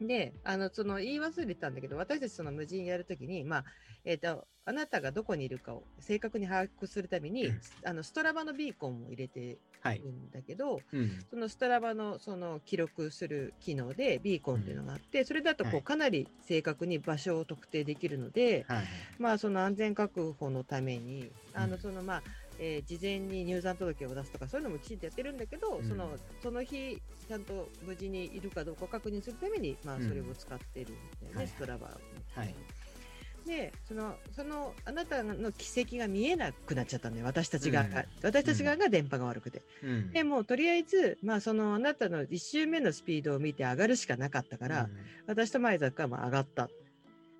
[0.00, 3.64] で、あの、その言い忘れたんだけど、私たちその無人やるときに、まあ、
[4.04, 7.60] えっ、と、あなたがどこにいるかを正確に把握するために、うん。
[7.84, 10.10] あの、ストラバのビーコンを入れてはいる。
[10.10, 11.26] んだけど、うん。
[11.30, 15.80] そのストラバのその記録する機能でビーコンっていうのがあって、それだとこはい。
[15.80, 18.86] うかなり正確に場所を特定できるので、はい。
[19.18, 21.70] まあその安全確保のために、あうん。
[21.70, 22.22] のそのまあ、
[22.58, 25.88] えー事前に入山届を出すとかそういうのもきちんとやってるんだけど、うん。
[25.88, 26.10] その
[26.42, 30.08] その日ちゃんと無事にいるかどうかを確認するために、まあうん。
[30.08, 31.90] それを使ってるんだよね、はいストラバを。
[32.38, 32.54] はい。
[33.46, 37.26] でそのそのあなたの軌跡が見えなくなっちゃったんだよ。
[37.26, 38.06] 私たち側が、うん。
[38.22, 39.62] 私たち側が電波が悪くて。
[39.84, 40.10] うん。
[40.10, 44.88] でもうとりあえず、まあ、そのあなたの1周目のスピードを見て上がるしかなかったから、
[45.28, 46.68] 私と前坂はまあ上がった。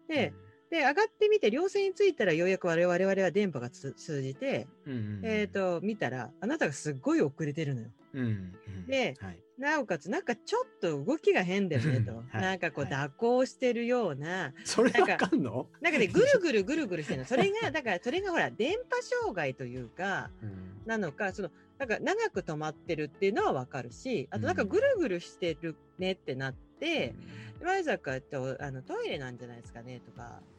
[0.08, 0.32] で、
[0.70, 7.88] で上がってみて稜線に着いたらようやく我々は電波がつ通じて、うんうんえっ、と見たらあなたがすっごい遅れてるのよ。
[8.14, 9.38] うんうんではい。
[9.58, 12.42] なおかつなんかちょっと動きが変だよねと、はい。
[12.42, 12.94] なんかこうはい。
[12.94, 15.66] 蛇行してるような、それわかかんの？
[15.80, 17.26] なんかねぐるぐるぐるぐるしてるの。
[17.26, 20.82] それが だからそれがほら電波障害というかうん。
[20.84, 27.14] なのかそのなんか長く止まってるっていうのはわかるしあとなんかぐるぐるしてるねってなって、
[27.62, 30.55] 前坂とあのトイレなんじゃないですかねとかうん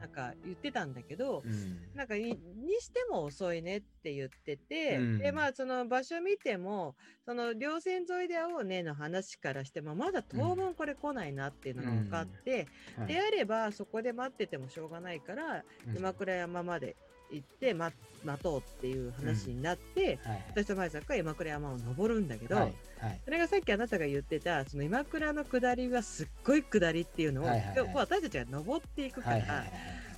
[0.00, 1.80] なんか言ってたんだけど、うん。
[1.94, 2.34] なんかにに
[2.80, 5.18] しても遅いねって言ってて、うん。
[5.18, 12.66] でまあその場所見てもその稜線沿いで会おうねの話からしてもまだ当分これ来ないなっていうのが分かって、
[12.96, 13.06] はい。
[13.08, 15.96] であればそこで待っててもしょうがないから、うん。
[15.96, 16.96] 今倉山まで
[17.30, 20.44] 行って待待とうっていう話になって、はい。
[20.50, 22.64] 私と前坂は今倉山を登るんだけど、はい。
[23.00, 23.20] はい。
[23.24, 27.90] それがさっきあなたが言ってたその今倉の下りはすっごい下りっていうのを、はいはいはい。
[27.94, 29.72] 私たちが登っていくから、はいはいはい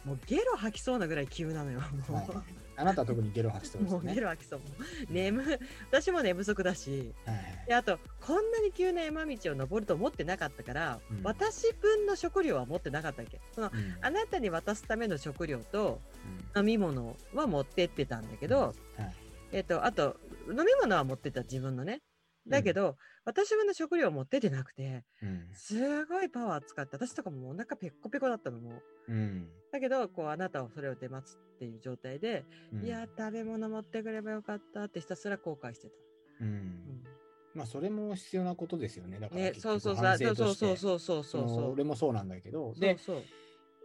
[0.04, 1.80] もうゲロ吐きそうなぐらい急なのよ。
[2.08, 2.42] もう
[2.76, 4.60] あなたは特にゲロ吐きそうですもうねゲロ吐きそう。
[5.10, 5.42] 眠
[5.90, 7.14] 私も寝不足だし。
[7.24, 7.64] はいはい。
[7.68, 11.20] であとこんなに急な山道を登ると思ってなかったから、うん。
[11.22, 13.40] 私分の食料は持ってなかったわけ。
[13.54, 13.96] そのうん。
[14.00, 16.00] あなたに渡すための食料と
[16.54, 16.60] うん。
[16.60, 18.74] 飲み物は持ってってたんだけど、はい。
[19.52, 20.16] えっとあと
[20.48, 22.00] 飲み物は持ってった自分のね。
[22.48, 25.48] だけど、私分の食料を持ってってなくてうん。
[25.52, 29.12] すごいパワー使って私とかもお腹ペッコペコだったのもう。
[29.12, 29.48] うん。
[29.72, 35.94] だけどこうあなたはそれを出待つっていう状態で、うんいや食べ物持ってくればよかったってひたすら後悔してた。
[36.40, 36.50] ううん。
[36.50, 37.04] ん。
[37.54, 39.20] まあそれも必要なことですよね。
[39.20, 40.66] だからね、結局そうそうそう反そうそう省として。
[40.66, 43.22] そうそうそうそのそう俺もそうなんだけどそうでそう。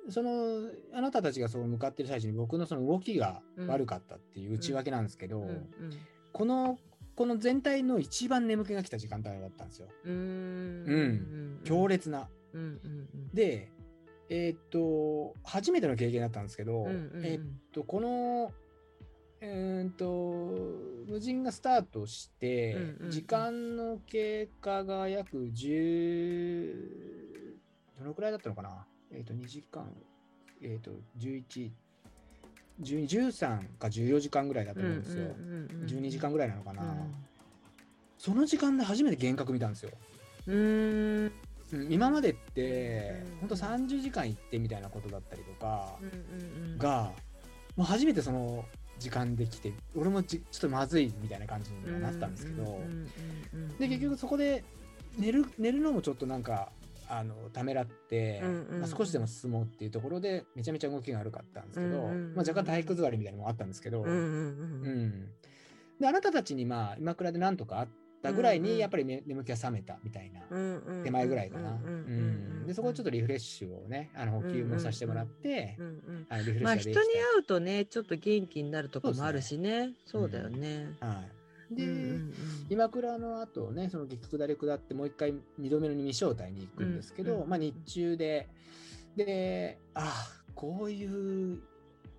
[0.09, 5.45] そのあなたたちがそう向かってる最中に僕のその動きが悪かったっていう内訳なんですけど、
[6.31, 6.79] この
[7.17, 9.87] この全体の一番眠気が来た時間帯だったんですよ。
[10.05, 10.15] うーん。
[10.15, 11.61] うん。
[11.65, 12.29] 強烈な。
[12.53, 13.29] うんうんうん。
[13.33, 13.71] で、
[14.29, 17.25] えーっと、初めての経験だったんですけど、うんうんうん。
[17.25, 18.51] えーっと、この、
[19.41, 20.05] えーっと、
[21.07, 23.11] 無人がスタートして、うんうんうん。
[23.11, 26.75] 時間の経過が約10、
[27.99, 28.85] どのくらいだったのかな？
[29.09, 29.91] えーっと、2時間、
[30.61, 31.71] えーっと、11、12
[32.81, 35.35] 13か14時間ぐらいだと思うんですよ。
[35.85, 36.95] 12時間ぐらいなのかな、
[38.17, 39.91] その時間で初めて幻覚見たんですよ。
[40.47, 40.59] うんう
[41.25, 41.31] ん。
[41.73, 47.11] うん今までってうん本当30時間行ってみたいなことだったりとかうんうんが、
[47.75, 48.63] もう初めてその
[48.99, 53.07] 時間できて俺もちちょっとまずいみたいな感じにはなったんですけど、うんうんうん
[53.53, 53.77] うん。
[53.77, 54.63] で結局そこで
[55.17, 56.71] 寝る寝るのもちょっとなんか
[57.09, 58.79] あのためらって、うんうんうん。
[58.81, 64.21] まあ、少しでも進もうっていうところでめちゃめちゃ動きが悪かったんですけど、うんうんうんまあ、若干体育座りみたいなのもあったんですけど、うんうんうん。
[64.21, 65.29] うん。
[65.99, 67.87] であなたたちにまあ今倉でなんとかあっ
[68.21, 70.41] たぐらいにやっぱり、ね眠気が覚めたみたいな
[71.03, 71.79] 手前ぐらいかな。
[72.65, 77.01] でそこをちょっとリフレッシュをねあの補給もさせてもらってう、んうんあのリフレッシュまあ人に会
[77.39, 80.91] うとねちょっと元気になるとこもあるしねそうだよね。
[80.99, 81.31] はい、
[81.71, 82.33] で、うんうんうん。
[82.69, 88.47] 今倉の後ねその激下り下ってもう一回2度目の未招待に行くんですけど、うんうんまあ、日中で
[89.15, 91.59] でああこういう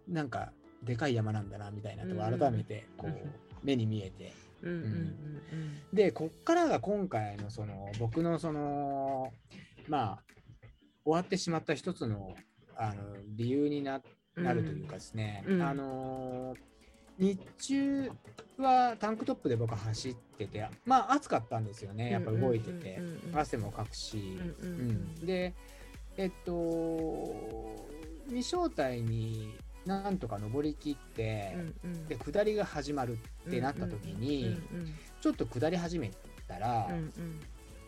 [0.09, 0.53] なんか
[0.83, 3.17] でかい山なんだなみたいなとこうん改めてこう、うん
[3.65, 4.33] 目に見えて。
[4.63, 5.17] うんうんうん
[5.93, 9.33] でこっからが今回のその僕のその
[9.89, 10.23] まあ
[11.05, 12.35] 終わってしまった一つの
[12.77, 14.01] あの理由にな
[14.37, 16.55] なるというかですね、うんあの
[17.19, 18.11] 日中
[18.59, 22.13] はタンクトップで僕は走っててまあ暑かったんですよね。
[22.13, 23.11] やっぱ動いてて、うんうん。
[23.11, 24.91] うんうん汗もかくし、うんうんうん。
[24.91, 25.27] うん。
[25.27, 25.55] で
[26.17, 27.87] えっと
[28.29, 32.09] 未招待になんとか登りきって、うんうん。
[32.09, 33.19] で下りが始まる
[33.49, 34.61] ってなった時に、
[35.21, 36.11] ちょっと下り始め
[36.47, 37.13] たら、うん。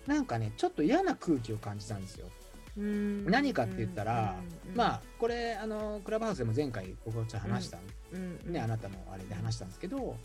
[0.06, 2.28] なんかねちょっと嫌な空気を感じたんですよ。
[2.76, 4.36] 何かって言ったら、
[4.74, 7.78] まあこれあのクラブハウスでも前回僕はちょっと話した、
[8.46, 10.16] ねあなたのあれで話したんですけど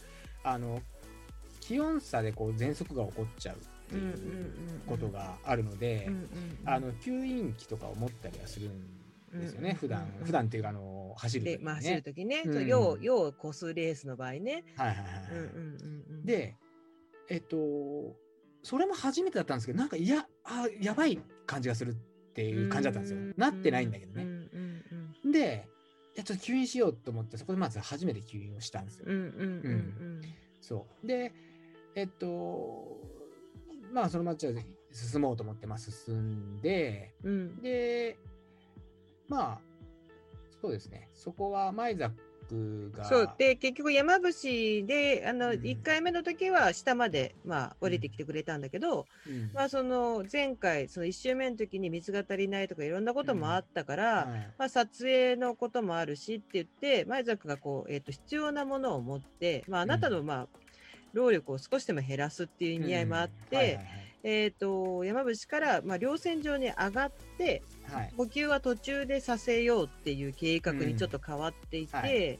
[0.43, 0.81] あの
[1.59, 3.59] 気温差でこう喘息が起こっちゃうっ
[3.89, 6.09] ていうことがあるので、
[6.65, 10.25] 吸引器とかを持ったりはするんですよね、うん普段うんうん。
[10.25, 12.01] 普段っていうかあの走る時にでまあ走るね。
[12.01, 14.63] 時ね、要要個数レースの場合ね。
[14.77, 15.05] はいはいはい。
[15.31, 16.55] うんうんうんうん、で
[17.29, 17.57] えっと
[18.63, 21.95] それも初めてだったんですけどなんかいやあやばい感じがする
[22.35, 23.19] っていう感じだったんですよ。
[23.37, 24.25] なってないんだけどね。
[25.23, 25.69] で
[26.15, 29.05] いやちょっと吸引しようと思ってそこでまず初めて吸引をしたんですよ。
[29.07, 29.29] うんうんうんう
[30.19, 30.21] ん。
[30.59, 31.07] そう。
[31.07, 31.31] で
[31.95, 32.99] えっと
[33.93, 34.53] まあその街は
[34.91, 37.31] 進もうと思って、まあ、進んでうん。
[37.31, 38.17] うんで
[39.29, 39.61] まあ
[40.61, 41.09] そうですね。
[41.13, 42.11] そこは前ザッ
[42.47, 45.65] クがそうで結局山伏であの、うん。
[45.65, 49.51] 1回目の時は下まで、まあ、降りてきてくれたんだけど、うん。
[49.53, 54.53] まあ、その前回その1周目の時に水が足りないとかいろんなこともあったから、はい。
[54.57, 60.47] まあ、撮影のこともあるしって言って前崎がこう、えー、と必要なものを持って、まあ、あなたの、まあ
[61.13, 63.59] 労力を少しでも減らすっていう意味合いもあって、うん。
[63.59, 68.01] はいはいえー、と山伏から、まあ、稜線上に上がってはい。
[68.01, 72.39] はい補給は途中でさせようっていう計画にちょっと変わっていて、うんはい。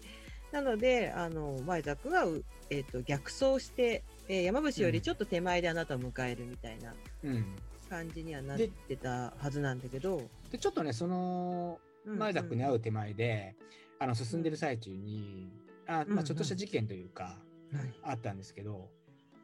[0.52, 7.46] なのであの前崎が、うえー、と逆走して、えー山伏よりちょっと手前であなたを迎えるみたいなうん、
[7.88, 10.24] 感じにはなってたはずなんだけど。
[10.50, 13.56] でちょっとねその前ザックに会う手前で、
[14.00, 15.52] あの進んでる最中に
[15.88, 17.38] あ、うんうんまあ、ちょっとした事件というか、
[17.72, 17.94] はい。
[18.02, 18.90] あったんですけど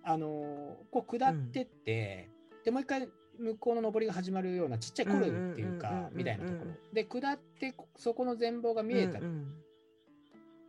[0.03, 2.29] あのこう下ってって、
[2.63, 3.07] でもう一回
[3.39, 6.17] 向こうの上りが始まるようなちっちゃいコルっていううんうんうんうんかうん。
[6.17, 6.71] みたいなところ。
[6.93, 9.53] で下ってそこの全貌が見えた、うんうん。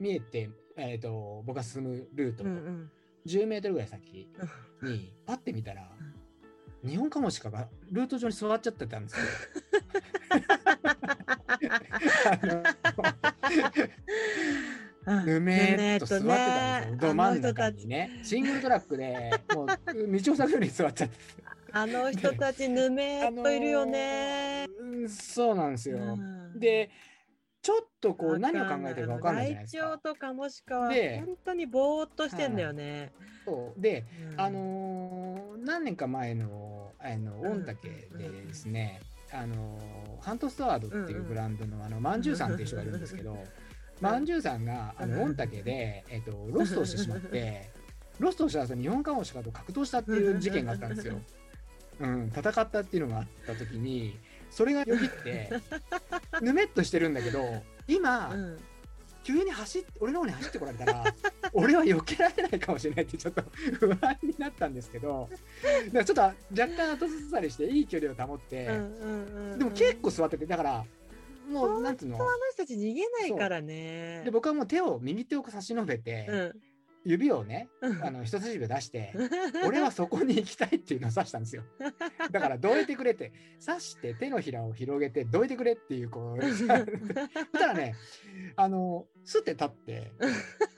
[0.01, 2.91] 見えて、えー、と僕が進むルート、うんうん。
[3.27, 4.29] 10メートルぐらい先
[4.83, 5.89] に パッて見たら、
[6.85, 9.23] 日本カモシカがルート上に座っちゃってたんですよ。
[15.07, 18.21] ぬめーっと座ってたんですよ、ど真ん中にね。
[18.23, 21.17] シングルトラックで もう道を塞ぐように座っちゃって。
[21.75, 24.67] あの人たちぬめーっといるよね。
[24.79, 25.99] うんそうなんですよ。
[25.99, 26.91] うんで、
[27.63, 29.99] ちょっとこう何を考えてるか分かんないじゃないですか。
[29.99, 33.13] とカモシカはで本当にぼーっとしてんだよね。
[33.45, 37.77] そうで、うんあのー何年か前のあの御嶽
[38.19, 39.01] でですね、
[39.33, 43.39] あのーハントストワードっていうブランドのあのまんじゅうさんっていう人がいるんですけど、
[44.03, 47.71] まんじゅうさんがあの御嶽で、えっとロストをしてしまって
[48.19, 51.21] ロストをした後日本カモシカと格闘したっていう事件があったんですよ。
[52.01, 54.19] うん、戦ったっていうのがあった時に
[54.51, 55.51] それがよぎって
[56.41, 58.59] ぬめっとしてるんだけど今、うん。
[59.25, 61.05] 急に走って俺の方に走ってこられたら
[61.53, 63.43] 俺は避けられないかもしれないってちょっと
[63.79, 65.29] 不安になったんですけど
[65.87, 66.37] だからちょっと若
[66.77, 68.67] 干後ずさりしていい距離を保って、
[69.57, 70.85] でも結構座っててだから
[71.53, 72.17] もうなんつうの？
[72.17, 74.23] 本当はあの人たち逃げないからね。
[74.25, 76.53] で僕はもう手を右手を差し伸べて、うん。
[77.05, 78.05] 指をねうん。
[78.05, 79.13] あの人差し指を出して
[79.67, 81.65] 俺はそこに行きたいっていうのを指したんですよ。
[82.31, 86.79] だからどいてくれって指して手のひらを広げてどいてくれっていうこう そした
[87.67, 87.97] らね
[88.55, 90.13] あのスッて立って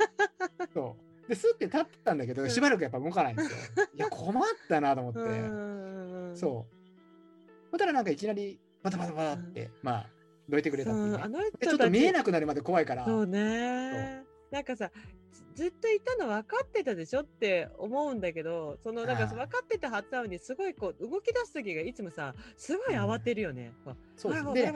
[0.72, 1.28] そう。
[1.28, 3.58] でスッて立ってたんだけどしばらくやっぱ動かないんですよ。
[3.94, 7.70] いや困ったなと思って、うんそう。
[7.70, 10.10] そしたらなんかいきなりバタバタバタって、まあ
[10.48, 11.18] どいてくれたっていうね。
[11.22, 13.04] あので人ちょっと見えなくなるまで怖いから。
[13.04, 14.22] そうね。
[14.50, 14.90] なんかさ
[15.32, 23.72] ずずっといたの分かってたでしょって思うんだけどそのなんかはい分かってたはずなのにすごいこう動き出す時がいつもさすごい慌てるよね。
[23.84, 24.72] こそうですね。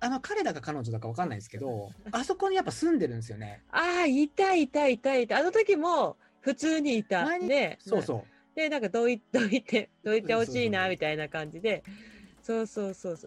[0.00, 3.62] あの彼らが彼女だかわかんないですけど あそこにやっぱ住んでるんですよね。
[3.70, 5.38] ああいたいたいたいた。
[5.38, 7.38] あの時も普通にいた。
[7.38, 7.78] ね。
[7.80, 8.54] そうそう。
[8.54, 11.82] でなんかどい どいてどいてほしいなみたいな感じで。
[11.86, 12.66] そうそうそうそう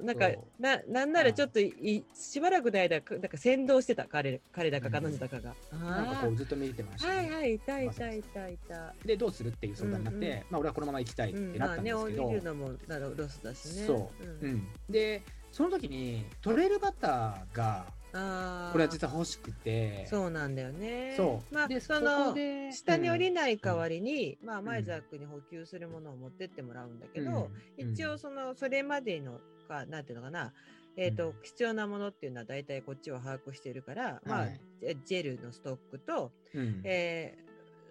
[0.03, 0.61] なんかそう。
[0.61, 4.05] ななんならちょっといいしばらくの間なんか先導してた。
[4.05, 8.93] 彼彼だか彼女だかが、なんかあこうずっと見てましたね、あはいはいいたいたいたいた。
[9.05, 10.37] でどうするっていう相談になって、うんうん。
[10.49, 11.53] まあ俺はこのまま行きたいっうん。
[11.53, 13.85] てなったんですけど、まあね降りるのもなるロスだしね。
[13.85, 14.49] そう、ん。
[14.49, 15.21] うん、で
[15.51, 17.87] その時にトレイルバターが
[18.17, 20.05] ああこれは実は欲しくて。
[20.07, 21.15] そうなんだよね。
[21.17, 21.53] そう。
[21.53, 22.33] まあでその
[22.71, 27.91] 下に降りうんない代わりに、まあマイザックに補給するものを持ってってもらうんだけど、うん。
[27.91, 30.53] 一応そのそれまでのかなんていうのかな。
[30.97, 31.35] えーとうん。
[31.43, 34.59] 必要なものっていうのは大体こっちは把握してるから、まあはい。
[35.05, 36.81] ジェルのストックと、うん。
[36.85, 37.45] えー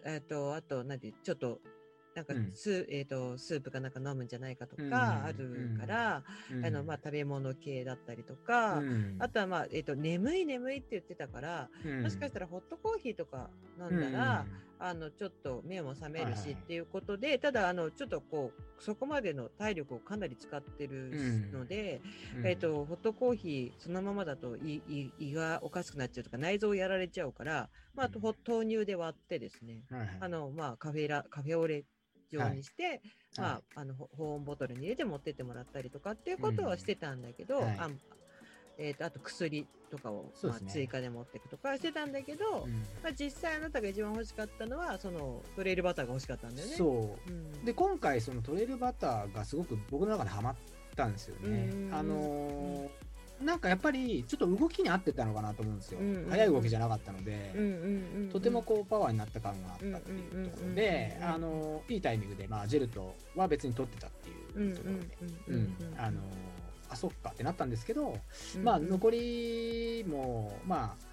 [0.06, 1.60] えーとあとなんていうちょっと
[2.14, 2.52] なんかうん。
[2.52, 4.90] ス,、えー、とスープかなんか飲むんじゃないかとうん。
[4.90, 6.22] かあるから、
[6.52, 6.64] うん。
[6.64, 9.16] あのまあ、食べ物系だったりとか、うん。
[9.18, 12.02] あとは、まあえー、と眠い眠いって言ってたから、うん。
[12.02, 14.46] もしかしたらホットコーヒーとか飲んだら、
[14.78, 16.42] あのちょっと目も覚めるはいはい。
[16.42, 22.02] しっていうことで、ただあのちょっとこうそこまでの体力をかなり使ってるので、
[22.36, 22.46] うん。
[22.46, 28.10] えっ、とホットコーヒーそのままだと胃胃胃がおかしくなっちゃうとか内臓をやられちゃうから、まあ、
[28.46, 30.18] 豆乳で割ってですね、はいはい。
[30.20, 31.84] あのまあカフェラカフェオレ
[32.30, 33.00] 状にして、
[33.36, 33.62] まあ、はい。
[33.76, 37.76] あのほ保温ボトルに入れて持ってってもらったりとかっていうことはしてたんだけど、うんはい。
[37.78, 37.90] あ
[38.76, 42.72] えー、とあと薬とかを、まあ追加で持っていくとかしてたんだけど、うん。
[43.02, 46.74] まあ、実際あなたが一番欲しかったのはそのトレイルバターが欲しかったんだよね。
[46.76, 47.30] そう。
[47.30, 47.64] うん。
[47.64, 50.54] で今回そのトレイルバターがすごく僕の中でハマっ
[50.96, 51.90] たんですよね。
[51.92, 55.98] あのーなんかやっぱりちょっと動きに合ってたのかなと思うんですよ。
[56.00, 58.30] うんうんい動きじゃなかったので、うんうんうんうん。
[58.30, 65.00] とてもこうパワーになった感があったっていうところでうんうんうんうんあのいいタイミングで、まあ、ジェルトは別に取ってたっていうところで、
[65.48, 66.20] うんうんあの
[66.90, 68.16] あそっかってなったんですけど、
[68.62, 71.06] まあ残りもまあ、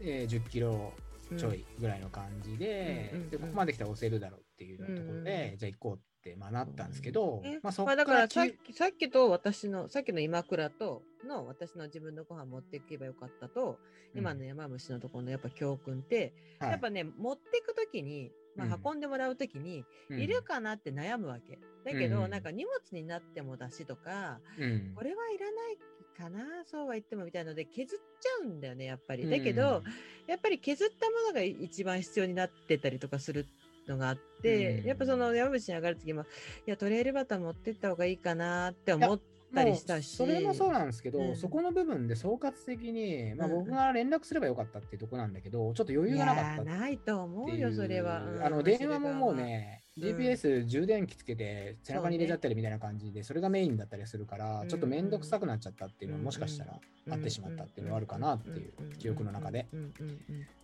[0.00, 0.92] えー10キロ
[1.36, 5.58] ちょいぐらいの感じで,、うんうんうんでここまで来たら押せるだろうっていうところで、うん。
[5.58, 13.78] じゃあ行こうって、まあ、なったんですけど、ねまあ、そまあ、っかだかららさっききさっきと私のさっきの今倉との私の自分のご飯持っていけばよかったと、
[14.14, 16.70] 今の山虫のところのやっぱ教訓って、はい。
[16.72, 18.72] やっぱね持っていく時に、まうん。
[18.72, 20.20] あ、運んでもらう時に、うん。
[20.20, 21.58] いるかなって悩むわけ。
[21.84, 22.30] だけど、うん。
[22.30, 24.92] なんか荷物になってもだしとかうん。
[24.94, 25.78] これはいらない
[26.18, 29.28] かなそうは言ってもみたいので削っちゃうんだよねやっぱり。
[29.28, 29.82] だけど、
[30.26, 33.46] やっぱり削ったものが一番必要になってたりとかする
[33.88, 34.86] のがあって、うん。
[34.86, 36.24] やっぱその山口に上がる時もい
[36.66, 39.20] やトレイルバター持ってった方がいいかなって思っ
[39.54, 41.36] たりしたしそれもそうなんですけど、うん。
[41.36, 43.54] そこの部分で総括的に、まあ、うん。
[43.60, 50.04] 僕が連絡すればよかったっていうところなんだけど、ちょっと余裕がなかったないと思ううよそれは、うんあの電話ももうね、うん。
[50.04, 56.24] GPS 充電器つけて背中に入れちゃったりみたいな感じでそれがメインだったりするから、うんちょっと面倒くさくなっちゃったっていうのはうん。
[56.26, 57.12] もしかしたらうん。
[57.12, 59.66] あってしまったっていうのはあるかなっていう記憶の中で。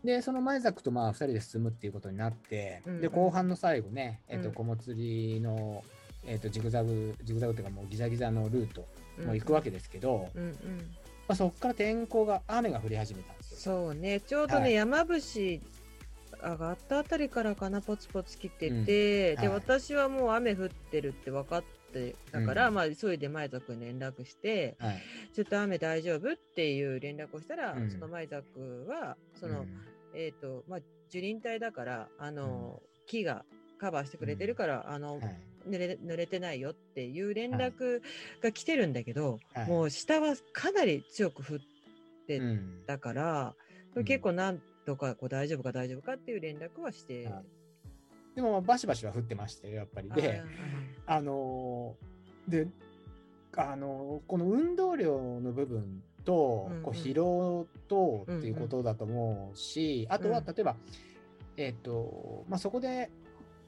[0.05, 3.01] でその前ザクとまあ2人で進むっていうことになって、うん。
[3.01, 4.55] で後半の最後ね、えっとうん。
[4.55, 5.83] 小物釣りの、
[6.27, 8.87] えっとジグザグジグザグっていうかもうギザギザのルート
[9.19, 9.27] うん。
[9.27, 10.53] もう行くわけですけど、うんうん。
[11.27, 13.59] まあ、そこから天候が雨が降り始めたんですよ。
[13.59, 14.21] そうね。
[14.21, 14.75] ちょうどね、はい。
[14.75, 15.61] 山伏上
[16.59, 18.85] がったあたりからかなポツポツ来てて、うん。
[18.85, 19.49] で、はい。
[19.49, 22.75] 私はもう雨降ってるって分かってたから、うん。
[22.75, 25.03] まあ急いで前田君に連絡してはい。
[25.33, 27.91] ちょっと雨大丈夫っていう連絡をしたら、うん。
[27.91, 29.69] その前田君はその、うん。
[30.15, 30.81] えっ、とまあ
[31.11, 33.45] 樹林帯だからあの、木が
[33.79, 35.37] カバーしてくれてるから、あの、はい。
[35.69, 38.03] 濡れ濡れてないよっていう連絡
[38.43, 39.69] が来てるんだけど、はい。
[39.69, 41.59] もう下はかなり強く降っ
[42.27, 43.55] てうんだから、
[43.95, 44.05] うん。
[44.05, 47.45] 結構なんとかこう大丈夫か大丈夫かっていう連絡はして、はい。
[48.37, 50.11] でもバシバシは降ってましたよやっぱり。
[50.11, 50.43] で
[51.07, 52.69] あのーで
[53.57, 56.83] あのーこの運動量の部分と、うんうん。
[56.83, 60.45] こう疲労とっていうことだと思うし、あとはうん。
[60.47, 60.77] 例えば、
[61.57, 63.11] えっ、と、まあ、そこで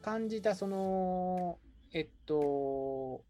[0.07, 1.59] 感じた、その、
[1.93, 3.25] えっと、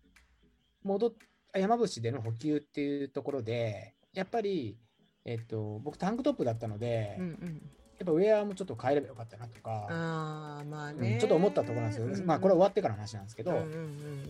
[0.85, 1.13] 戻っ
[1.55, 4.77] 山伏での補給っていうところで、やっぱり、
[5.25, 7.63] えっと、僕タンクトップだったので、うんうん。
[7.99, 11.17] やっぱウェアもちょっと変えればよかったなとか、ああ、まあうんね。
[11.19, 12.09] ちょっと思ったところなんですよ。
[12.09, 13.53] うんうんまあこれは終わってからの話なんですけど、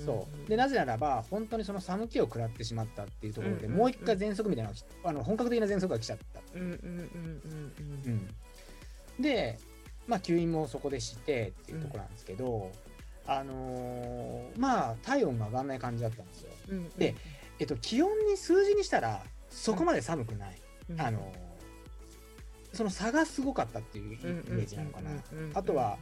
[0.04, 0.48] そう。
[0.48, 4.70] で、なぜならば、本当にその寒気を食らってしまったっていうところで、うんうんうんもう一回喘息みたいな
[5.02, 6.40] あの本格的な喘息が来ちゃった。
[6.54, 6.72] うんうんうん
[8.06, 8.12] うん
[9.18, 9.58] うんで、
[10.06, 12.70] まあ吸引もそこでしてっていうところなんですけど、
[13.26, 16.50] あのーまあ体温が上がらない感じだったんですよ。
[16.68, 16.88] うんうん。
[16.90, 17.14] で
[17.58, 20.60] えっと、気温に数字にしたらそこまで寒くない。
[20.90, 21.46] うん、あのー
[22.72, 25.10] その差がすごかったっていうイうんうんうんうん、メージなのかな。
[25.10, 25.96] うんあとは、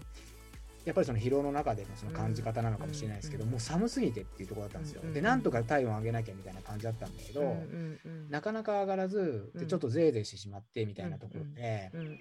[0.85, 5.09] やっぱりその疲労の中でのその感じ方なのかもしれないですけど、うんもう寒すぎてっていうところだったんですようん。
[5.09, 12.18] うんで、なんとか体温上げなきゃみたいな感じだったんだけど、うんうんうん、なかなか上がらず、うんでちょっとぜいぜいしてしまってみたいなところで、うんうん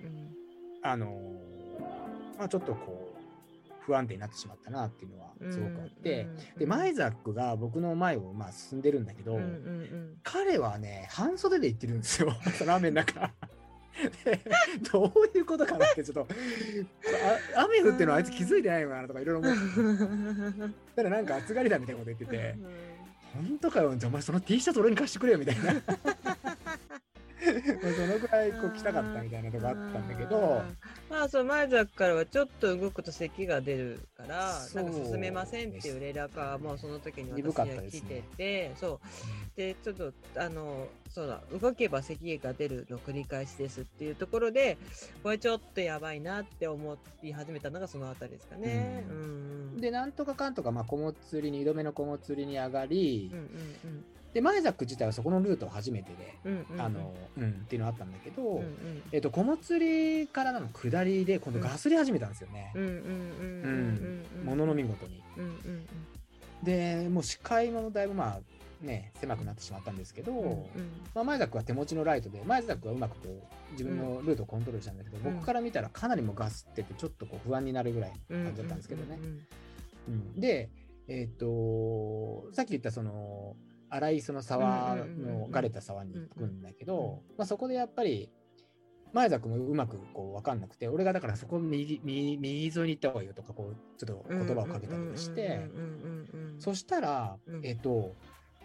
[0.84, 1.62] あのー
[2.38, 6.28] まあちょっとこう、不安定になってしまったなっていうのはすごくあって、
[6.58, 9.40] で、マイザックが僕の前をまあ進んでるんだけど、
[10.24, 12.30] 彼はね、半袖で行ってるんですよ、
[12.66, 13.32] ラーメンの中。
[14.26, 14.40] で
[14.91, 16.28] どういうことかなってちょっと
[17.56, 20.74] あ雨降ってるのあいつ気づいてないのかなとかいろいろ思って。
[20.95, 22.56] たらなんか暑がりだみたいなこと言ってて
[23.34, 25.74] 本当かよじゃあお前その T シャツ俺に貸してくれよみたいな
[27.44, 30.61] そのぐらいこう来たかったみたいなとこあったんだけど。
[31.10, 38.99] まあそう前崎からはちょっと動くと咳が出るからなんか進めませんっていう連絡がもうその時に私鈍かったは来てて、そう。
[39.56, 44.78] でちょっとあのそうだ動けば咳が出るの繰り返しですっていうところで
[45.22, 49.06] これちょっとやばいなって思い始めたのがそのあたりですかね。
[49.10, 49.24] ううんん
[49.76, 49.82] うん。
[49.82, 56.81] でなんとかかんとかまあ小物釣りに2度目の小物釣りに上がり、うんうんでマイザック自体はそこのルート初めてで、うんうんうん。
[56.81, 59.03] あのうんっていうのあったんだけど、うんうん。
[59.11, 62.73] えっと小物釣りからの下りで今度ガスり始めたんですよね、
[64.43, 65.22] ものの見事に。
[65.38, 65.85] うんうん
[66.64, 70.68] でもう視界もだいぶまあね狭くなってしまったんですけど、うんうん。
[71.14, 75.35] まあ、マイザックは手持ちのライトでマイザックはうまくこう自分のルートをコントロールしたんだけど、うん。
[75.35, 79.19] 僕から見たらかなりもうガスっててちょっとこう不安になるぐらいうん感じだったんですけどね。
[80.07, 80.39] うん。
[80.39, 80.69] で、
[81.10, 83.57] えっ、とさっき言ったその
[83.94, 88.30] 荒いその沢のがれた沢に行くんだけど、まあ、そこでやっぱり
[89.14, 95.70] 前崎もうまくこう分かんなくて俺がだからそこ右右右沿いに行った方がいいよとかこうちょっと言葉をかけたりして
[96.57, 98.15] そしたら、えっ、と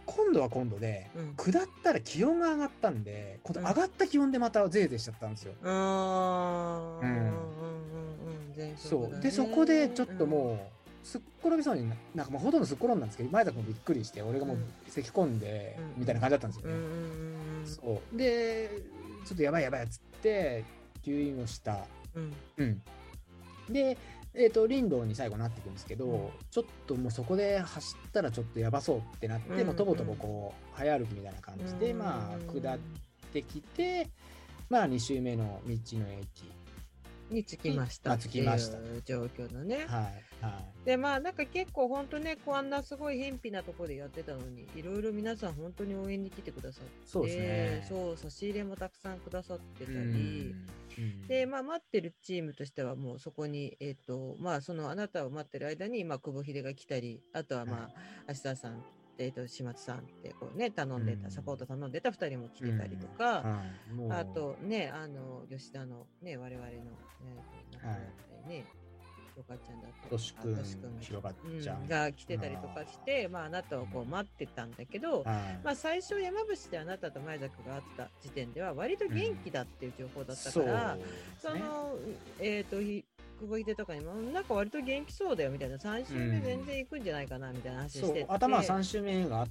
[0.06, 5.52] 今度は今度で下ったら気温が上がったんで今度上がった気温でまたぜいぜいしちゃったんですよ。
[5.62, 10.77] うんうんうんうん全そうでそこでちょっともう
[11.08, 14.64] すっ転びそうにななんかもうほとんどすっ転んだんですけど前田君もびっくりして俺がもううん。
[14.86, 16.00] 咳込んでうん。
[16.00, 16.86] みたいな感じだったんですようんうんね。
[16.86, 17.66] うんうん。
[17.66, 18.16] そう。
[18.16, 18.82] で
[19.26, 20.64] ちょっとやばいやばいっつって
[21.02, 21.78] 吸引をした。
[22.14, 22.34] うん。
[22.58, 22.82] うん、
[23.70, 23.96] で、
[24.34, 26.28] えー、と林道に最後なっていくんですけど、うん。
[26.50, 32.78] ちょっともうそこで走ったらちょっとやばそうってなって、うんもうとぼとぼこう早歩きみたいな感じで、うんまあ下っ
[33.32, 34.08] てきて、
[34.68, 36.57] まあ2周目の道の駅。
[37.30, 39.76] に着きましたまあっていう状況のね。
[39.76, 39.84] はい
[40.40, 49.96] はいでまあなんか結構本当ねこんなすごい偏僻なところでやってたのにいろいろ皆さん本当に応援に来てくださってそうですねそう差し入れもたくさんくださってたり。
[49.96, 50.66] うん
[51.28, 57.90] で、まあ、待ってるチームとしては、もうそこに、えっ、と、まあ、そのあなたを待ってる間に、まあ、久保秀が来たり、あとは、ま
[58.26, 58.82] あ、芦田さん、
[59.18, 61.30] えっ、と、島津さんって、こうね、頼んでた、うん。
[61.30, 63.92] サポート頼んでた二人も来てたりとか、はい。
[63.92, 64.12] もう。
[64.12, 66.82] あとね、あの、吉田のね、我々の、ね、
[67.72, 68.64] 亡くなったりね、
[69.34, 70.62] ひろかちゃんだったりとしくんが
[71.00, 71.82] ひろかちゃん。
[71.82, 75.60] うんが来てたりとかして、まあ、あなたをこう待ってたんだけど、はい。
[75.64, 80.96] まあ、最初山伏であなたと前崎が会った時点では割と元気だっていう情報だったから、
[81.40, 81.68] そ,、そうですね。
[81.68, 81.96] の
[82.40, 82.76] えっ、と
[83.40, 89.46] ひ久保秀とかにもなんか割と元気そうだよみたいな3週目全然行くんじゃないかなみたいな話してて、頭は3周目が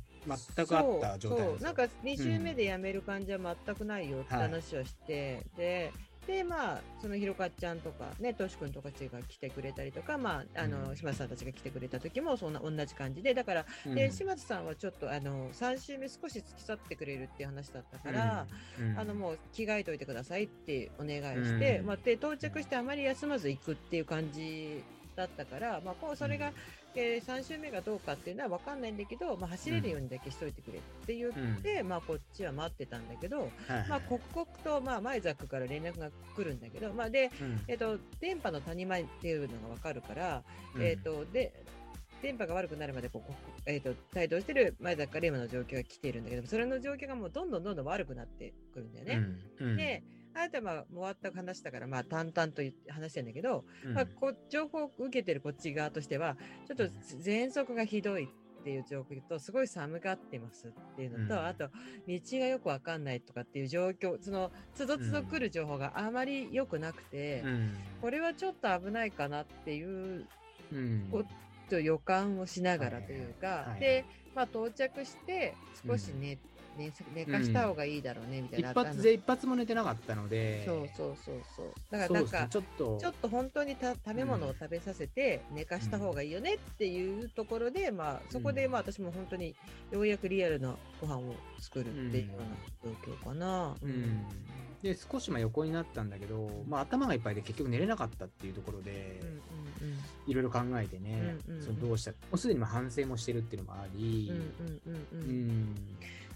[0.56, 2.58] 全くあった状態そうなんか2週目うん。
[2.58, 5.92] で辞める感じは全くないよってはい話をして、で
[6.28, 10.96] でまあそのひろかちゃんとかねとしくんとかちが来てくれたりとかまああの、うん。
[10.98, 13.96] 島津さんたちが来てくれた時もそんな同じ感じでだからうん。
[13.96, 18.46] で島津さんはちょっとあの3週目少し付き添ってくれるっていう話だったから、
[18.80, 19.00] うん。
[19.00, 21.86] あのもう着替えといてくださいってお願いして、うん。
[21.86, 24.84] まあ、で到着してあまり休まず行くっていう感じ
[25.16, 26.52] だったから、まあ、こうそれが、
[26.98, 33.52] えー3週目がどうかっていうのは分かんないんだけど、まあ、走れるようにだけしといてくれって言って、まあ、こっちは待ってたんだけど、
[33.88, 37.62] まあ、刻々と、まあ、前ザックから連絡が来るんだけど、まあ、で、うん。
[37.68, 40.44] えっと電波の谷間っていうのが分かるから、
[40.76, 40.84] うん。
[40.84, 41.54] えっとで
[42.22, 43.38] 電波が悪くなるまでこう、こ
[43.68, 49.28] えー、と帯同してる前崎から今の状況が来ているんだけどそれの状況がもうどんどんどんどん悪くなってくるんだよね。
[49.60, 49.68] うん。
[49.68, 49.78] うん。
[49.78, 50.04] で
[50.38, 53.94] あなたはまあ終わった話だからまあ淡々と話してんだけど、うん。
[53.94, 56.38] まあ、こう情報を受けてるこっち側としては
[56.68, 61.48] ちょっと喘息がひどいっていう状況とすごい寒がってますっていうのと、うん。
[61.48, 61.70] あと
[62.08, 67.72] 道がよくわかんないとかっていう状況そのつどつど来る情報があまり良くなくて、うん。
[68.02, 70.28] これはちょっと危ないかなっていう
[71.70, 74.06] と予感をしながらというか、はいで、
[74.36, 75.56] まあ、到着して
[75.86, 76.38] 少し寝,、
[76.78, 80.66] 寝寝かした方がいいだろうねみたい一な、発で一発も寝てなかったので。
[80.66, 81.74] そうそうそうそう。
[81.92, 82.98] だからなんかちょっと。
[83.00, 89.56] ちょっと本当にた食べ物を食べさせて寝かした方がいいよねっていうところで、まあそこでまあ私も本当に
[89.92, 93.76] ようやくリアルなご飯を作るっていうような状況かな。
[93.82, 94.26] うん。
[94.82, 99.32] で少しまあ横になったんだけど、まあ、頭がいっぱいで結局寝れなかったっていうところでうんう
[99.92, 99.98] ん
[100.28, 101.66] いろいろ考えてね、うんうんうん。
[101.66, 105.20] そのどうしたもうすでにまあ反省もしてるっていうのもあり、うんうんうんうん。
[105.20, 105.76] ううんん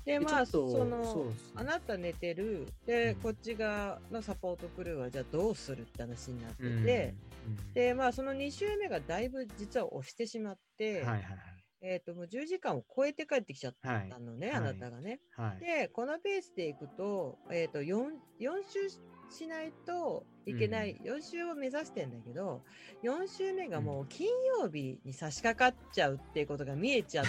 [0.05, 2.67] でまあそのあなた寝てる。
[2.85, 3.15] で、うん。
[3.21, 7.73] こっち側のサポートクルーはじゃあどうするって話になってて、うん。
[7.73, 11.25] でまあその2週目がだいぶ実は押してしまって、はいはい
[11.83, 14.55] えっ、ともう10時間を超えて帰ってきちゃったのね、はい。
[14.57, 15.19] あなたがね。
[15.35, 15.59] はい。
[15.59, 18.05] でこのペースでいくと,、えー、と 4,
[18.39, 18.89] 4周
[19.31, 22.63] しないといけない、4週を目指してんだけど
[23.03, 24.27] 4週目がもう金
[24.59, 27.25] 曜日に差し掛かっちゃうっていうことが見えちゃっ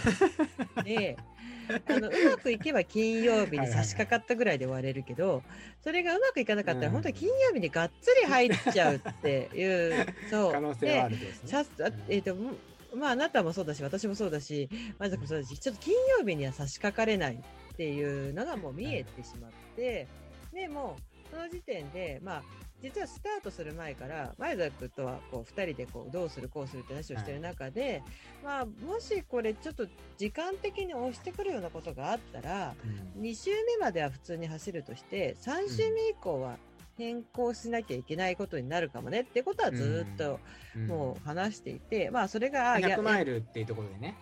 [0.84, 1.16] て
[1.88, 5.42] あのうまくいけば金曜日に差し掛かったぐらいで終われるけど
[5.82, 6.92] それがうまくいかなかったら、うん。
[6.92, 10.52] 本当に金曜日にがっつり入っちゃうっていう そう。
[10.52, 11.64] 可能性はあるとですね。
[12.08, 12.52] えっ、とも
[12.94, 14.68] まああなたもそうだし私もそうだし
[14.98, 20.06] まずもそうだしちょっと金曜日には差し掛かれないっていうのがもう見えてしまって、
[20.52, 22.42] でもうその時点でまあ
[22.82, 28.02] 実はスタートする前から前田君とはこう2人でこうどうするこうするって話をしてる中で、
[28.44, 29.86] まあもしこれちょっと
[30.18, 32.74] 時間的に押してくるようなことがあったら
[33.16, 33.22] うん。
[33.22, 36.56] 2週目までは普通に走るとして3週目以降は
[36.98, 40.40] 変更しなきゃいけないことになるかもねってことはずっと
[40.76, 40.86] うん。
[40.88, 44.16] もう話していて、まあそれがあや100マイルっていうところでね。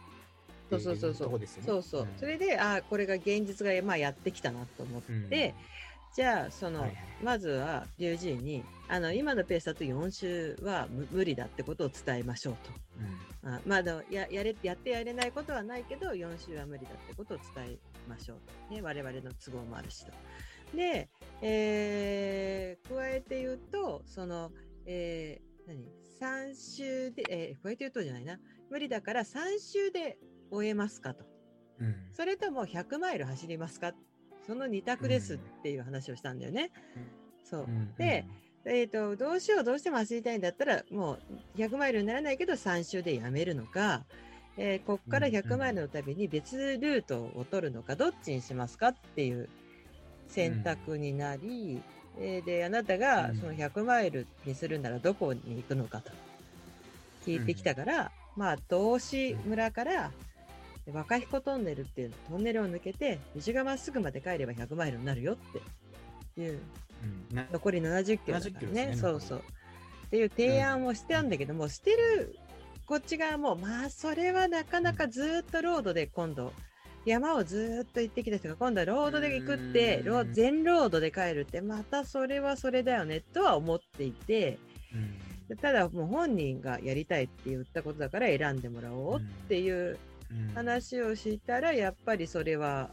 [0.68, 1.40] そうそうそうそう。
[1.64, 2.08] そうそう、ん。
[2.18, 5.12] それであこれが現実がまあやってきたなと思って、う
[5.52, 5.79] ん
[6.14, 6.98] じゃあその、はいはい。
[7.22, 12.70] まずは龍神にあの今のペースだと4週は無無理だってことを伝えましょうと。
[13.42, 17.78] あまだややれやってやれないことはないけど4週は無理だってことを伝え
[18.08, 18.38] ましょう
[18.68, 20.12] と、ね、我々の都合もあるしと。
[20.76, 21.08] で、
[21.40, 24.50] えー加えて言うとその、
[24.86, 25.88] えー何
[26.20, 28.38] ？3週で、えー加えて言うとじゃないな。
[28.70, 30.18] 無理だから3週で
[30.50, 31.24] 終えますかと。
[31.78, 31.86] うん。
[31.86, 33.92] うんそれとも100マイル走りますか
[34.46, 36.70] その2択ですっていう話をしたんだよね。
[37.44, 37.60] そう。
[37.62, 38.24] うんで、
[38.64, 41.14] えー、とどうしようどうしても走りたいんだったらも
[41.56, 44.04] う100マイルにならないけど3周でやめるのか、
[44.58, 49.48] えーこっから100マイルのたびに別ルートを取るのかどっちにしますかっていう
[50.28, 51.80] 選択になり、
[52.18, 53.36] えーであなたがうん。
[53.36, 56.12] その100マイルにするならどこに行くのかと
[57.24, 60.12] 聞いてきたから、まあ道志村から
[60.86, 66.40] 若彦トンネルっていうトンネルを抜けて西がまっすぐまで帰れば100マイルになるよって。
[66.40, 66.60] いう。
[67.30, 67.36] うん。
[67.36, 68.86] な残り70キロだ70からね。
[68.88, 69.38] ねそうそう。
[69.38, 72.36] っていう提案をしてたんだけども、してる
[72.86, 76.52] こっち側もまあそれはなかなかずっとロードで今度
[77.06, 80.04] 山をずっと行ってきた人が今度はロードで行くってうん。
[80.06, 84.58] ロー全ロードで帰るってまたそれはそれだよねとは思っていて
[85.48, 85.56] うん。
[85.58, 90.09] ただもう本人がやりたいって言ったことだから選んでもらおうっていううん
[90.54, 92.90] 話をしたらやっぱりそれは、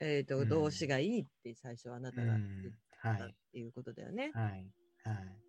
[0.00, 0.48] えー、とうん。
[0.48, 4.30] 動詞がいいって最初あなたが言ったっいていうことだよね。
[4.34, 4.70] はい。
[5.04, 5.42] はい。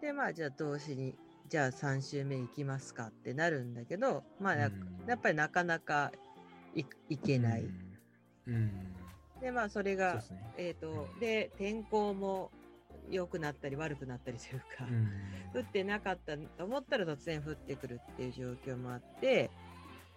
[0.00, 1.14] でまあじゃあ動詞に
[1.48, 6.12] じゃあ3週目行きますかってなるんだけどまあや,、っぱりなかなか
[6.74, 7.62] いいけない。
[8.46, 8.54] うん。
[8.54, 8.94] うん。
[9.40, 10.22] でまあそれがね。
[10.56, 12.50] えっ、とで天候も
[13.10, 15.60] 良くなったり悪くなったりというか、うん。
[15.60, 19.50] 降ってなかったと思ったら突然降ってくるっていう状況もあって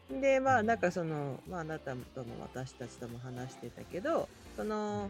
[0.09, 5.09] でまあなんかその、まあ、あなたとも私たちとも話してたけどその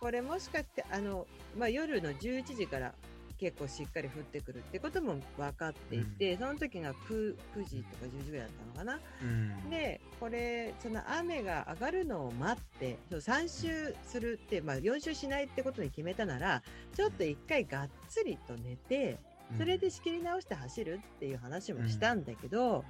[0.00, 1.26] これもしかしてあの、
[1.56, 2.92] まあ、夜の11時から
[3.38, 9.00] 結構しっかり降ってくるってことも分かっていて、その時が 9, 9時とか10時ぐらいだったのかな。
[9.22, 9.70] うん。
[9.70, 16.62] でこれその雨が上がるのを待ってそう3周するって、まあ、4周しないってことに決めたなら
[16.94, 19.18] ちょっと1回がっつりと寝て
[19.58, 22.84] それで仕切り直して走るっていう話もしたんだけど、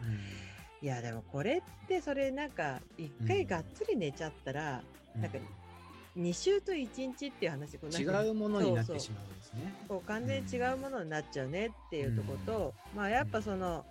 [0.85, 4.83] いやでもこれってそれなんか1回がっつり寝ちゃったら、
[5.17, 5.23] うん。
[5.23, 5.39] なんか
[6.15, 9.73] 2週と1日っていう話こう違かうものになってしまうんですね。
[9.89, 13.87] こう完全に違うものになっちゃうねっていうとこと、まあやっぱその、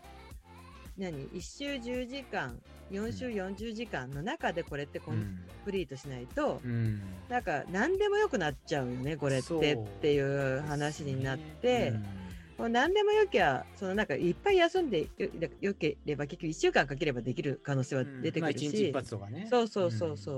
[0.96, 2.60] 何1周10時間
[2.92, 5.40] 4週40時間の中でこれってコンうん。
[5.66, 7.02] プリートしないと、うん。
[7.28, 12.23] なんか何でもよくなっちゃうよねこれってっていう話になって、うん
[12.58, 15.28] もう何でもよきゃそのなんかいっぱい休んでよ
[15.60, 19.48] よければ結局1週間かければできる可能性は出てまあくるし、一日一発とかね。
[19.50, 20.32] そうそうそうそ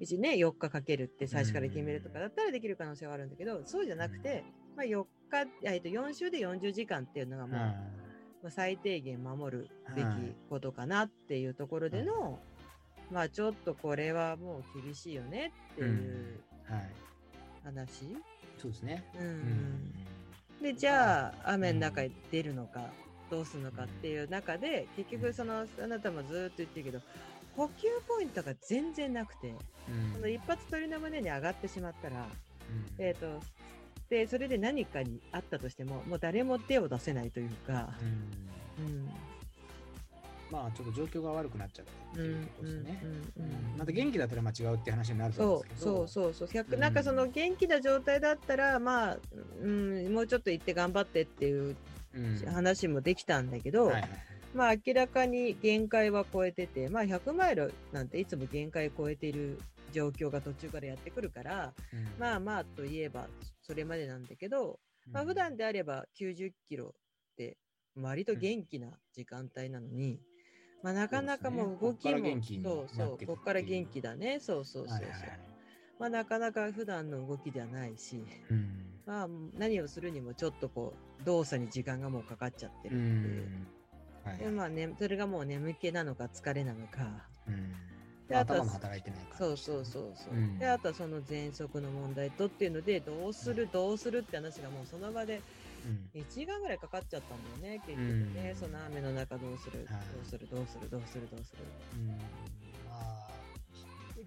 [0.00, 0.04] う。
[0.04, 4.44] 1ね、4日かけるって最初から決めるとかだったらできる可能性はあるんだけど、そうじゃなくて、
[4.76, 7.50] まあ、4日、えっと4週で40時間っていうのがん。
[7.50, 7.60] もう、
[8.42, 10.08] まあ、最低限守るべき
[10.50, 12.38] ことかなっていうところでの、
[13.10, 16.90] まあちょっとこれはもう厳しいよねっていうはい。
[17.64, 18.16] 話。
[18.58, 19.04] そうですね。
[19.18, 20.13] うんうん
[20.64, 22.80] でじゃあ雨の中へ出るのか
[23.30, 27.00] どうするのかっていう中で結局そのあなたもずーっと言ってるけど
[27.54, 29.54] 補給ポイントが全然なくて、
[29.88, 30.12] うん。
[30.14, 33.04] その一発鳥の胸に上がってしまったら、うん。
[33.04, 33.26] えっ、と
[34.08, 37.90] でそれで何かにあったとしてももう誰も手を出せないというか、
[38.78, 38.86] うん。
[38.86, 39.10] うん
[40.54, 43.00] まあちょっと状況が悪くなっちゃったってうんいうところですね。
[43.02, 45.90] うんうんうんまた元気だったらまあ違うって話になると思うんそうですけど。
[45.90, 46.62] そうそうそう。
[46.62, 46.80] 100うん。
[46.80, 49.18] なんかその元気な状態だったらまあ、
[49.60, 51.76] うん、もうちょっと行って頑張ってっていう
[52.14, 54.10] うん話もできたんだけど、はいはい
[54.54, 59.58] まあ明らかに限界は超えてて、まあ100マイルなんていつも限界超えている
[59.90, 62.08] 状況が途中からやってくるから、うん。
[62.20, 63.26] まあまあといえば
[63.62, 64.78] それまでなんだけど、
[65.10, 66.90] まあ普段であれば90キロっ
[67.36, 67.56] て
[67.96, 70.20] 割と元気な時間帯なのに、
[70.84, 75.08] まあなかなかもう動きも、そうそうこっから元気だね、そうそうそうそう。
[75.98, 79.00] まあなかなか普段の動きではないし、うん。
[79.06, 79.28] まあ
[79.58, 80.92] 何をするにもちょっとこ
[81.22, 83.48] う動作に時間がもうかかっちゃってうるっていう。
[83.48, 83.66] ん。
[84.24, 87.30] はいでまあね、それがもう眠気なのか疲れなのか。
[87.48, 87.72] うん。
[88.28, 89.36] であとは頭も働いてないから。
[89.38, 90.34] そうそうそうそう。
[90.34, 90.58] うん。
[90.58, 95.42] で、あとはその喘息の問題とっていうので、どうする、どうするって話がもうその場でうん
[96.14, 98.50] 1時間ぐらいかかっちゃったんだよね、結局ね。
[98.50, 98.56] うん。
[98.56, 100.04] その雨の中どうする、どはい。
[100.22, 101.64] うする、どうする、どうする、どうする？
[101.96, 102.08] うん。
[102.08, 102.14] ま
[102.90, 103.30] あ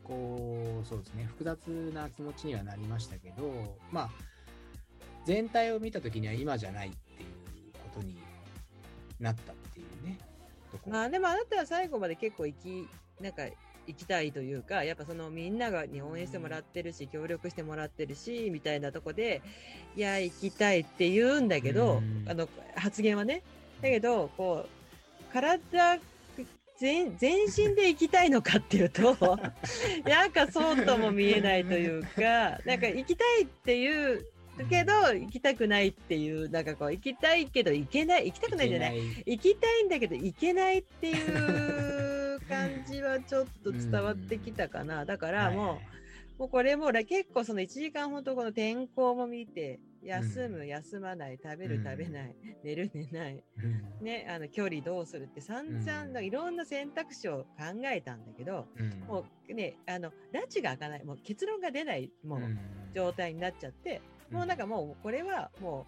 [0.04, 1.26] こうそうですね。
[1.26, 4.10] 複雑な気持ちにはなりましたけどまあ
[5.26, 8.16] 全体を見た時には今じゃないっていうことに
[9.20, 10.18] なったっていうね。
[10.88, 12.88] まあでもあなたは最後まで結構行き、
[13.22, 13.44] なんか
[13.88, 19.42] 行きたいというか、やっぱそのみんながに応援してもらってるし、協力してもらってるし、みたいなとこで、
[19.96, 23.42] いや、行きたいって言うんだけどうん、あの、発言はね。
[23.82, 26.00] だけど、こう、体、
[26.80, 29.18] 全全身で行きたいのかっていうと、
[30.06, 34.26] なんかそうとも見えないというか、なんか行きたいっていう、
[34.70, 38.98] けど、行きたくないっていう、なんかこう、行きたいけど行けない、行きたくないんじゃない。
[38.98, 39.24] い。
[39.26, 41.87] 行きたいんだけど行けないっていう
[42.48, 45.06] 感じはちょっと伝わってきたかな。
[45.06, 45.82] だからも
[46.38, 50.68] う、もうこれもら結構その1時間ほどこの天候も見て、休む、うん。
[50.68, 54.06] 休まない、食べる、うん食べない、寝る、寝ない、うん。
[54.06, 58.90] ね、あの距離どうするって散々うんのいろんな選択肢を考えたんだけど、うん。
[59.08, 62.60] もうね、あの、拉致が開かない、もう結論が出ない、もう、うん。
[62.94, 64.02] 状態になっちゃって、
[64.32, 65.86] もうなんかもうこれはも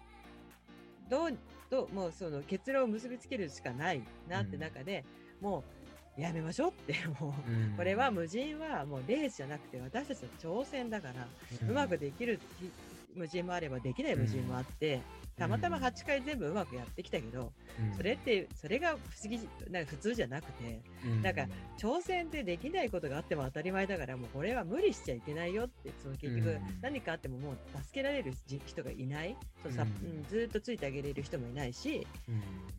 [1.06, 1.38] うどう
[1.70, 5.04] どうもうその結論を結びつけるしかないなって中で、
[5.40, 5.79] もう
[6.16, 7.76] やめましょうって もう、うん。
[7.76, 10.28] これは無人はもうレースじゃなくて私たちの
[10.62, 11.26] 挑戦だから、
[11.68, 12.70] うまくできるひ
[13.14, 15.00] 無人もあればできない無人もあって、
[15.40, 17.50] たまたま8回全部うまくやってきたけど、
[17.80, 17.96] うん。
[17.96, 18.92] それってそれが不
[19.24, 19.40] 思議
[19.70, 21.22] なんか普通じゃなくてうん。
[21.22, 21.46] なんか
[21.78, 26.60] 挑戦でできないことがあっても当たり前だからもうこれは無理しちゃいけないよってその結局うん。
[26.82, 29.34] 何かあってももう助けられるじ人がいない。
[29.62, 29.88] そうさ、うん。
[29.88, 32.06] うんずーっとついてあげれる人もいないし、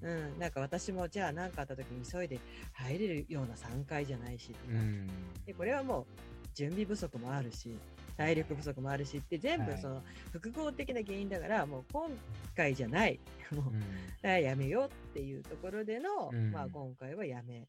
[0.04, 0.08] うん。
[0.08, 2.40] うん、なんか私もじゃあ何かあった時に急いで
[2.74, 5.08] 入れるような3回じゃないしとか、うん。
[5.48, 6.06] でこれはもう
[6.54, 7.76] 準備不足もあるし
[8.22, 9.82] 体力不足もあるしって全部はい。
[9.82, 12.10] その複合的な原因だからもう今
[12.56, 13.20] 回じゃない。
[13.52, 13.64] も
[14.24, 16.52] うやめようっていうところでの、うん。
[16.52, 17.68] まあ今回はやめ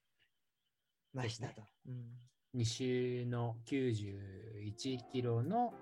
[1.15, 1.63] ましたと。
[1.87, 2.19] うん。
[2.55, 5.73] 2周の91キロの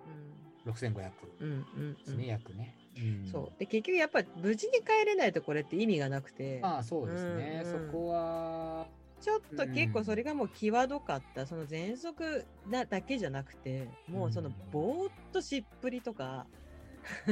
[0.64, 1.10] 6500
[1.40, 1.94] うんうんうん。
[1.94, 2.76] ですね、約ね。
[2.96, 3.28] うん。
[3.30, 3.58] そう。
[3.58, 6.60] で結局やっぱ無事に帰れないとこれって意味がなくて。
[6.60, 7.86] まあそうですね、うんうん。
[7.86, 8.86] そこは、
[9.20, 16.46] ちょっと結構それがもう際どかった、その喘息なだけじゃなくてもうそのうんぼーっとしっぷりとか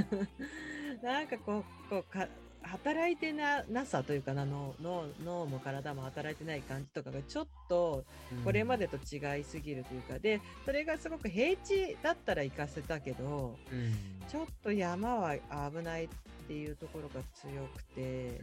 [1.02, 2.28] なんかこうこうか
[2.62, 8.04] 働いてななさというかな脳脳脳も体も働いてない感じとかがちょっと
[8.44, 15.36] これまでと違いすぎるというか、でそれがすごく平地だったら行かせたけどうん、ちょっと山は
[15.70, 16.08] 危ないっ
[16.46, 18.40] ていうところが強くて。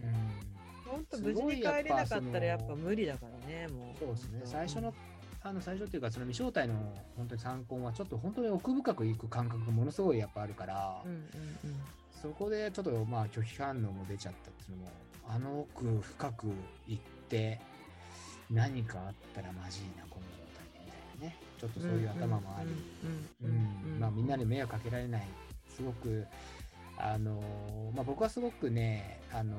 [0.86, 4.00] 本当無事に帰れなかったらやっぱ無理だからね、もう。
[4.00, 4.42] そうですね。
[4.46, 4.94] 最初の、
[5.42, 11.26] あの最初っていうかその未招待の本当に参考はちょっと本当に奥深くいく感覚がものすごいやっぱあるから、うんうんうん
[12.22, 14.92] そこでちょっとまあ拒否反応も出ちゃったっていうのも
[15.28, 16.48] あの奥深く
[16.88, 17.60] 行って
[18.50, 21.38] 何かあったらまじいなこの状態でみたいなね。
[21.60, 22.70] ちょっとそういう頭もあり、
[23.44, 25.28] うんまあ、みんなに迷惑かけられない
[25.70, 26.26] すごく
[26.98, 27.42] あの
[27.94, 29.58] まあ、僕はすごくね、あの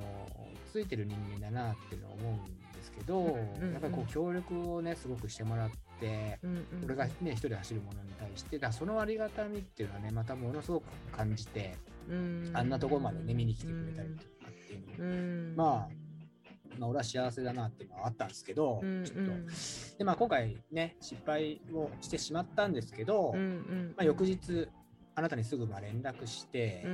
[0.72, 11.76] ついてる人間だなっていうのを思うんですけど、うんうん、やっぱりこう協力をねすごくしてもらって、うんうん、俺がね一人で走るものに対してだそのありがたみっていうのはねまたものすごく感じて、
[12.08, 12.50] うん。
[12.54, 15.08] あんなところまでね見に来てくれたりとかっていうの、う
[15.52, 16.06] ん、まあ
[16.78, 19.32] まあ、俺は幸せだなっていうのはあったんですけど、うんうん、ちょっと。
[19.98, 24.68] で、まあ、今回ね失敗をしてしまったんですけど、うんうん、まあ、翌日
[25.18, 26.84] あなたにすぐま連絡して、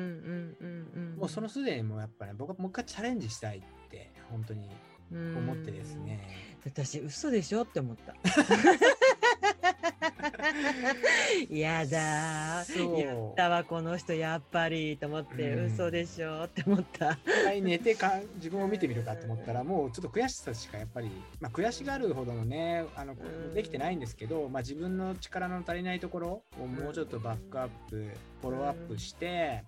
[1.16, 4.70] もうそのすでにもうやっぱね僕はもう一回チャレンジしたいって本当に
[5.10, 6.54] 思ってですね。
[6.64, 8.14] 私嘘でしょって思った
[11.50, 16.44] やだやったわこの人やっぱりと思って、うん、嘘でしょ？
[16.44, 17.18] って思った。
[17.62, 21.10] 寝てか自分を見てみるかと思ったらもうちょっと悔しさしかやっぱり、
[21.40, 23.14] まあ、悔しがるほどのねあの、
[23.54, 28.10] できてないんですけど、まあ、自分の力の足りないところをもうちょっとバックアップ、
[28.40, 29.64] フォローアップして、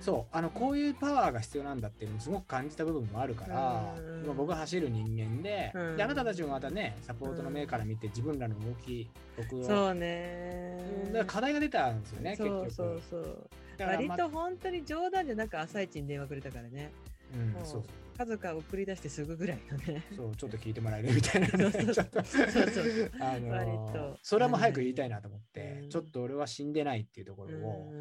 [0.00, 9.64] そうあのこういうパワーが必要なんだっていうのもすごく感じた部分もあるから、うん、僕は走る人間でうん、であなたたちもまたねサポートの目から見て自分らの動き僕を。
[9.64, 10.78] そうね。
[11.06, 12.70] だから課題が出たんですよね結局。
[12.70, 13.48] そうそう。
[13.78, 16.92] 割と本当に冗談でなんか朝一に電話くれたからね、
[17.34, 17.82] うん、そうそう。
[18.18, 20.02] 家族が送り出してすぐぐらいのね。
[20.16, 21.70] そう、ちょっと聞いてもらえるみたいな、ね。
[21.70, 23.10] そうそうそう。
[23.20, 27.92] あのー、それはもう早く言いたいなと思って、ちょっと俺は死んでないっていうところを、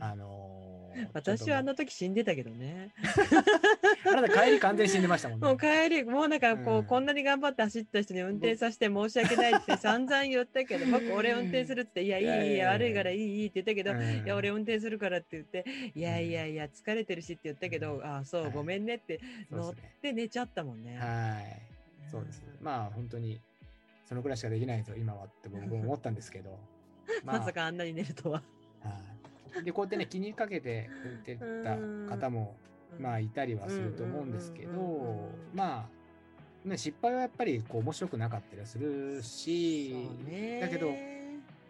[0.00, 0.73] あのー、
[1.12, 2.94] 私はあの時死んでたけどね。
[4.06, 5.46] あなた帰り完全に死んでましたもんね。
[5.48, 15.64] もう帰り、もうなんかこう、こんなに頑張って走った人に運転させて申し訳ないって散々言ったけど、僕俺運転するって、いや、いい、いい、悪いからいい、いいって言ったけど、いや、俺運転するからって言って、
[15.94, 20.98] いやいやいや、疲れてるしって言ったけど、ああ、そう、ごめんねって乗って寝ちゃったもんね。
[20.98, 22.10] はい。
[22.10, 22.44] そうです。
[22.60, 23.40] まあ本当に、
[24.04, 26.58] そのくらいしかできないぞ、今はって僕も思ったんですけど。
[27.24, 28.42] まさかあんなに寝るとは。
[28.80, 29.23] はい。
[29.62, 30.90] で、こうやってね、気にかけて
[31.24, 32.56] くれてた方も、
[32.98, 35.88] まあいたりはすると思うんですけど、ま
[36.64, 40.08] あ、ね、失敗はやっぱりこう面白くなかったりするし、
[40.60, 40.90] だけど、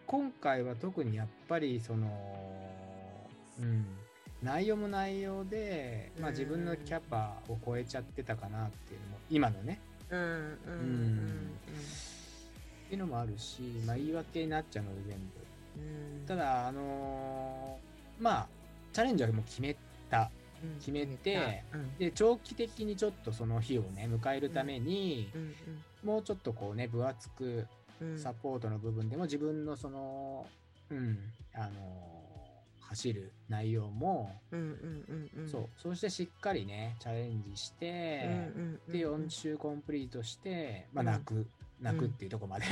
[0.07, 2.07] 今回は特にやっぱりその、
[3.59, 3.85] うん、
[4.41, 9.79] 内容も内容で、まあ、自分のキャパを超えちゃってたかなっていうのも今のね。
[10.09, 10.27] うんうん。
[10.27, 11.57] うん、
[12.85, 15.44] っていうのもあるし、まあ、言い訳になっちゃうので全部。
[16.27, 18.47] ただあのー、まあ
[18.93, 19.75] チャレンジはもう決め
[20.09, 20.29] た
[20.79, 25.41] 決めて、うん、で長期的にちょっとその日をね迎えるために、うん。
[25.41, 25.55] うん、
[26.03, 27.67] もうちょっとこうね分厚く
[28.17, 30.45] サポートの部分でも自分のその、
[30.89, 31.17] うん、
[31.53, 31.71] あの
[32.81, 34.31] 走る内容も、
[35.49, 35.69] そう。
[35.77, 38.49] そしてしっかりねチャレンジして、
[38.87, 41.47] で4週コンプリートして、まあ、泣く、
[41.81, 42.65] 泣くっていうとこまで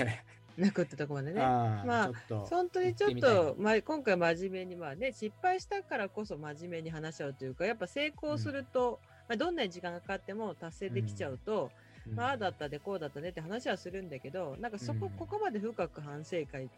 [0.58, 1.42] 泣くってとこまでね。
[1.42, 2.12] あまあ、
[2.50, 8.96] 本当にちょっと、まあ、今回真面目に、まあね、失敗したからこそ真面目に話し合うというか、やっぱ成功すると、うん、
[9.30, 11.72] まあ、どんなに時間がかかっても達成できちゃうと、
[12.08, 16.70] うん、まあ、ああだったでこうだったねって話はするんだけど、なんかそこ、うん、ここまで深く反省会と、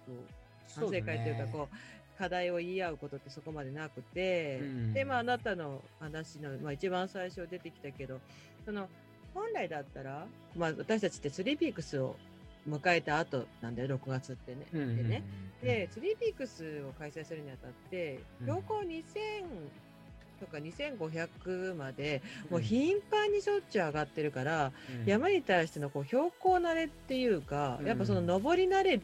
[0.75, 1.75] 反省会というか、こう、
[2.17, 4.61] 課題を言い合うことってそこまでなくて、
[4.93, 8.19] で、まあ、あなたの話の、まあ、一番最初出てきたけど、
[8.63, 8.87] その、
[9.33, 10.25] 本来だったら、
[10.55, 12.15] まあ、私たちってスリーピークスを
[12.67, 14.65] 迎えた後なんだよ、6月ってね。
[14.71, 15.23] でね。
[15.61, 19.45] で、スリーピークスを開催するにあたって、標高2000
[20.39, 24.71] とか2500まで、もう頻繁にしょっちゅう上がってるから、
[25.05, 28.99] 山に対してのこう標高慣れっていうか、やっぱその登り慣れ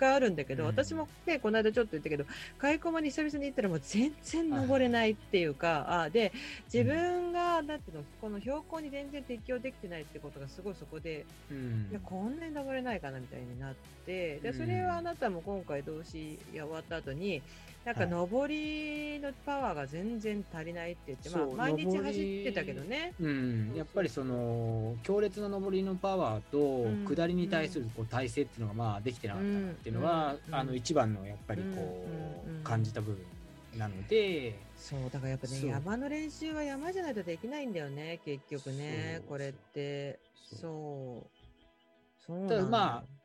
[0.00, 2.24] があるんだけど、うん、私もね、この間ちょっと言ったけど、
[2.58, 6.32] 開駒に久々に行ったらもう全然登れないっていうか、あで、
[6.72, 13.74] 自分が、だっての、この標高に全然適応できてないってことがすごいそこで、うん、いや、こんなに登れないかなみたいになっ
[14.06, 17.42] て、で、それはあなたも今回同士終わった後に、
[17.84, 23.14] なんか上りのパワーが全然足りないって言って、まあ、毎日走ってたけどね。
[23.18, 32.06] うん、やっぱりその強烈な上りのパワーと下りに対するこう体勢っていうのがまあできてなかったっていうのは、あの一番のやっぱりこ
[32.46, 34.58] う感じた部分なので。
[34.76, 40.18] そうだからやっぱね山の練習は山じゃないとできないんだよね結局ねこれって。
[40.34, 42.26] そう。
[42.26, 42.48] そう。
[42.48, 43.20] ただまあ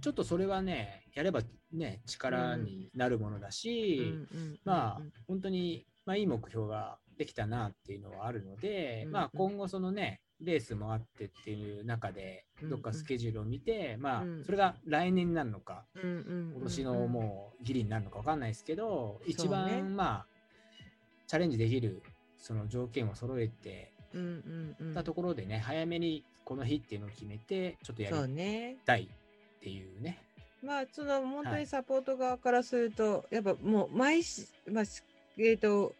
[0.00, 1.42] ちょっとそれはね、やれば
[1.72, 4.14] ね、力になるものだし、
[4.64, 20.26] まあ、本当に、まあ、いい目標ができたなっていうのはあるので、まあ、今後そのね、レースもあってっていう中で、どっかスケジュールを見て、まあ、それが来年になるのか、今年のもうギリになるのか分かんないですけど、一番、まあ、
[21.26, 22.02] チャレンジできる
[22.38, 23.92] その条件を揃えて
[24.94, 28.76] たところでね、早めにこの日っていうのを決めて、ちょっとやりね。
[28.86, 30.22] たいっていうね。
[30.62, 31.60] まあ、その本当はい。
[31.60, 35.02] にサポート側からすると、やっぱもう毎し、まあ、し
[35.38, 35.94] えっ、と、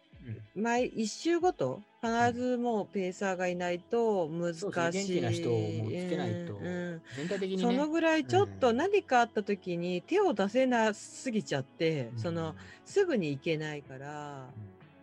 [0.55, 0.61] うん。
[0.61, 4.65] 毎一週ごと必ずもうペーサーがいないと難しい。
[4.65, 7.01] 元気な人をもうつけないとうんうん。
[7.15, 7.63] 全体的にね。
[7.63, 12.19] そのぐらいちょっとうん何かあった時に手を出せなすぎちゃって、うん。
[12.19, 12.55] その
[12.85, 14.49] すぐに行けないから、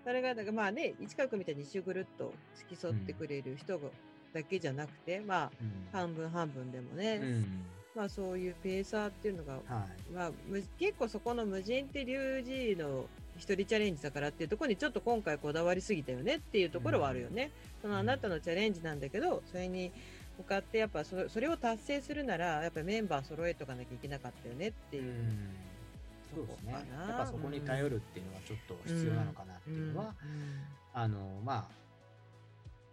[0.04, 3.88] それがだからまあね市川君みたいに一周ぐるっと付き添ってくれる人が
[4.34, 5.88] だけじゃなくて、まあうん。
[5.92, 7.62] 半分半分でもね、うん
[7.96, 10.12] まあそういうペーサーっていうのが、はい。
[10.12, 13.06] まあ、む結構そこの無人って龍神の
[13.38, 17.50] 一人チャレンジだからっていうところにちょっと今回こだわりすぎたよねっていうところはあるよね。
[17.80, 19.90] そのあなたのチャレンジなんだけどそれに
[20.36, 25.14] 向かってやっぱそれそれを達成するならやっぱりメンバー揃えとかなきゃいけなかったよねっていう。
[26.34, 26.72] そうですね。
[27.08, 30.14] やっぱそこに頼るっていうのはちょっと必要なのかなっていうのは、
[30.92, 31.66] あの、ま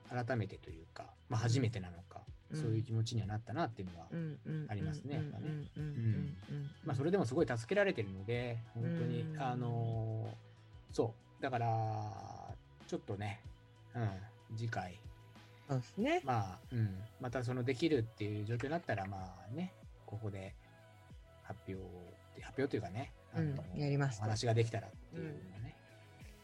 [0.09, 2.22] あ、改めてというか、まあ、初めてなのか、うん
[2.53, 4.65] そういう気持ちにはなったなっていうのは、うんうん。
[4.69, 5.21] ありますね
[6.85, 9.41] まあ、それでもすごい助けられてるので、本当に、うん。
[9.41, 10.53] あのー
[10.93, 11.67] そう、だから、
[12.87, 13.41] ちょっとね、
[13.95, 14.09] うん、
[14.55, 14.99] 次回、
[15.67, 16.21] そうですね。
[16.23, 19.17] まあ、うん、またそのできるっていう状況になったら、ま
[19.51, 19.73] あね、
[20.05, 20.53] ここで
[21.41, 21.81] 発表、
[22.41, 23.79] 発表というかね、あのうん。
[23.79, 24.21] やりますと。
[24.21, 25.75] お話ができたらっていうのがね、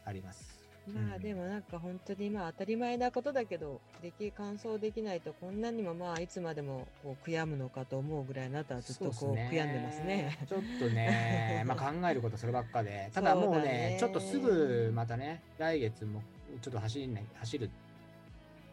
[0.06, 0.59] あります。
[0.93, 10.37] まあでもなんか本当にまあ当たり前なことだけどでき完走できないとこんなにもまあいつまでもこう悔やむのかと思うぐらいあなたはずっとこう悔やんでますね。
[10.47, 13.97] ちょっとね、 まあ考えることそればっかで、ただもうねそうだね。
[13.99, 16.21] ちょっとすぐまたね、来月も
[16.61, 17.69] ちょっと走んない走る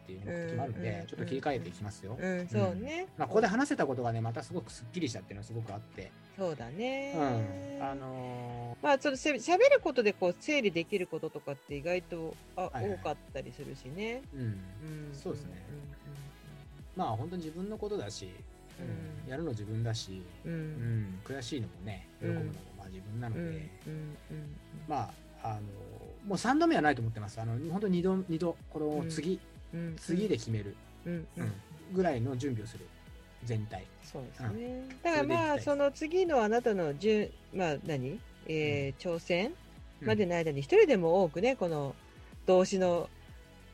[0.07, 2.17] っていう目的もあるんで、ちょっと切り替えていきますよ。
[2.17, 3.07] うん、そうね。
[3.17, 7.13] まあ、ここで話せたことがね、またすごくすっきりしたっていうのはすごくあって、そうだね。
[7.79, 12.93] うん、あのまあそのせ喋ることでこう整理できることとかって意外とあ、はいはい。
[12.93, 14.21] 多かったりするしね。
[14.33, 14.59] ーうん、うん。
[15.13, 15.65] そうですね。
[16.95, 18.29] うまあ本当に自分のことだし、
[18.79, 18.85] うん。
[19.25, 19.29] うん。
[19.29, 20.53] やるの自分だし、んうん。
[20.53, 20.59] うん。
[20.59, 22.45] うん、悔しいのもね、喜ぶのも
[22.77, 23.41] まあ自分なので、
[23.87, 24.17] うん
[24.87, 25.09] まあ、
[25.43, 25.61] あの
[26.27, 27.39] もう3度目はないと思ってます。
[27.39, 29.39] あの本当に2度、二度、これを次、
[29.97, 30.75] 次で決める、
[31.05, 31.27] うん。
[31.93, 32.85] ぐらいの準備をする、
[33.43, 33.85] 全体。
[34.03, 34.83] そうですね。
[35.01, 39.47] うだからまあその次のあなたの順まあ何、えー挑戦？
[40.01, 41.95] うんまでの間に一人でも多くねこの
[42.45, 43.09] 動詞の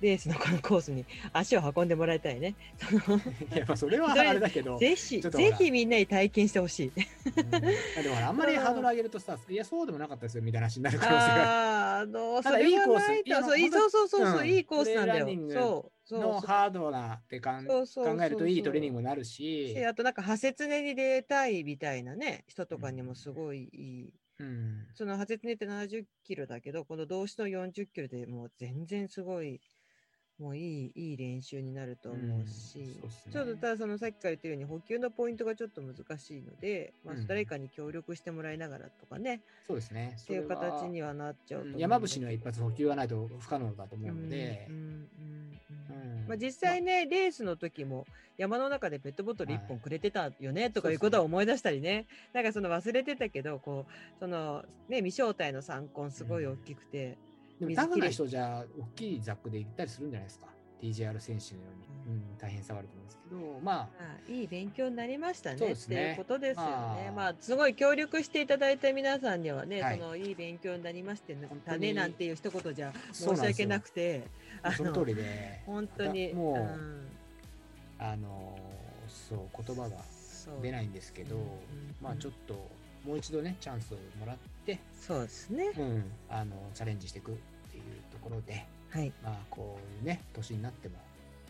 [0.03, 2.55] レースのこのコースに足を運んでもらいたいね。
[3.53, 6.91] いや、まあそれはあれだけど、ぜひぜひみんなに体験してほしい。
[7.35, 7.49] うん。
[7.49, 7.59] で
[8.09, 11.83] もあんまりハードル上げるとさ、いや、そうでもなかったですよみたいな話になる可能性がある。
[11.93, 13.23] あのたそれいいコースない
[13.71, 15.27] そうそうそうそういいコースなんだよ。
[15.51, 17.51] そうそうのハードなって考
[18.21, 19.73] えるといいトレーニングになるし。
[19.73, 23.77] で、あとなんか派切ねに出たいみたいなね人とかにもすごいい
[24.09, 24.13] い。
[24.39, 29.61] うん、その派切ねって70キロだけど、この動詞の40キロでもう全然すごい、
[30.39, 33.31] もういい、いい練習になると思うし、うんそうね。
[33.31, 37.27] ちょっとただそのさっきから言ってるように補給のポイントがちょっと難しいので、まあうん。
[37.27, 40.17] 誰かに協力してもらいながらとかね、そうですね。
[40.19, 44.67] っていう形にはなっちゃうと思う山伏には一発補給がないと不可能だと思うので。
[44.69, 45.09] うん、うんうん
[45.89, 46.27] うんうん。
[46.27, 48.05] まあ、実際ね、レースの時も
[48.37, 52.07] 山の中でペットボトル1はい本くれてたよね、とかいうことは思い出したりね。
[52.33, 57.17] なんかその忘れてたけどこうそのね未招待の参考すごい大きくて、
[57.67, 60.47] でもタフな人じゃ大きいザックで行ったりするんじゃないですか
[60.81, 61.67] ？TJR 選手のよ
[62.07, 63.89] うに、うん、大変さはあると思うんですけど、まあ、ま
[64.27, 65.59] あ、いい勉強になりましたね。
[65.59, 65.71] ね。
[65.71, 66.69] っていうことですよね。
[66.69, 67.11] まあ。
[67.11, 69.97] まあ、すごい協力していただいた皆さんにはね、はい。
[69.97, 74.27] そのいい勉強になりまして本当たねになんていう一言じゃ申し訳なくて、
[74.61, 77.07] あその通りで、本当にもう、ん。
[77.99, 78.57] あの
[79.07, 79.97] そう言葉が
[80.61, 81.49] 出ないんですけど、うんうん。
[82.01, 82.69] まあちょっと
[83.05, 85.71] もう一度ねチャンスをもらって、そうですね。
[85.77, 87.37] うん、あのチャレンジしていく
[88.23, 90.95] ころで、はいまあこういうね年になっても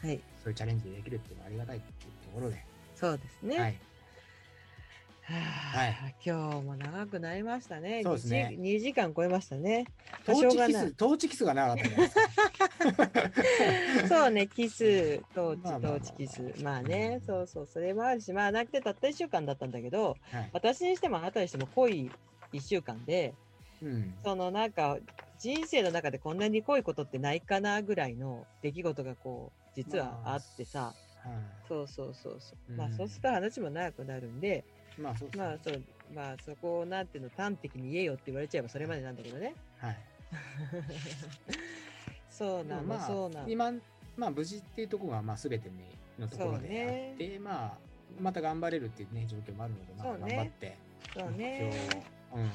[0.01, 3.59] はいそういうチャレンジできるっていうのはありがたいっていうところで、そうですね。
[3.59, 3.79] はい、
[5.21, 5.35] は
[5.75, 8.01] あはい今日も長くなりましたね。
[8.03, 9.85] そうですね2時 ,2 時間超えましたね。
[10.25, 12.09] トーチキス、トーチキスが長かった。
[14.07, 16.63] そうね、キス、トーチ、まあまあまあトーチキス。
[16.63, 20.49] まあね、そうそう、それもあるし、まあなくてたった1週間だったんだけど、はい。
[20.51, 22.11] 私にしてもあなたにしても濃い
[22.51, 23.33] 1週間で、
[23.81, 24.13] うん。
[24.23, 24.97] そのなんか、
[25.43, 31.31] 人生の中でこんなに濃いことってないかなぐらいの出来事がこう、実はあってさ、は
[31.67, 32.71] そうそうそうそう。
[32.71, 34.63] うんまあそうすると話も長くなるんで、
[34.97, 35.01] い。
[35.01, 35.83] まあそうまあそう、
[36.15, 39.53] まあそこをなんていうの端的に言えよって言われちゃえばそれまでなんだけどね。
[39.79, 39.97] はい。
[42.31, 43.49] そうなの、まあそうなの。
[43.49, 43.73] 今、
[44.15, 45.69] まあ無事っていうところがまあ全て
[46.17, 47.77] のところそうでねあって、まあ
[48.17, 50.77] また頑張れるっていうね状況もあるので、まあ頑張って
[51.13, 51.71] そう目ね。
[52.31, 52.49] 標をうん。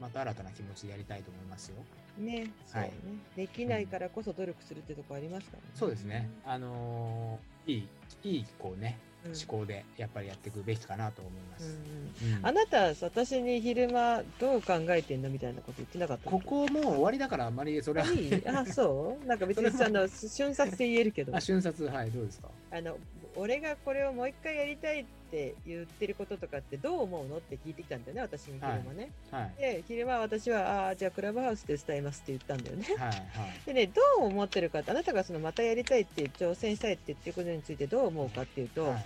[0.00, 1.76] また新たな気持ちでやりたいと思いますよ。
[2.18, 2.90] ね、そうはい。
[2.90, 2.94] ね。
[3.36, 5.64] できないからこそ努力するってとこありますからね。
[5.74, 6.28] そうですね。
[6.44, 7.88] あのーいい、
[8.24, 9.32] いい、こうね、うん。
[9.32, 11.78] 思考でやっぱりやっていくべきかなと思いまうんす。
[12.22, 12.36] うん。
[12.38, 12.46] うん。
[12.46, 18.12] あなた、私に昼間どう考えてんのみたいなこと言ってなかったここもう終わりだからあんまりそれは。
[18.12, 18.48] いい？
[18.48, 19.26] あ、そう？
[19.26, 21.36] なんか別にあの瞬殺で言えるけど。
[21.36, 22.48] あ、、瞬殺、はい、どうですか？
[22.72, 22.96] あの、
[23.36, 29.10] 俺がこれをもう一回やりたいって言ってることとかってどう思うのって聞いてきたんだよね、私に昼間ね。
[29.30, 29.60] はい。
[29.60, 32.84] で、昼間私は、ああー、じゃあクラブハウスで伝えますって言ったんだよね。
[32.98, 33.22] はい、はい。
[33.66, 39.04] でね、どう思ってるかって、あなたがそのまたやりたいって挑戦したいって言ってることについてどう思うかっていうと、はい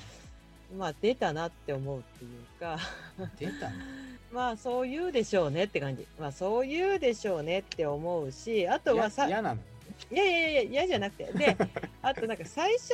[0.76, 2.78] まあ出たなって思うっていうか、
[3.38, 3.76] 出たの？
[4.32, 6.04] まあそう言うでしょうねって感じ。
[6.18, 9.60] まあそう言うでしょうねって思うし、あとはさ、や嫌なの？
[10.10, 11.32] いやいやいや、嫌じゃなくて。
[11.32, 11.56] で、
[12.02, 12.90] あとなんか最初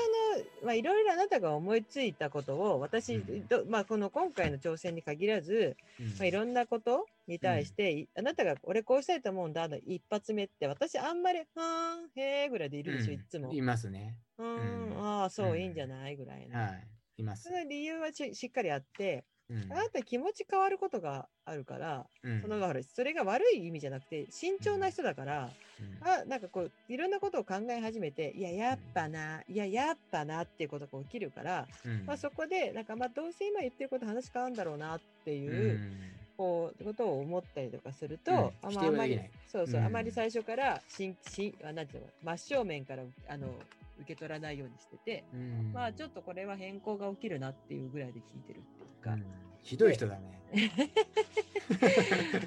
[0.62, 13.52] の、まあいろいろあなたが思いついたことを、私、うんどまあこの今回の挑戦に限らず、うんまあ、いろんなことに対して、いあなたが俺こうしたいと思うんだの一発目って、私あんまり、はーん、へーぐらいでいるでしょ、うんいつも。
[13.52, 14.16] いますね。
[14.38, 16.58] うーん、うんああ、そう、うんいいんじゃないぐらいな。
[16.60, 16.88] はい。
[17.18, 17.50] いますそ。
[17.50, 19.72] の理由はししっかりあって、うん。
[19.72, 22.40] あなた気持ち変わることがあるから、うん。
[22.40, 25.50] そのそれが悪い意味じゃなくて、慎重な人だから、
[25.80, 26.08] うん。
[26.08, 32.06] あなんかこう、いろんなことを考え始めて、いや、やっぱな、いや、やっぱなっていうことが起きるから、うん。
[32.06, 36.12] まあ、そこで、なんか、まあ、どうせ今言ってること話変わるんだろうなっていう、うん。
[36.36, 38.38] こう、ことを思ったりとかすると、うん。
[38.38, 39.86] あ否まあ、あまりそうそう、うん。
[39.86, 43.58] あまり最初から、しん、しん、あなんていうの、真正面から、あの、
[44.00, 45.72] 受け取らないようにしてて、うん。
[45.72, 49.12] まあ、ちょっとこれは変更が起きるなっていうぐらいで聞いてるっていうか。
[49.12, 49.24] うん、
[49.62, 50.40] ひどい人だね。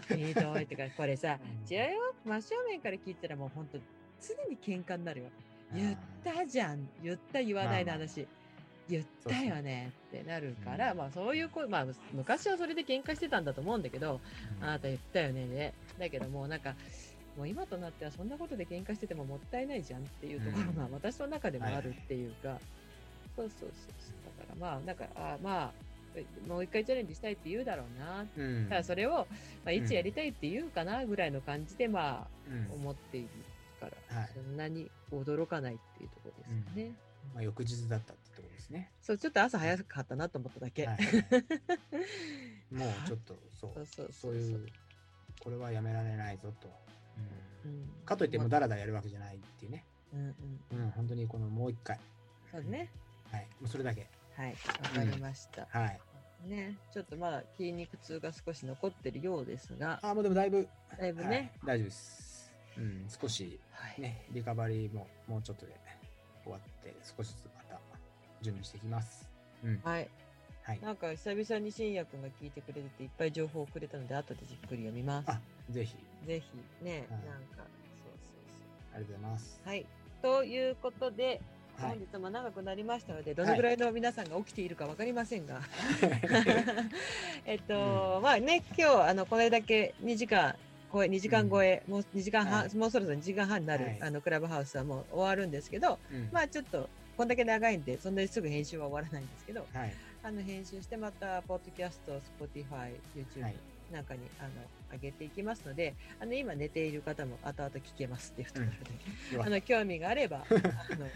[0.09, 1.73] ひどいってか、これさ、うん。
[1.73, 5.29] 違うよ、真正面から聞いたらもう本当、常に喧嘩になるよ。
[5.73, 8.27] 言ったじゃん、言った言わないのまあまあ話。
[8.89, 14.19] 言ったよねってなるから、うんまあそういうこまあ昔はそれで喧嘩してたんだと思うんだけど、
[14.61, 15.47] あなた言ったよね。
[15.47, 16.75] で、だけどもうなんか、
[17.37, 20.93] もう今となってはそんなことで喧嘩しててももったいないじゃんっていうところがうん。
[20.93, 22.59] 私の中でもあるっていうか、
[23.35, 24.37] そうそうそうそう。
[24.37, 28.25] だからまあ、なんか、あまあ、もう一回チャレンジしたいって言うだろうな。
[28.37, 28.67] うん。
[28.69, 29.27] ただそれを、
[29.65, 33.29] まあ、いつやりたいって言うかなぐらいの感じで、まあ、うん思っている
[33.79, 34.29] から、はい。
[34.33, 36.91] そんなに驚かないっていうところですよね。
[37.33, 38.91] まあ、翌日だったってところですね。
[39.01, 40.85] そう、ちょっと朝早かったなと思っただけ。
[40.85, 40.97] はい。
[42.69, 43.71] もうちょっとそう。
[43.73, 44.33] そうそうそそう。
[44.33, 44.67] ういう
[45.39, 46.82] これはやめられないぞと、うんうん
[48.05, 50.35] かといってもうだらだらやるわけじゃないっていうね、うん
[50.73, 50.83] うん。
[50.85, 51.99] うん、本当にこのもう一回、
[52.51, 52.89] そうね。
[53.31, 54.55] はい、もうそれだけ、はい。
[54.83, 55.67] わかりました。
[55.69, 55.99] はい、
[56.49, 56.77] ね。
[56.93, 60.67] ちょっとまだ筋肉痛が少し残ってるようですが、あもうでもだいぶ、
[60.99, 61.51] だいぶはいね。
[61.65, 64.01] 大丈夫です、うん、少しはい。
[64.01, 65.73] ねリカバリーももうちょっとで
[66.43, 67.79] 終わって少しずつまた
[68.41, 69.29] 準備していきます、
[69.63, 70.09] うんはい。
[70.63, 75.29] はい、なんか久々に信也くんが聞いてくれてていっぱい情報をくれたので後でじっくり読みます。
[75.29, 76.99] あぜひぜひね、はい。
[77.09, 77.65] なんか、そう
[78.05, 78.45] そう
[78.95, 79.61] ありがとうございます。
[79.63, 79.73] そう。
[79.73, 79.85] はい。
[80.21, 81.41] ということで、
[81.77, 81.89] はい。
[81.89, 85.61] 本日も長くなりましたので、どのぐらいの皆さんが起きているかわかりませんが、
[87.45, 90.55] えっと、まあね、今日、あの、これだけ2時間、
[90.91, 92.75] 超え、2時間超え、もう2時間半、はい。
[92.75, 94.01] もうそろそろ2時間半になる、はい。
[94.01, 96.29] あの、クラブハウスはもう終わるんですけど、うん。
[96.31, 99.93] まあちょっと、こんだけ長いんで、そんなにすぐ編集は終わらないんですけど、はい。
[100.21, 103.55] あの、編集してまた、ポッドキャスト、Spotify、YouTube はい
[103.93, 104.49] なんかに、あの、
[104.91, 111.07] 上げていきますので、あの、今寝ている方も後々聞けますっていうところで、よかっあの、興味があれば、 あの、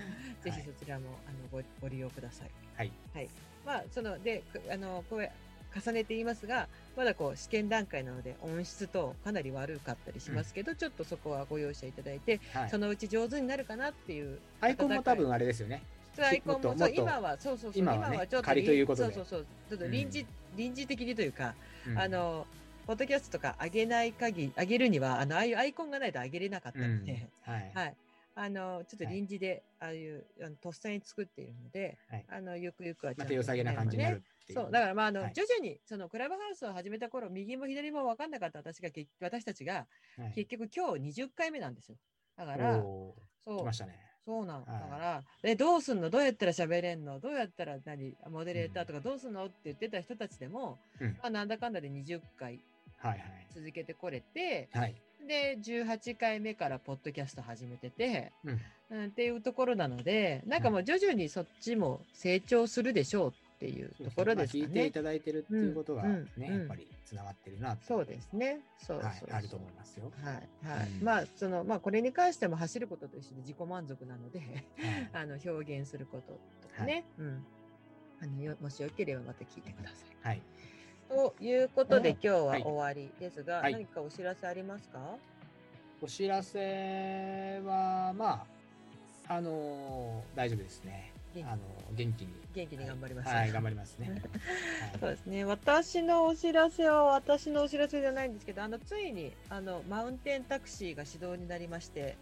[0.44, 0.52] ぜはい。
[0.52, 2.49] ひそちらも、あの、ご、ご利用ください。
[2.78, 3.30] たはい。
[3.66, 5.30] まあ、その、で、くあの、こう、
[5.76, 12.70] 重ねて言いますが、まだこう、試験段階なので、音質とかなり悪かったりしますけど、ちょっとそこはご容赦いただいて、はい。
[12.70, 14.40] そのうち上手になるかなっていう。
[14.62, 15.82] アイコンも多分あれですよね。
[16.20, 19.14] アイコンも、も今は、そうそうそう、今はねちょっと仮ということで。
[19.14, 20.26] そうそうそう、ちょっと臨時、
[20.56, 21.56] 臨時的にというか、
[21.86, 21.99] うん。
[21.99, 22.48] あの、
[22.88, 26.99] ポッドキャストとか上げない限り、上げるには、あの、ああいうアイコンがないと上げれなかったうん。
[26.99, 27.72] ので、はい。
[27.76, 27.97] はい。
[28.34, 32.26] あの、ちょっと臨時で、ああいう、あのとっさに作っているので、はい。
[32.30, 34.59] あの、ゆくゆくはちゃんとまた良さげな感じになるっていう。
[34.61, 35.34] そう、だからまあ、あの、はい。
[35.34, 39.85] 徐々に、そのクラブハウスを始めた頃、右も左も分かんなかった私が、結私たちが、
[40.18, 40.31] はい。
[40.34, 41.97] 結局今日20回目なんですよ。
[42.38, 43.65] だから、おそう。
[43.65, 43.99] ま、したね。
[44.26, 44.65] そうなの。
[44.65, 44.81] はい。
[44.81, 46.09] だから、え、どうすんの？
[46.09, 47.19] どうやったら喋れんの？
[47.19, 48.15] どうやったら何？
[48.30, 49.45] モデレーターとかどうすんの？
[49.45, 51.18] って言ってた人たちでも、うん。
[51.18, 52.77] まあ、なんだかんだで20回はい
[53.53, 54.95] 続けてこれて、はいはい
[55.28, 64.91] で、18回目からポッドキャスト始めてて、うんうん、っていうところなので、なんかもう徐々にそっちも成長するでしょうっていうところですかねまあ聞いてい。
[64.91, 68.60] ただいてるっていうことがうんね、うんやっぱりつながってるなってそうですね。
[68.78, 70.11] そうそうはいそう、あると思いますよ。
[70.24, 70.34] はい。
[70.64, 70.90] はい。
[70.90, 74.49] うんまあ、その、まあ、これに関しても走ることと一緒で自己満足なので、はい
[75.14, 77.03] あの、表現することとかね。
[77.18, 77.45] うん。
[78.22, 80.28] あのよ、もしよければまた聞いてください。
[80.28, 80.41] はい。
[81.09, 82.15] ということで、うん。
[82.15, 82.63] 今日ははい。
[82.63, 83.73] 終わりですが、はい。
[83.73, 84.99] 何かお知らせありますか？
[86.01, 88.45] お知らせは、ま
[89.27, 91.11] あ、あのー大丈夫ですね。
[91.43, 91.57] あの
[91.93, 92.34] 元気に。
[92.53, 93.29] 元気に頑張ります。
[93.29, 94.21] はい、頑張りますね。
[94.99, 95.45] そうですね。
[95.45, 102.15] 私のお知らせは私のお知らせじゃないんですけど、あのついにあのマウンテンタクシーが始動になりまして、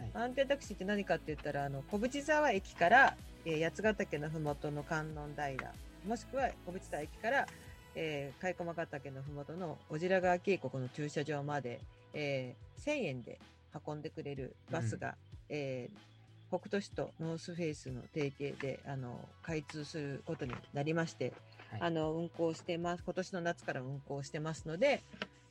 [0.00, 0.10] はい。
[0.14, 5.72] マウンテンタクシーって何かって言ったら、あの小淵沢駅から、えー八ヶ岳のふもとの観音平、
[6.06, 7.46] もしくは小淵沢駅から、
[7.94, 11.80] えー、甲斐駒ヶ岳のふもとの小白川渓谷の駐車場まで、
[12.14, 13.38] えー1000円で
[13.86, 15.14] 運んでくれるバスが、
[15.48, 16.12] えー
[16.52, 21.32] 北斗市とノースフェイスの提携であの開通することになりまして、
[21.70, 21.80] はい。
[21.80, 23.02] あの運行してます。
[23.04, 25.00] 今年の夏から運行してますので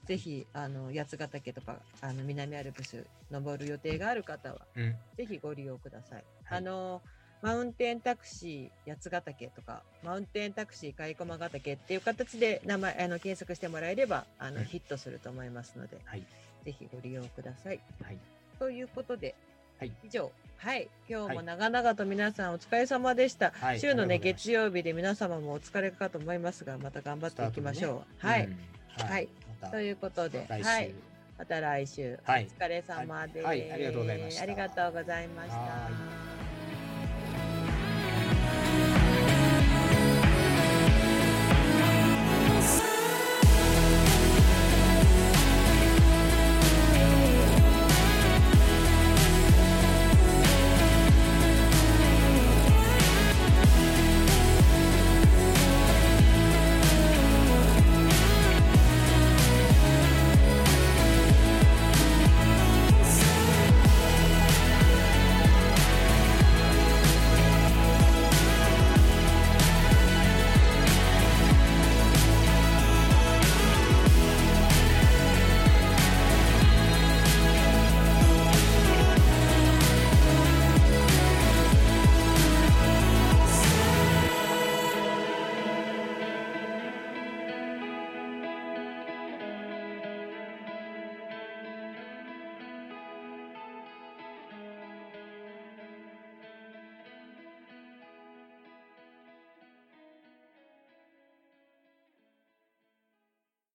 [0.06, 6.24] ぜひあの八ヶ岳とかあの南アルプス登る予定がある方はうん、ぜひご利用ください。
[6.44, 6.58] はい。
[6.60, 7.02] あの
[7.42, 16.24] マウンテンタクシー八ヶ岳とかマウンテンタクシー甲斐駒ヶ岳っていう形で名前あの検索してもらえればあの、うんヒットすると思いますのではい、
[16.64, 17.80] ぜひご利用ください。
[18.04, 18.18] はい、
[18.60, 19.36] ということで、
[19.80, 19.92] はい。
[20.04, 21.46] 以上、はい、今日もはい。
[21.46, 23.52] 長々と皆さんお疲れ様でした。
[23.60, 23.80] はい。
[23.80, 28.28] 週のね、月曜日で皆様もお疲れかと思いますが、また頑張っていきましょう。
[28.28, 29.08] はい、うん。
[29.08, 29.28] はい、
[29.72, 30.94] ということで、はい、
[31.40, 32.48] また来週、はい。
[32.60, 33.48] お疲れ様です。
[33.48, 36.41] ありがとうございました